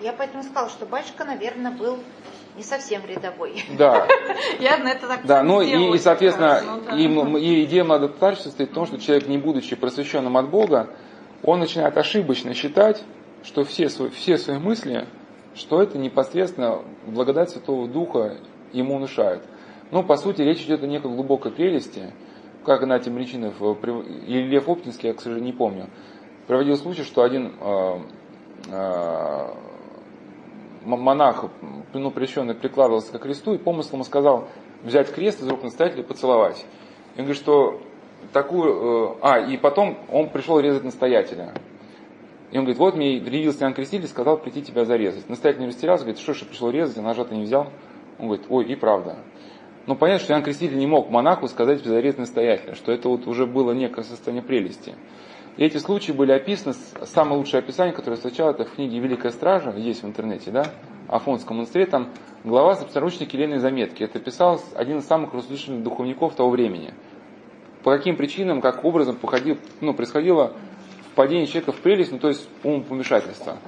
[0.00, 1.98] я поэтому сказала, что батюшка, наверное, был
[2.56, 3.62] не совсем рядовой.
[3.78, 4.06] Да.
[4.60, 8.70] Я на это так Да, ну и, и, соответственно, ну, и, и идея младотарства состоит
[8.70, 10.90] в том, что человек, не будучи просвещенным от Бога,
[11.42, 13.02] он начинает ошибочно считать,
[13.42, 15.06] что все свои, все свои мысли,
[15.54, 18.36] что это непосредственно благодать Святого Духа
[18.72, 19.42] ему внушает.
[19.90, 22.12] Ну, по сути, речь идет о некой глубокой прелести,
[22.64, 25.86] как Игнатий Мричинов или Лев Оптинский, я, к сожалению, не помню,
[26.46, 27.98] проводил случай, что один э,
[28.68, 29.48] э,
[30.84, 31.44] монах,
[31.92, 34.48] ну, прещенный, прикладывался к кресту и помыслом сказал
[34.82, 36.64] взять крест из рук настоятеля и поцеловать.
[37.16, 37.80] И он говорит, что
[38.32, 39.14] такую...
[39.14, 41.54] Э, а, и потом он пришел резать настоятеля.
[42.50, 45.28] И он говорит, вот мне явился Иоанн Креститель сказал прийти тебя зарезать.
[45.28, 47.68] Настоятель не растерялся, говорит, что ж, пришел резать, а ножа-то не взял.
[48.18, 49.16] Он говорит, ой, и правда.
[49.86, 53.46] Но понятно, что Иоанн Креститель не мог монаху сказать зарезать настоятеля, что это вот уже
[53.46, 54.94] было некое состояние прелести.
[55.56, 56.74] И эти случаи были описаны,
[57.04, 60.66] самое лучшее описание, которое я встречал, это в книге «Великая стража», есть в интернете, да,
[61.08, 62.08] Афонском монастыре, там
[62.44, 64.02] глава собственноручной келейной заметки.
[64.02, 66.94] Это писал один из самых разрушительных духовников того времени.
[67.82, 70.52] По каким причинам, как образом походил, ну, происходило
[71.12, 73.58] впадение человека в прелесть, ну, то есть умопомешательство.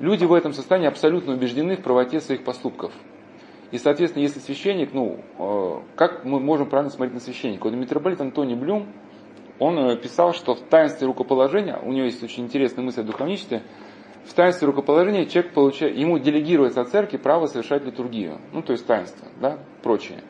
[0.00, 2.92] Люди в этом состоянии абсолютно убеждены в правоте своих поступков.
[3.70, 7.64] И, соответственно, если священник, ну, э, как мы можем правильно смотреть на священника?
[7.64, 8.86] Вот митрополит Антоний Блюм,
[9.60, 13.62] он э, писал, что в таинстве рукоположения, у него есть очень интересная мысль о духовничестве,
[14.24, 18.86] в таинстве рукоположения человек получает, ему делегируется от церкви право совершать литургию, ну то есть
[18.86, 20.22] таинство, да, прочее.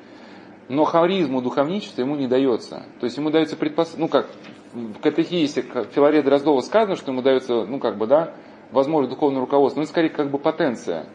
[0.69, 2.85] Но харизму духовничества ему не дается.
[3.01, 3.97] То есть ему дается предпос...
[3.97, 4.29] ну как
[4.73, 5.63] в катехисе
[5.93, 8.35] Филарет Дроздова сказано, что ему дается, ну как бы, да,
[8.71, 11.07] возможность духовное руководство, но это скорее как бы потенция.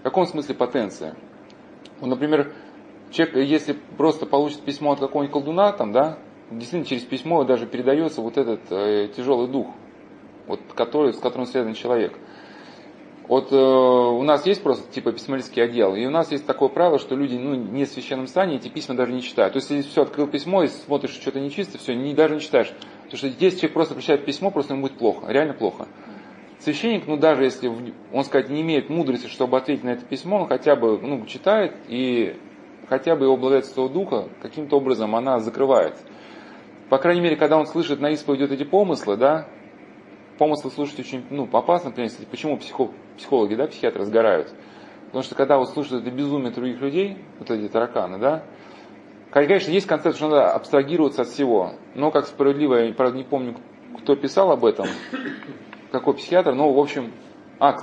[0.00, 1.16] В каком смысле потенция?
[2.00, 2.52] Ну, например,
[3.10, 6.18] человек, если просто получит письмо от какого-нибудь колдуна, там, да,
[6.50, 9.68] действительно через письмо даже передается вот этот э, тяжелый дух,
[10.46, 12.12] вот, который, с которым связан человек.
[13.28, 16.98] Вот э, у нас есть просто типа письмалистский отдел, и у нас есть такое правило,
[16.98, 19.52] что люди ну, не в священном стане эти письма даже не читают.
[19.52, 22.72] То есть, если все, открыл письмо и смотришь, что-то нечисто, все, не, даже не читаешь.
[23.04, 25.86] Потому что если человек просто прочитает письмо, просто ему будет плохо, реально плохо.
[26.58, 27.72] Священник, ну даже если
[28.12, 31.74] он, сказать, не имеет мудрости, чтобы ответить на это письмо, он хотя бы ну, читает
[31.86, 32.36] и
[32.88, 35.94] хотя бы его благодетельство духа каким-то образом она закрывает.
[36.90, 39.46] По крайней мере, когда он слышит на исповедь вот эти помыслы, да,
[40.38, 42.26] помыслы слушать очень ну, опасно, принципе.
[42.26, 44.52] Почему психо, психологи, да, психиатры сгорают?
[45.06, 48.42] Потому что когда вот слушают это безумие других людей, вот эти тараканы, да,
[49.30, 51.74] конечно, есть концепция, что надо абстрагироваться от всего.
[51.94, 53.54] Но, как справедливо, я, правда, не помню,
[53.98, 54.88] кто писал об этом,
[55.92, 57.12] какой психиатр, но, в общем,
[57.60, 57.76] а,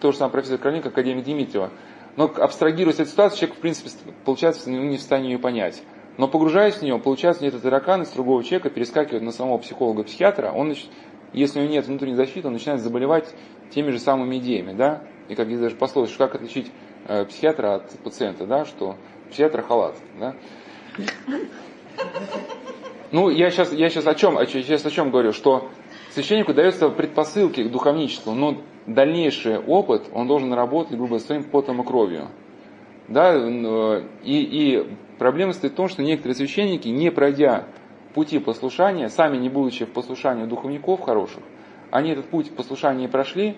[0.00, 1.70] то же самое профессор Короленко, академик Дмитриева.
[2.16, 3.90] Но абстрагируясь от ситуации, человек, в принципе,
[4.24, 5.82] получается, не в состоянии ее понять.
[6.20, 10.74] Но погружаясь в него, получается, этот таракан из другого человека перескакивает на самого психолога-психиатра, он,
[11.32, 13.34] если у него нет внутренней защиты, он начинает заболевать
[13.70, 16.70] теми же самыми идеями, да, и как есть даже пословица, как отличить
[17.08, 18.96] э, психиатра от пациента, да, что
[19.30, 20.34] психиатр халат, да.
[23.12, 25.70] Ну, я сейчас, я сейчас о чем, я сейчас о чем говорю, что
[26.10, 31.86] священнику дается предпосылки к духовничеству, но дальнейший опыт он должен работать, грубо своим потом и
[31.86, 32.28] кровью.
[33.08, 34.86] Да, э, и, и
[35.20, 37.66] Проблема стоит в том, что некоторые священники, не пройдя
[38.14, 41.42] пути послушания, сами не будучи в послушании духовников хороших,
[41.90, 43.54] они этот путь послушания прошли,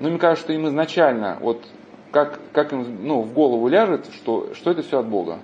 [0.00, 1.66] но мне кажется, что им изначально, вот
[2.12, 5.40] как, как им ну, в голову ляжет, что, что это все от Бога.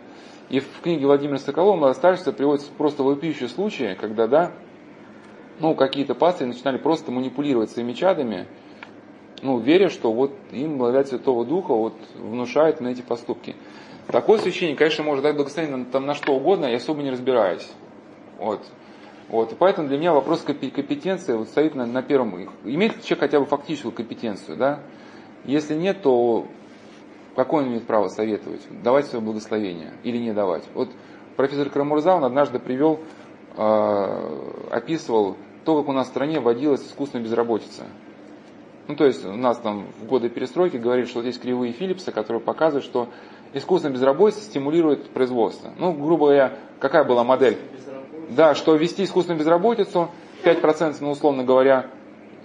[0.49, 4.53] И в книге Владимира Соколова «Младостарство» приводится просто вопиющие случаи, когда, да,
[5.61, 8.47] ну, какие-то пастыри начинали просто манипулировать своими чадами,
[9.43, 13.55] ну, веря, что вот им благодать Святого Духа вот внушает на эти поступки.
[14.09, 17.71] Такой священник, конечно, может дать благословение там на что угодно, я особо не разбираюсь.
[18.39, 18.61] Вот.
[19.29, 19.53] Вот.
[19.53, 22.37] И поэтому для меня вопрос компетенции вот стоит на, на первом.
[22.65, 24.81] Имеет человек хотя бы фактическую компетенцию, да?
[25.45, 26.47] Если нет, то
[27.35, 28.61] какое он имеет право советовать?
[28.83, 30.65] Давать свое благословение или не давать?
[30.75, 30.91] Вот
[31.37, 33.01] профессор Крамурза, он однажды привел,
[33.57, 37.85] э, описывал то, как у нас в стране вводилась искусственная безработица.
[38.89, 42.11] Ну, то есть у нас там в годы перестройки говорили, что вот есть кривые Филлипса,
[42.13, 43.09] которые показывают, что
[43.55, 45.73] искусственная безработица стимулирует производство.
[45.79, 47.59] Ну, грубо говоря, какая была модель?
[48.31, 50.11] Да, что ввести искусственную безработицу,
[50.45, 51.87] 5%, ну, условно говоря,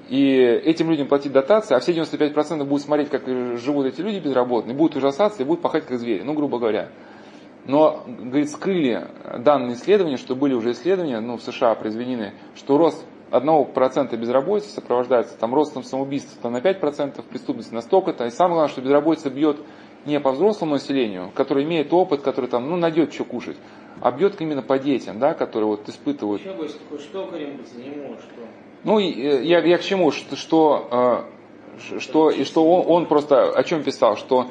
[0.10, 3.28] и этим людям платить дотации, а все 95% будут смотреть, как
[3.58, 6.90] живут эти люди безработные, будут ужасаться и будут пахать как звери, ну, грубо говоря.
[7.66, 9.08] Но, говорит, скрыли
[9.40, 15.38] данные исследования, что были уже исследования, ну, в США произведены, что рост 1% безработицы сопровождается
[15.38, 18.26] там ростом самоубийств там, на 5%, преступности на столько-то.
[18.26, 19.58] И самое главное, что безработица бьет
[20.08, 23.58] не по взрослому населению, который имеет опыт, который там, ну, найдет что кушать,
[24.02, 26.42] а бьет именно по детям, да, которые вот испытывают.
[26.42, 28.42] Что, такое, что Карим не может, что?
[28.84, 31.28] Ну, э, я, я к чему, что, что,
[31.92, 34.48] э, что, и что он, он просто о чем писал, что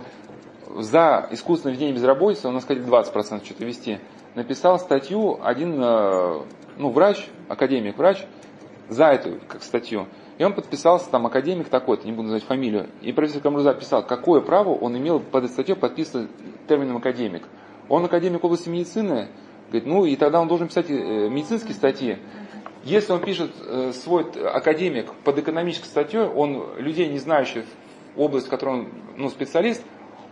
[0.76, 3.98] за искусственное введение безработицы, у нас хотели 20% что-то вести,
[4.34, 6.40] написал статью один э,
[6.76, 8.18] ну, врач, академик, врач,
[8.88, 10.06] за эту как статью.
[10.38, 12.90] И он подписался, там, академик такой-то, не буду называть фамилию.
[13.00, 16.28] И профессор Камруза писал, какое право он имел под статьей подписывать
[16.68, 17.44] термином академик.
[17.88, 19.28] Он академик области медицины,
[19.68, 22.18] говорит, ну и тогда он должен писать э, медицинские статьи.
[22.84, 27.64] Если он пишет э, свой академик под экономической статьей, он людей, не знающих
[28.14, 29.82] область, в которой он ну, специалист,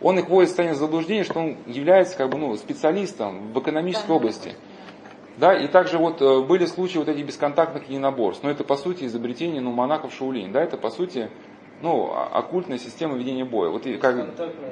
[0.00, 4.10] он их вводит в состояние заблуждения, что он является как бы, ну, специалистом в экономической
[4.10, 4.54] области.
[5.36, 8.44] Да, и также вот э, были случаи вот этих бесконтактных единоборств.
[8.44, 10.52] Но это по сути изобретение ну, монахов Шаулин.
[10.52, 11.28] Да, это по сути
[11.82, 13.70] ну, оккультная система ведения боя.
[13.70, 14.16] Вот и как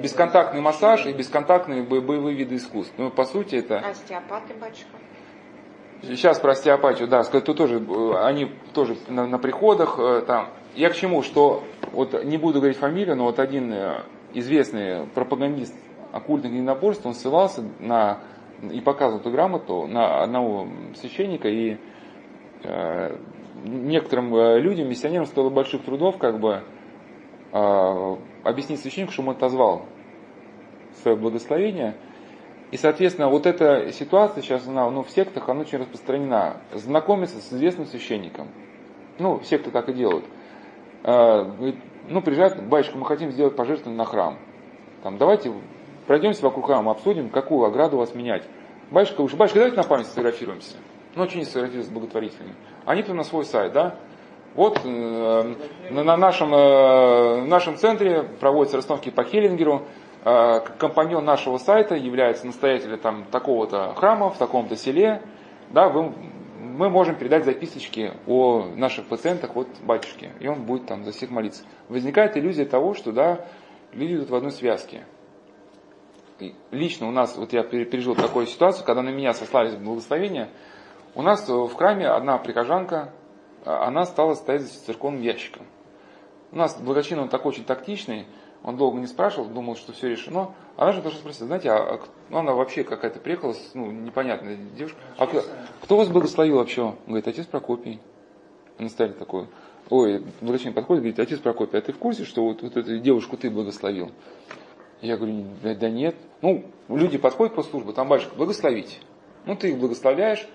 [0.01, 2.93] бесконтактный массаж и бесконтактные боевые виды искусств.
[2.97, 3.79] Ну, по сути, это...
[3.79, 4.97] Остеопаты, батюшка.
[6.01, 10.49] Сейчас про остеопатию, да, тут тоже, э, они тоже на, на приходах, э, там.
[10.75, 13.73] Я к чему, что, вот не буду говорить фамилию, но вот один
[14.33, 15.75] известный пропагандист
[16.11, 18.19] оккультных единоборств, он ссылался на
[18.61, 21.77] и показывал эту грамоту на одного священника, и
[22.63, 23.17] э,
[23.65, 26.63] некоторым э, людям, миссионерам стоило больших трудов как бы
[27.51, 29.85] э, объяснить священнику, что он отозвал
[31.01, 31.95] свое благословение.
[32.71, 36.57] И, соответственно, вот эта ситуация сейчас, она, ну, в сектах, она очень распространена.
[36.73, 38.47] Знакомиться с известным священником.
[39.19, 40.25] Ну, все, кто так и делают.
[41.03, 41.45] Э,
[42.09, 44.39] ну, приезжают, батюшка, мы хотим сделать пожертвование на храм.
[45.03, 45.51] Там, давайте
[46.07, 48.43] пройдемся вокруг храма, обсудим, какую ограду у вас менять.
[48.91, 50.75] Батюшка, уж, батюшка, давайте на память сфотографируемся.
[51.15, 52.55] Ну, что не сфотографируемся благотворительными.
[52.85, 53.95] Они-то на свой сайт, да?
[54.55, 55.55] Вот э,
[55.89, 59.83] на нашем, э, нашем центре проводятся расстановки по Хеллингеру.
[60.23, 65.23] Э, компаньон нашего сайта является настоятелем там, такого-то храма в таком-то селе.
[65.71, 66.13] Да, вы,
[66.59, 71.31] мы можем передать записочки о наших пациентах вот батюшке, и он будет там за всех
[71.31, 71.63] молиться.
[71.89, 73.45] Возникает иллюзия того, что да,
[73.91, 75.03] люди идут в одной связке
[76.71, 80.49] лично у нас, вот я пережил такую ситуацию, когда на меня сослались благословения,
[81.15, 83.13] у нас в храме одна прихожанка,
[83.65, 85.65] а, она стала стоять за церковным ящиком.
[86.51, 88.25] У нас благочин, он такой очень тактичный,
[88.63, 90.53] он долго не спрашивал, думал, что все решено.
[90.77, 91.99] Она же тоже спросила, знаете, а,
[92.29, 94.97] ну, она вообще какая-то приехала, ну, непонятная девушка.
[95.17, 95.43] А кто,
[95.81, 96.81] кто вас благословил вообще?
[96.81, 97.99] Он говорит, отец Прокопий.
[98.77, 99.47] Они стали такой,
[99.89, 103.37] ой, благочин подходит, говорит, отец Прокопий, а ты в курсе, что вот, вот эту девушку
[103.37, 104.11] ты благословил?
[105.03, 106.15] Я говорю, да, нет.
[106.41, 108.95] Ну, люди подходят по службе, там батюшка, благословите.
[109.45, 110.47] Ну, ты их благословляешь.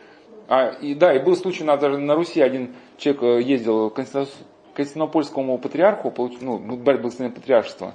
[0.48, 3.96] А, и да, и был случай, на, даже на Руси один человек э, ездил к
[4.74, 7.92] Константинопольскому патриарху, получил, ну, благословение патриаршества.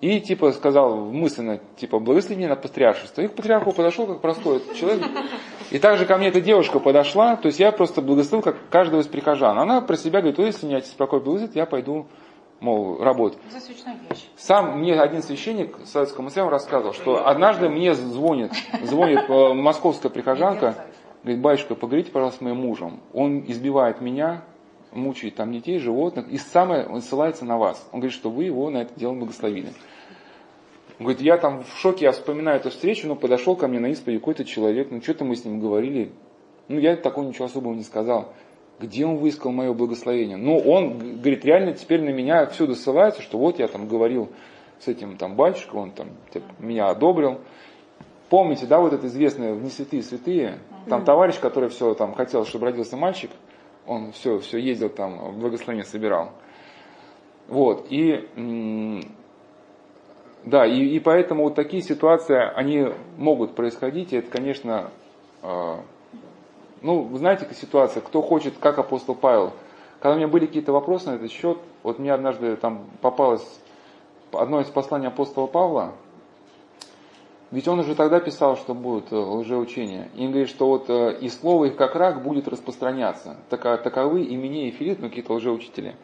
[0.00, 3.22] И типа сказал мысленно, типа, благослови меня на патриаршество.
[3.22, 5.04] И к патриарху подошел как простой человек.
[5.70, 9.06] И также ко мне эта девушка подошла, то есть я просто благословил как каждого из
[9.06, 9.56] прихожан.
[9.56, 12.06] Она про себя говорит, если меня отец Прокопий я пойду
[12.60, 13.38] мол, работать.
[14.36, 18.52] Сам мне один священник советскому союзу рассказывал, что однажды мне звонит,
[18.82, 20.86] звонит э, московская прихожанка,
[21.22, 23.00] говорит, батюшка, поговорите, пожалуйста, с моим мужем.
[23.12, 24.42] Он избивает меня,
[24.92, 27.86] мучает там детей, животных, и самое, он ссылается на вас.
[27.92, 29.68] Он говорит, что вы его на это дело благословили.
[30.98, 33.88] Он говорит, я там в шоке, я вспоминаю эту встречу, но подошел ко мне на
[33.88, 36.12] исповедь какой-то человек, ну что-то мы с ним говорили.
[36.68, 38.32] Ну я такого ничего особого не сказал
[38.78, 40.36] где он выискал мое благословение.
[40.36, 44.30] Ну, он, говорит, реально теперь на меня всюду ссылается, что вот я там говорил
[44.80, 47.40] с этим там батюшкой, он там типа, меня одобрил.
[48.28, 50.58] Помните, да, вот это известное «Не святые святые»,
[50.88, 53.30] там товарищ, который все там хотел, чтобы родился мальчик,
[53.86, 56.32] он все, все ездил там, благословение собирал.
[57.48, 58.28] Вот, и
[60.44, 62.86] Да, и, и поэтому вот такие ситуации, они
[63.16, 64.90] могут происходить, и это, конечно,
[65.42, 65.76] э,
[66.82, 69.52] ну, вы знаете, какая ситуация, кто хочет, как апостол Павел.
[70.00, 73.46] Когда у меня были какие-то вопросы на этот счет, вот мне однажды там попалось
[74.32, 75.94] одно из посланий апостола Павла,
[77.50, 80.08] ведь он уже тогда писал, что будут э, лжеучения.
[80.16, 83.36] И он говорит, что вот э, и слово их как рак будет распространяться.
[83.48, 85.94] Таковы имени и Филипп, ну какие-то лжеучители.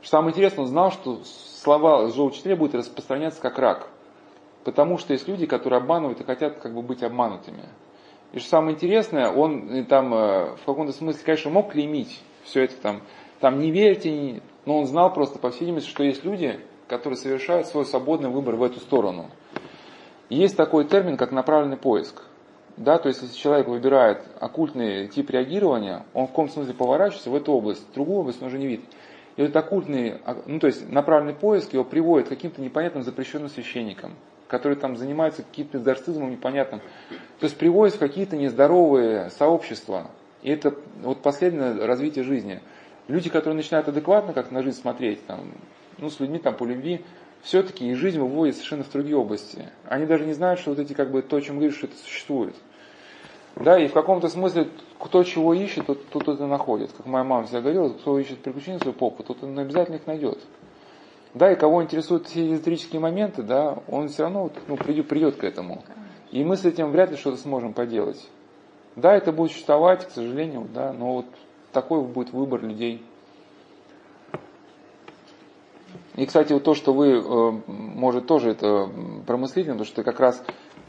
[0.00, 3.88] Что самое интересное, он знал, что слова лжеучителя будут распространяться как рак.
[4.64, 7.64] Потому что есть люди, которые обманывают и хотят как бы быть обманутыми.
[8.32, 12.76] И что самое интересное, он э, там в каком-то смысле, конечно, мог клеймить все это
[12.76, 13.02] там,
[13.40, 17.66] там не верьте, но он знал просто, по всей видимости, что есть люди, которые совершают
[17.66, 19.30] свой свободный выбор в эту сторону.
[20.28, 22.22] Есть такой термин, как направленный поиск.
[22.76, 27.34] Да, то есть, если человек выбирает оккультный тип реагирования, он в каком смысле поворачивается в
[27.34, 28.84] эту область, другую область он уже не видит.
[29.36, 33.48] И этот оккультный, а, ну то есть направленный поиск его приводит к каким-то непонятным запрещенным
[33.48, 34.12] священникам,
[34.48, 36.80] которые там занимаются каким-то экзорцизмом непонятным.
[37.38, 40.10] То есть приводит в какие-то нездоровые сообщества.
[40.42, 42.60] И это вот последнее развитие жизни.
[43.06, 45.52] Люди, которые начинают адекватно как на жизнь смотреть, там,
[45.98, 47.04] ну, с людьми там по любви,
[47.42, 49.68] все-таки их жизнь выводит совершенно в другие области.
[49.86, 52.54] Они даже не знают, что вот эти, как бы, то, о чем говоришь, это существует.
[53.56, 54.68] Да, и в каком-то смысле,
[55.00, 56.92] кто чего ищет, тот, тот это находит.
[56.92, 60.38] Как моя мама всегда говорила, кто ищет приключения свою попу, тот он обязательно их найдет.
[61.34, 65.44] Да, и кого интересуют все эзотерические моменты, да, он все равно ну, придет, придет к
[65.44, 65.82] этому.
[66.30, 68.28] И мы с этим вряд ли что-то сможем поделать.
[68.96, 71.26] Да, это будет существовать, к сожалению, да, но вот
[71.72, 73.04] такой будет выбор людей.
[76.16, 78.90] И, кстати, вот то, что вы, э, может, тоже это
[79.26, 80.42] промыслите, потому что как раз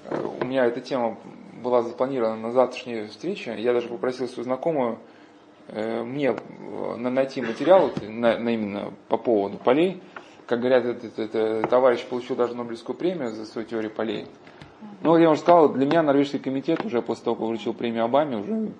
[0.05, 1.17] э, у меня эта тема
[1.61, 3.55] была запланирована на завтрашней встрече.
[3.59, 4.97] Я даже попросил свою знакомую
[5.67, 6.35] э, мне
[6.97, 10.01] найти материал на, на именно по поводу полей.
[10.49, 14.25] Как говорят, этот, этот товарищ получил даже Нобелевскую премию за свою теорию полей.
[15.03, 18.37] Ну, я уже сказал, для меня норвежский комитет уже после того, как вручил премию Обаме,
[18.37, 18.71] уже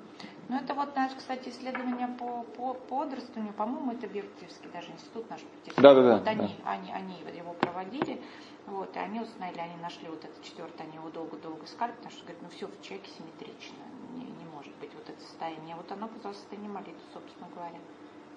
[0.50, 5.30] ну, это вот наш, кстати, исследование по, по, по подрастунию, по-моему, это Бехтевский даже институт
[5.30, 5.42] наш.
[5.78, 6.18] Да, да, да.
[6.18, 6.72] Вот они, да.
[6.72, 8.20] они, они его проводили,
[8.66, 12.24] вот, и они установили, они нашли вот это четвертое, они его долго-долго искали, потому что,
[12.24, 13.78] говорят, ну все в человеке симметрично,
[14.16, 15.76] не, не может быть вот это состояние.
[15.76, 17.78] Вот оно оказалось состояние молитвы, собственно говоря.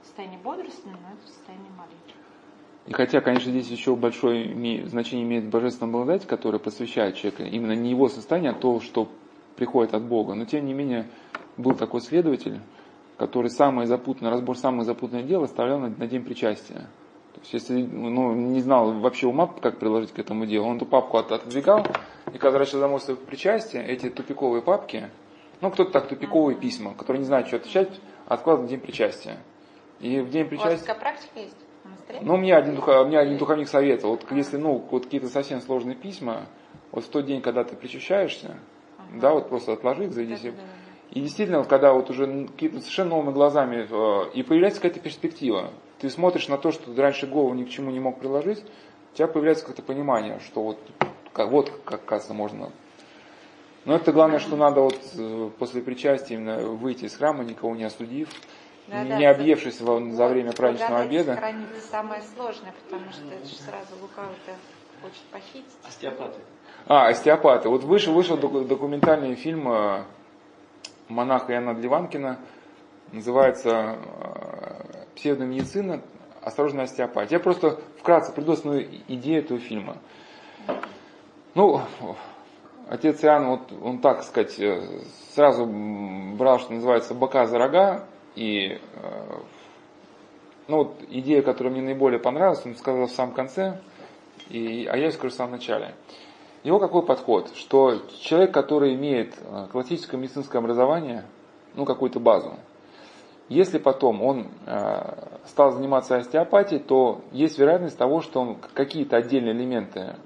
[0.02, 2.21] Состояние бодрствования, но это состояние молитвы.
[2.86, 7.90] И хотя, конечно, здесь еще большое значение имеет божественная благодать, которая посвящает человека, именно не
[7.90, 9.08] его состояние, а то, что
[9.56, 10.34] приходит от Бога.
[10.34, 11.06] Но тем не менее,
[11.56, 12.58] был такой следователь,
[13.16, 16.88] который самое запутанное, разбор самых запутанных дел оставлял на, на день причастия.
[17.34, 20.86] То есть, если ну, не знал вообще ума, как приложить к этому делу, он эту
[20.86, 21.86] папку от, отодвигал,
[22.26, 25.08] и когда возвращался домой с причастия, эти тупиковые папки,
[25.60, 27.88] ну, кто-то так, тупиковые письма, которые не знают, что отвечать,
[28.26, 29.38] откладывал на день причастия.
[30.00, 30.70] И в день причастия...
[30.70, 31.56] У вас такая практика есть?
[32.20, 35.96] Ну, мне один, духа, мне один духовник советовал, вот если, ну, вот какие-то совсем сложные
[35.96, 36.46] письма,
[36.90, 38.56] вот в тот день, когда ты причащаешься,
[38.98, 39.20] ага.
[39.20, 40.54] да, вот просто отложи их, зайди себе.
[41.10, 46.08] И действительно, когда вот уже какие-то совершенно новыми глазами, э, и появляется какая-то перспектива, ты
[46.08, 48.64] смотришь на то, что ты раньше голову ни к чему не мог приложить,
[49.12, 50.78] у тебя появляется какое-то понимание, что вот,
[51.32, 52.70] как, вот как, кажется, можно.
[53.84, 57.84] Но это главное, что надо вот э, после причастия именно выйти из храма, никого не
[57.84, 58.28] осудив,
[58.88, 61.32] да, не, да, объевшись за, вот, за время праздничного обеда.
[61.32, 64.52] Это самое сложное, потому что это же сразу лукавый-то
[65.02, 65.64] хочет похитить.
[65.86, 66.40] Остеопаты.
[66.86, 67.68] А, остеопаты.
[67.68, 70.04] Вот вышел, вышел документальный фильм э,
[71.08, 72.38] монаха Иоанна Дливанкина,
[73.12, 76.02] называется э, «Псевдомедицина.
[76.40, 77.38] Осторожная остеопатия».
[77.38, 79.98] Я просто вкратце приду основную идею этого фильма.
[81.54, 81.82] Ну,
[82.88, 85.02] отец Иоанн, вот он так сказать, э,
[85.34, 89.38] сразу брал, что называется, бока за рога, и э,
[90.68, 93.80] ну, вот идея, которая мне наиболее понравилась, он сказал в самом конце,
[94.48, 95.94] и, а я скажу в самом начале.
[96.64, 97.50] Его какой подход?
[97.56, 101.24] Что человек, который имеет э, классическое медицинское образование,
[101.74, 102.54] ну какую-то базу,
[103.48, 105.14] если потом он э,
[105.46, 110.16] стал заниматься остеопатией, то есть вероятность того, что он какие-то отдельные элементы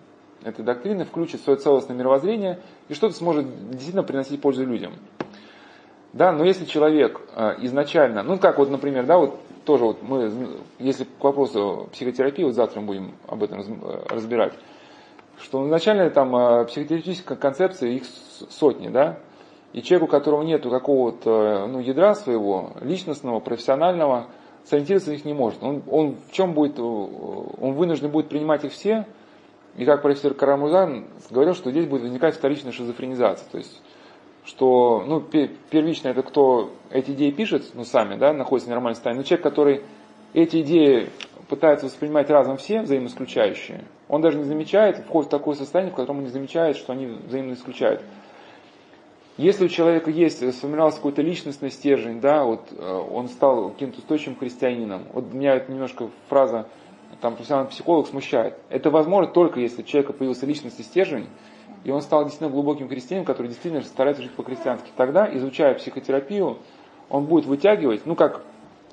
[0.44, 4.92] этой доктрины включит в свое целостное мировоззрение и что-то сможет действительно приносить пользу людям.
[6.16, 10.32] Да, но если человек э, изначально, ну как вот, например, да, вот тоже вот мы,
[10.78, 14.54] если к вопросу психотерапии, вот завтра мы будем об этом э, разбирать,
[15.38, 18.04] что изначально там а, психотерапевтическая концепция их
[18.48, 19.18] сотни, да,
[19.74, 24.28] и человеку, у которого нет какого-то ну, ядра своего, личностного, профессионального,
[24.64, 25.62] сориентироваться их не может.
[25.62, 29.04] Он, он в чем будет, он вынужден будет принимать их все,
[29.76, 33.82] и как профессор Карамузан говорил, что здесь будет возникать вторичная шизофренизация, то есть
[34.46, 39.20] что, ну, первично это кто эти идеи пишет, ну, сами, да, находится в нормальном состоянии,
[39.20, 39.82] но человек, который
[40.32, 41.10] эти идеи
[41.48, 46.18] пытается воспринимать разом все взаимоисключающие, он даже не замечает, входит в такое состояние, в котором
[46.18, 48.02] он не замечает, что они взаимно исключают.
[49.36, 54.38] Если у человека есть, сформировался какой-то личностный стержень, да, вот э, он стал каким-то устойчивым
[54.38, 56.68] христианином, вот меня это немножко фраза
[57.20, 58.54] там профессиональный психолог смущает.
[58.70, 61.26] Это возможно только если у человека появился личностный стержень,
[61.86, 64.90] и он стал действительно глубоким христианином, который действительно старается жить по-христиански.
[64.96, 66.58] Тогда, изучая психотерапию,
[67.08, 68.42] он будет вытягивать, ну как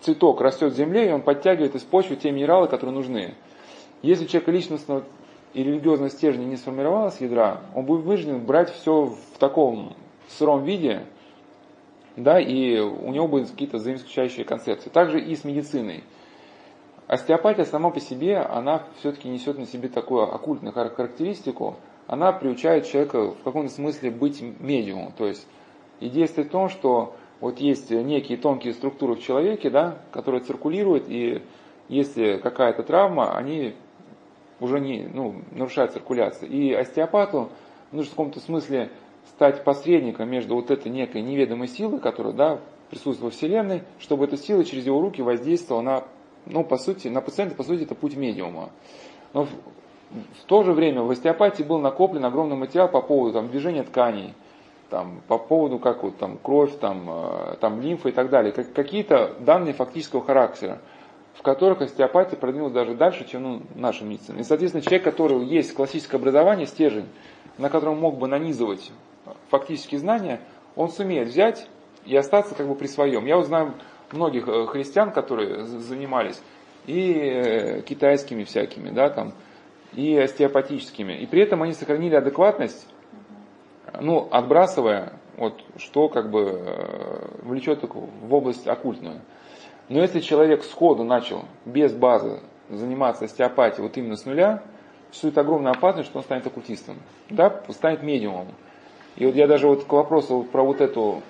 [0.02, 3.34] цветок растет в земле, и он подтягивает из почвы те минералы, которые нужны.
[4.04, 5.04] Если у человека личностного
[5.56, 9.96] и религиозного стержня не сформировалось ядра, он будет вынужден брать все в таком
[10.28, 11.02] сыром виде,
[12.16, 14.92] да, и у него будут какие-то взаимоисключающие концепции.
[14.92, 16.04] Также и с медициной.
[17.08, 23.32] Остеопатия сама по себе, она все-таки несет на себе такую оккультную характеристику, она приучает человека
[23.32, 25.14] в каком-то смысле быть медиумом.
[25.14, 25.48] То есть
[26.00, 31.06] идея стоит в том, что вот есть некие тонкие структуры в человеке, да, которые циркулируют,
[31.08, 31.42] и
[31.90, 33.74] если какая-то травма, они
[34.60, 36.50] уже не ну, нарушают циркуляцию.
[36.50, 37.50] И остеопату
[37.92, 38.90] нужно в каком-то смысле
[39.28, 42.60] стать посредником между вот этой некой неведомой силой, которая да,
[42.90, 46.04] присутствует во Вселенной, чтобы эта сила через его руки воздействовала на,
[46.46, 48.70] ну, по сути, на пациента, по сути, это путь медиума.
[49.34, 49.48] Но
[50.12, 54.34] в, то же время в остеопатии был накоплен огромный материал по поводу там, движения тканей,
[54.90, 58.52] там, по поводу как вот, там, кровь, там, э, там, лимфа и так далее.
[58.52, 60.80] Как, какие-то данные фактического характера,
[61.34, 64.40] в которых остеопатия продвинулась даже дальше, чем ну, наша медицина.
[64.40, 67.08] И, соответственно, человек, который есть классическое образование, стержень,
[67.58, 68.92] на котором мог бы нанизывать
[69.50, 70.42] фактические знания,
[70.76, 71.68] он сумеет взять
[72.06, 73.26] и остаться как бы при своем.
[73.26, 73.74] Я вот знаю
[74.12, 76.42] многих э, христиан, которые занимались
[76.86, 79.34] и э, китайскими всякими, да, там,
[79.96, 81.14] и остеопатическими.
[81.14, 82.88] И при этом они сохранили адекватность,
[84.00, 89.22] ну, отбрасывая вот, что как бы э, влечет в область оккультную.
[89.90, 92.40] Но если человек сходу начал без базы
[92.70, 94.64] заниматься остеопатией вот именно с нуля,
[95.10, 96.98] существует огромная опасность, что он станет оккультистом,
[97.30, 98.48] да, станет медиумом.
[99.16, 101.22] И вот я даже вот к вопросу про вот эту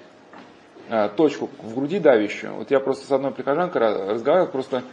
[0.90, 4.84] а, точку в груди давящую, вот я просто с одной прихожанкой разговаривал, просто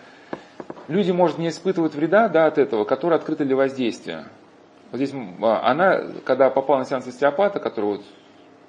[0.89, 4.27] люди, может, не испытывают вреда да, от этого, которые открыты для воздействия.
[4.91, 8.05] Вот здесь а, она, когда попала на сеанс остеопата, который вот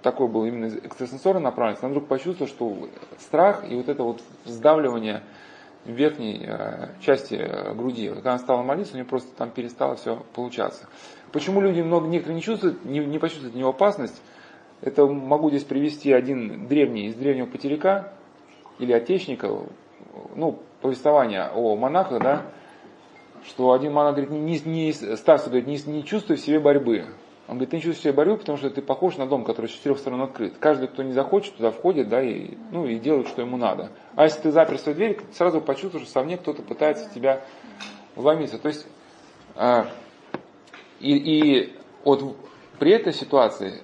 [0.02, 2.90] такой был именно экстрасенсорно направлен, она вдруг почувствовала, что
[3.20, 5.24] страх и вот это вот сдавливание
[5.86, 8.10] верхней э, части э, груди.
[8.10, 10.88] Когда она стала молиться, у нее просто там перестало все получаться.
[11.32, 14.22] Почему люди много, некоторые не чувствуют, не, не почувствуют него опасность?
[14.82, 18.14] Это могу здесь привести один древний, из древнего потеряка
[18.80, 19.48] или отечника,
[20.36, 22.46] ну, повествование о монахах, да,
[23.46, 27.06] что один монах говорит, не, не, старцы говорит, не, не чувствуй в себе борьбы.
[27.48, 29.68] Он говорит, ты не чувствуешь в себе борьбу, потому что ты похож на дом, который
[29.68, 30.58] с четырех сторон открыт.
[30.60, 33.92] Каждый, кто не захочет, туда входит, да, и, ну, и делает, что ему надо.
[34.16, 37.42] А если ты запер свою дверь, ты сразу почувствуешь, что совне кто-то пытается в тебя
[38.16, 38.58] вломиться.
[38.58, 38.88] То есть,
[39.56, 39.88] а,
[41.00, 41.76] и, и
[42.06, 42.38] вот
[42.80, 43.82] при этой ситуации,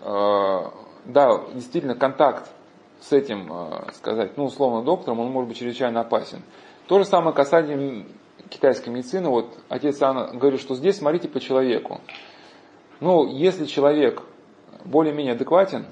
[0.00, 0.72] а,
[1.04, 2.50] да, действительно, контакт
[3.04, 6.42] с этим, а, сказать, ну, условно, доктором, он может быть чрезвычайно опасен.
[6.86, 8.06] То же самое касательно
[8.48, 9.28] китайской медицины.
[9.28, 12.00] Вот отец Анна говорит, что здесь смотрите по человеку.
[13.00, 14.22] Ну, если человек
[14.84, 15.86] более-менее адекватен,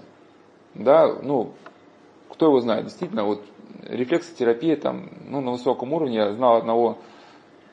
[0.74, 1.52] да, ну,
[2.30, 3.42] кто его знает, действительно, вот
[3.82, 6.98] рефлексотерапия там, ну, на высоком уровне, я знал одного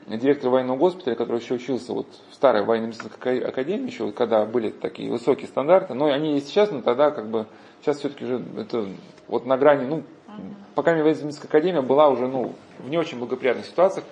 [0.06, 4.70] директора военного госпиталя, который еще учился вот в старой военной медицинской академии, еще когда были
[4.70, 7.46] такие высокие стандарты, но они и сейчас, но тогда как бы,
[7.80, 8.86] сейчас все-таки уже это
[9.28, 10.02] вот на грани, ну,
[10.74, 14.04] пока военная медицинская академия была уже, ну, в не очень благоприятных ситуациях,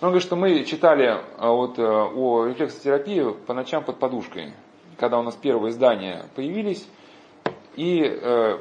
[0.00, 4.52] он говорит, что мы читали а, вот, э, о рефлексотерапии по ночам под подушкой,
[4.98, 6.86] когда у нас первые издания появились.
[7.76, 8.58] И, э,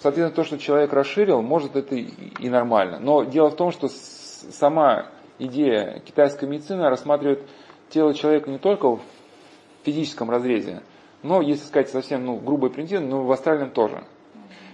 [0.00, 2.98] соответственно, то, что человек расширил, может это и нормально.
[2.98, 5.06] Но дело в том, что сама
[5.46, 7.42] идея китайской медицины рассматривает
[7.90, 9.00] тело человека не только в
[9.84, 10.82] физическом разрезе,
[11.22, 14.04] но, если сказать совсем ну, грубо и примитивно, но в астральном тоже.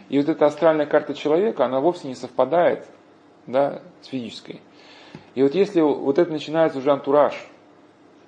[0.09, 2.87] И вот эта астральная карта человека, она вовсе не совпадает
[3.47, 4.61] да, с физической.
[5.35, 7.35] И вот если вот это начинается уже антураж,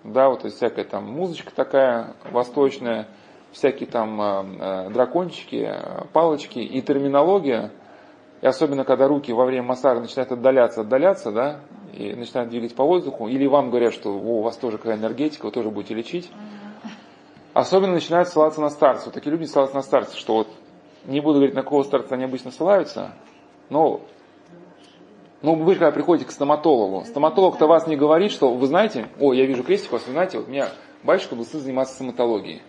[0.05, 3.09] да, вот всякая там музычка такая восточная,
[3.53, 5.75] всякие там э, э дракончики,
[6.13, 7.71] палочки и терминология,
[8.43, 11.61] и особенно когда руки во время массажа начинают отдаляться, отдаляться, да,
[11.93, 15.53] и начинают двигать по воздуху, или вам говорят, что у вас тоже какая энергетика, вы
[15.53, 16.31] тоже будете лечить.
[17.53, 19.07] Особенно начинают ссылаться на старцев.
[19.07, 20.49] Вот такие люди ссылаются на старцев, что вот
[21.05, 23.13] не буду говорить, на какого старца они обычно ссылаются,
[23.71, 24.03] но
[25.43, 29.47] ну, вы когда приходите к стоматологу, стоматолог-то вас не говорит, что вы знаете, о, я
[29.47, 30.69] вижу крестик у вас, вы знаете, вот у меня
[31.03, 32.61] батюшка был сын заниматься стоматологией.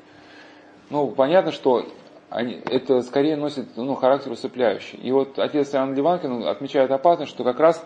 [0.90, 1.86] Ну, понятно, что
[2.30, 4.98] они, это скорее носит ну, характер усыпляющий.
[5.00, 7.84] И вот отец Иоанн Ливанкин отмечает опасность, что как раз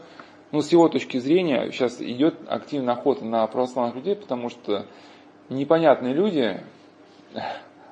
[0.52, 4.86] ну, с его точки зрения, сейчас идет активная охота на православных людей, потому что
[5.50, 6.62] непонятные люди,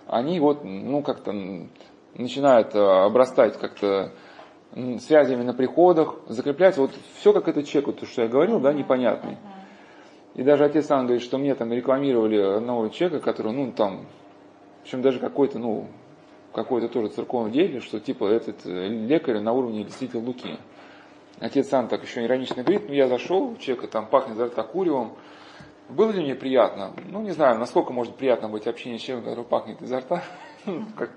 [0.07, 1.33] они вот, ну, как-то
[2.15, 4.11] начинают э, обрастать как-то
[4.99, 8.73] связями на приходах, закреплять, вот все как это чек, вот то, что я говорил, да,
[8.73, 9.37] непонятный.
[10.35, 14.05] И даже отец сам говорит, что мне там рекламировали одного чека, который, ну, там,
[14.79, 15.87] в общем, даже какой-то, ну,
[16.53, 20.57] какой-то тоже церковный деятель, что типа этот э, лекарь на уровне действительно Луки.
[21.39, 25.17] Отец сам так еще иронично говорит, ну я зашел, человека там пахнет изо рта куревом.
[25.89, 26.93] Было ли мне приятно?
[27.09, 30.23] Ну, не знаю, насколько может приятно быть общение с человеком, который пахнет изо рта.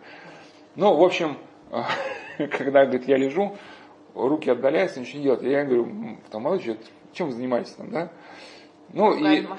[0.78, 1.38] Ну, в общем,
[2.38, 3.56] когда, говорит, я лежу,
[4.14, 5.42] руки отдаляются, ничего не делать.
[5.42, 6.84] Я говорю, там, молодой человек,
[7.14, 8.10] чем вы занимаетесь там, да?
[8.92, 9.46] Ну, и...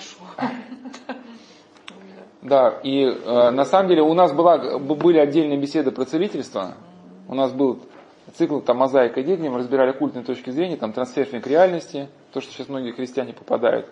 [2.44, 6.76] Да, и э, на самом деле у нас была, были отдельные беседы про целительство.
[7.28, 7.82] У нас был
[8.38, 12.70] цикл там мозаика деятелей, мы разбирали культные точки зрения, там трансферфинг реальности, то, что сейчас
[12.70, 13.88] многие христиане попадают.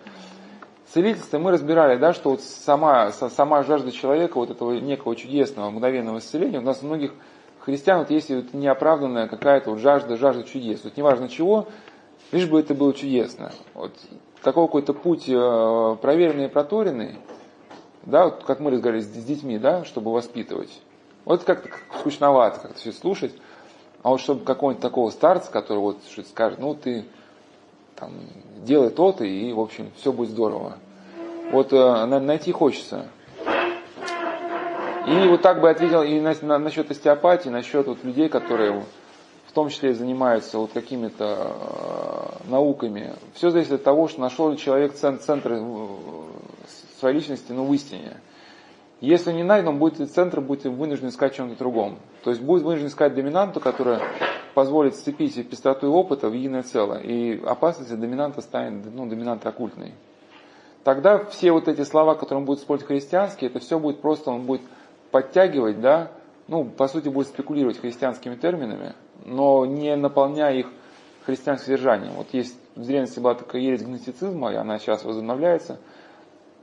[0.88, 6.18] Целительство мы разбирали, да, что вот сама, сама жажда человека, вот этого некого чудесного, мгновенного
[6.18, 7.12] исцеления, у нас у многих
[7.60, 10.84] христиан вот есть вот неоправданная какая-то вот жажда, жажда чудес.
[10.84, 11.66] Вот неважно чего,
[12.30, 13.50] лишь бы это было чудесно.
[13.74, 13.92] Вот
[14.42, 17.16] такой какой-то путь э, проверенный и проторенный,
[18.04, 20.80] да, вот как мы разговаривали с, с детьми, да, чтобы воспитывать.
[21.24, 21.68] Вот как-то
[21.98, 23.34] скучновато как-то все слушать.
[24.06, 27.06] А вот чтобы какого-нибудь такого старца, который вот что-то скажет, ну ты
[27.96, 28.12] там,
[28.62, 30.78] делай то-то, и, в общем, все будет здорово.
[31.50, 33.08] Вот э, найти хочется.
[35.08, 38.84] И вот так бы ответил и на, на, насчет остеопатии, насчет вот людей, которые
[39.48, 41.56] в том числе занимаются вот какими-то
[42.44, 43.12] э, науками.
[43.34, 45.60] Все зависит от того, что нашел ли человек центр, центр э,
[47.00, 48.18] своей личности, ну, в истине.
[49.00, 51.98] Если не найден, он будет, центр будет вынужден искать чем-то другом.
[52.24, 54.00] То есть будет вынужден искать доминанту, которая
[54.54, 57.00] позволит сцепить пестроту опыта в единое целое.
[57.00, 59.92] И опасность доминанта станет ну, доминантой оккультной.
[60.82, 64.46] Тогда все вот эти слова, которые он будет использовать христианские, это все будет просто, он
[64.46, 64.62] будет
[65.10, 66.12] подтягивать, да,
[66.48, 68.94] ну, по сути, будет спекулировать христианскими терминами,
[69.24, 70.68] но не наполняя их
[71.24, 72.12] христианским содержанием.
[72.12, 75.78] Вот есть в древности была такая ересь гностицизма, и она сейчас возобновляется.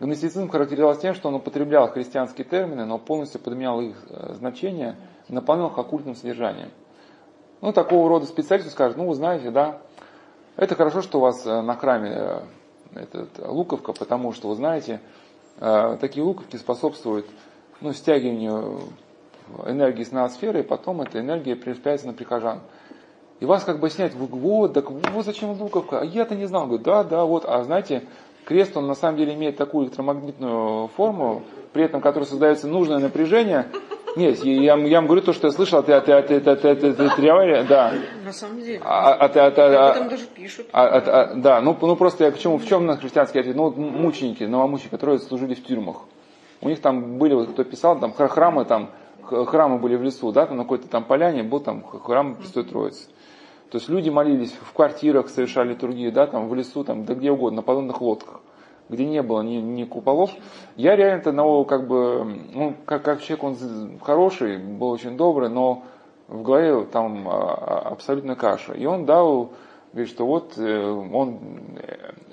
[0.04, 4.98] Гностицизм характеризовался тем, что он употреблял христианские термины, но полностью подменял их э, значение,
[5.30, 6.72] наполнял их оккультным содержанием.
[7.62, 9.78] Ну, такого рода специалисты скажут, ну, вы знаете, да,
[10.58, 12.42] это хорошо, что у вас э, на храме э,
[12.96, 15.00] этот, луковка, потому что, вы знаете,
[16.02, 17.26] такие луковки способствуют
[17.80, 18.82] ну, стягиванию
[19.66, 22.60] энергии с ноосферы, и потом эта энергия прераспределяется на прихожан.
[23.40, 26.66] И вас как бы снять, вы, вот, так вот зачем луковка, а я-то не знал,
[26.66, 28.04] говорю, да, да, вот, а знаете,
[28.46, 33.68] крест, он на самом деле имеет такую электромагнитную форму, при этом, которой создается нужное напряжение,
[34.16, 37.20] нет, я, я вам говорю то, что я слышал от, от, от, от, от, от,
[37.20, 37.94] Риавари, да.
[38.24, 38.80] На самом деле.
[38.84, 40.68] А, от, от, об этом даже пишут.
[40.72, 43.56] А, да, ну, ну просто я к чему, в чем на христианский ответ?
[43.56, 46.04] Ну, мученики, новомученики, которые служили в тюрьмах.
[46.62, 48.92] У них там были, вот кто писал, там храмы там,
[49.24, 53.08] храмы были в лесу, да, там на какой-то там поляне был там храм Престой Троицы.
[53.74, 57.32] То есть люди молились в квартирах, совершали литургию, да, там в лесу, там, да где
[57.32, 58.42] угодно, на подводных лодках,
[58.88, 60.30] где не было ни, ни куполов.
[60.76, 62.24] Я реально одного, как бы,
[62.54, 65.86] ну, как, как человек, он хороший, был очень добрый, но
[66.28, 68.74] в голове там а, а, абсолютно каша.
[68.74, 69.54] И он дал,
[69.92, 71.40] говорит, что вот э, он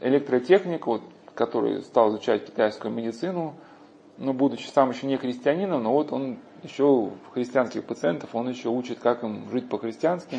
[0.03, 1.01] электротехник, вот,
[1.33, 3.55] который стал изучать китайскую медицину,
[4.19, 8.99] ну, будучи сам еще не христианином, но вот он еще христианских пациентов, он еще учит,
[8.99, 10.37] как им жить по-христиански.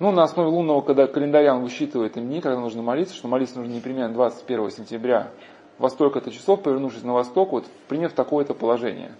[0.00, 3.58] Ну, на основе лунного когда календаря он высчитывает им дни, когда нужно молиться, что молиться
[3.58, 5.30] нужно непременно 21 сентября
[5.78, 9.12] во столько-то часов, повернувшись на восток, вот приняв такое-то положение.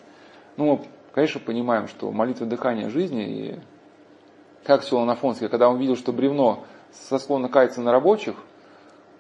[0.57, 0.81] Ну, мы,
[1.13, 3.59] конечно, понимаем, что молитва дыхания жизни, и
[4.65, 8.35] как Силан Афонский, когда он видел, что бревно со склона кается на рабочих,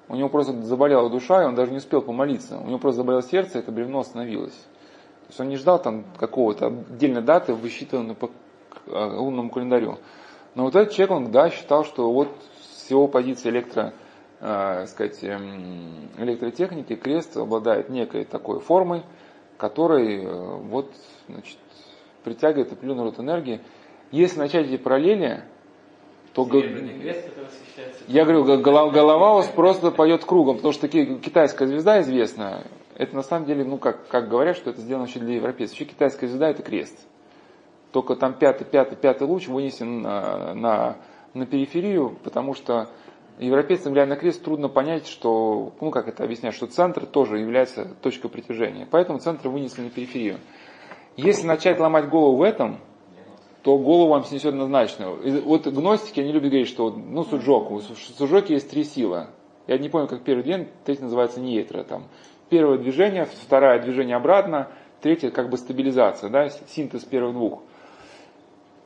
[0.08, 2.58] у него просто заболела душа, и он даже не успел помолиться.
[2.58, 4.52] У него просто заболело сердце, и это бревно остановилось.
[4.52, 8.30] То есть он не ждал там какого-то отдельной даты, высчитанной по
[8.86, 9.98] э, лунному календарю.
[10.54, 12.28] Но вот этот человек, он, да, считал, что вот
[12.84, 13.92] с его позиции электро,
[14.40, 19.02] э, сказать, эм, электротехники крест обладает некой такой формой,
[19.56, 20.92] которой э, вот,
[21.28, 21.58] значит,
[22.22, 23.60] притягивает определенный род энергии.
[24.10, 25.42] Если начать эти параллели,
[26.34, 27.24] то крест,
[28.08, 32.64] я говорю, голова, голова у вас просто поет кругом, потому что китайская звезда известная,
[32.96, 35.78] это на самом деле, ну как, как говорят, что это сделано вообще для европейцев.
[35.78, 36.96] Вообще китайская звезда это крест.
[37.94, 40.96] Только там пятый, пятый, пятый луч вынесен на, на,
[41.32, 42.88] на периферию, потому что
[43.38, 47.84] европейцам, глядя на крест, трудно понять, что, ну как это объяснять, что центр тоже является
[48.02, 48.88] точкой притяжения.
[48.90, 50.38] Поэтому центр вынесли на периферию.
[51.16, 52.80] Если начать ломать голову в этом,
[53.62, 55.10] то голову вам снесет однозначно.
[55.44, 59.28] Вот гностики, они любят говорить, что ну, суджоку, у суджоки есть три силы.
[59.68, 61.84] Я не помню, как первый день, третий называется ниетра.
[61.84, 62.08] Там.
[62.48, 64.68] Первое движение, второе движение обратно,
[65.00, 67.62] третье как бы стабилизация, да, синтез первых двух.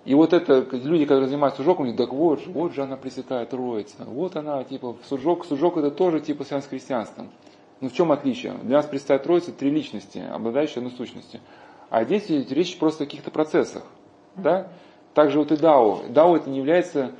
[0.08, 4.06] И вот это, люди, которые занимаются суджоком, говорят, так вот вот же она Пресвятая Троица,
[4.06, 7.28] вот она, типа, суджок, суджок это тоже типа связан с христианством.
[7.82, 8.54] Ну в чем отличие?
[8.62, 11.40] Для нас Пресвятая Троица три личности, обладающие одной сущностью.
[11.90, 13.84] А здесь речь просто о каких-то процессах.
[14.34, 14.68] Да?
[15.12, 16.00] Также вот и Дао.
[16.08, 17.12] Дао это не является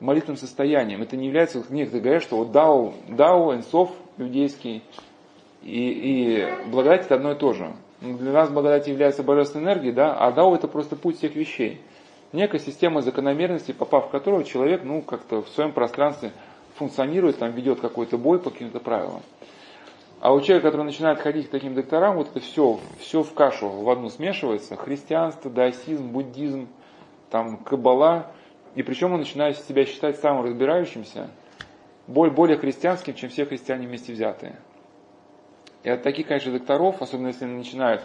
[0.00, 1.00] молитвенным состоянием.
[1.00, 4.82] Это не является, некоторые говорят, что вот Дао, Дао, Энсов иудейский
[5.62, 7.72] и, и благодать это одно и то же.
[8.02, 11.80] Для нас благодать является божественной энергией, да, а Дао это просто путь всех вещей.
[12.36, 16.32] Некая система закономерностей, попав в которую человек, ну, как-то в своем пространстве
[16.74, 19.22] функционирует, там ведет какой-то бой по каким-то правилам.
[20.20, 23.70] А у человека, который начинает ходить к таким докторам, вот это все, все в кашу
[23.70, 24.76] в одну смешивается.
[24.76, 26.68] Христианство, даосизм, буддизм,
[27.30, 28.30] там, кабала.
[28.74, 31.30] И причем он начинает себя считать самым разбирающимся,
[32.06, 34.56] более христианским, чем все христиане вместе взятые.
[35.84, 38.02] И от таких, конечно, докторов, особенно если они начинают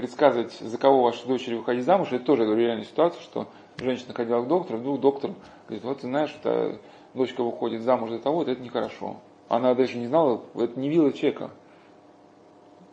[0.00, 4.48] предсказывать, за кого ваша дочери выходить замуж, это тоже реальная ситуация, что женщина ходила к
[4.48, 5.32] доктору, вдруг доктор
[5.66, 6.78] говорит, вот ты знаешь, что
[7.12, 9.16] дочка выходит замуж за того, это нехорошо.
[9.50, 11.50] Она даже не знала, это не видела человека.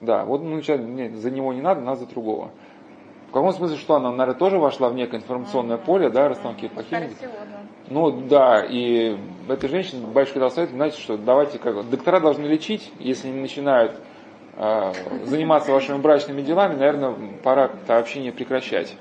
[0.02, 2.52] Да, вот ну, нет, за него не надо, надо за другого.
[3.30, 7.10] В каком смысле, что она, наверное, тоже вошла в некое информационное поле, да, расстановки эпохи.
[7.90, 9.18] Ну да, и
[9.48, 13.98] эта женщина, батюшка дал совет, знаете, что давайте как доктора должны лечить, если они начинают
[14.58, 17.14] заниматься вашими брачными делами, наверное,
[17.44, 18.94] пора это общение прекращать.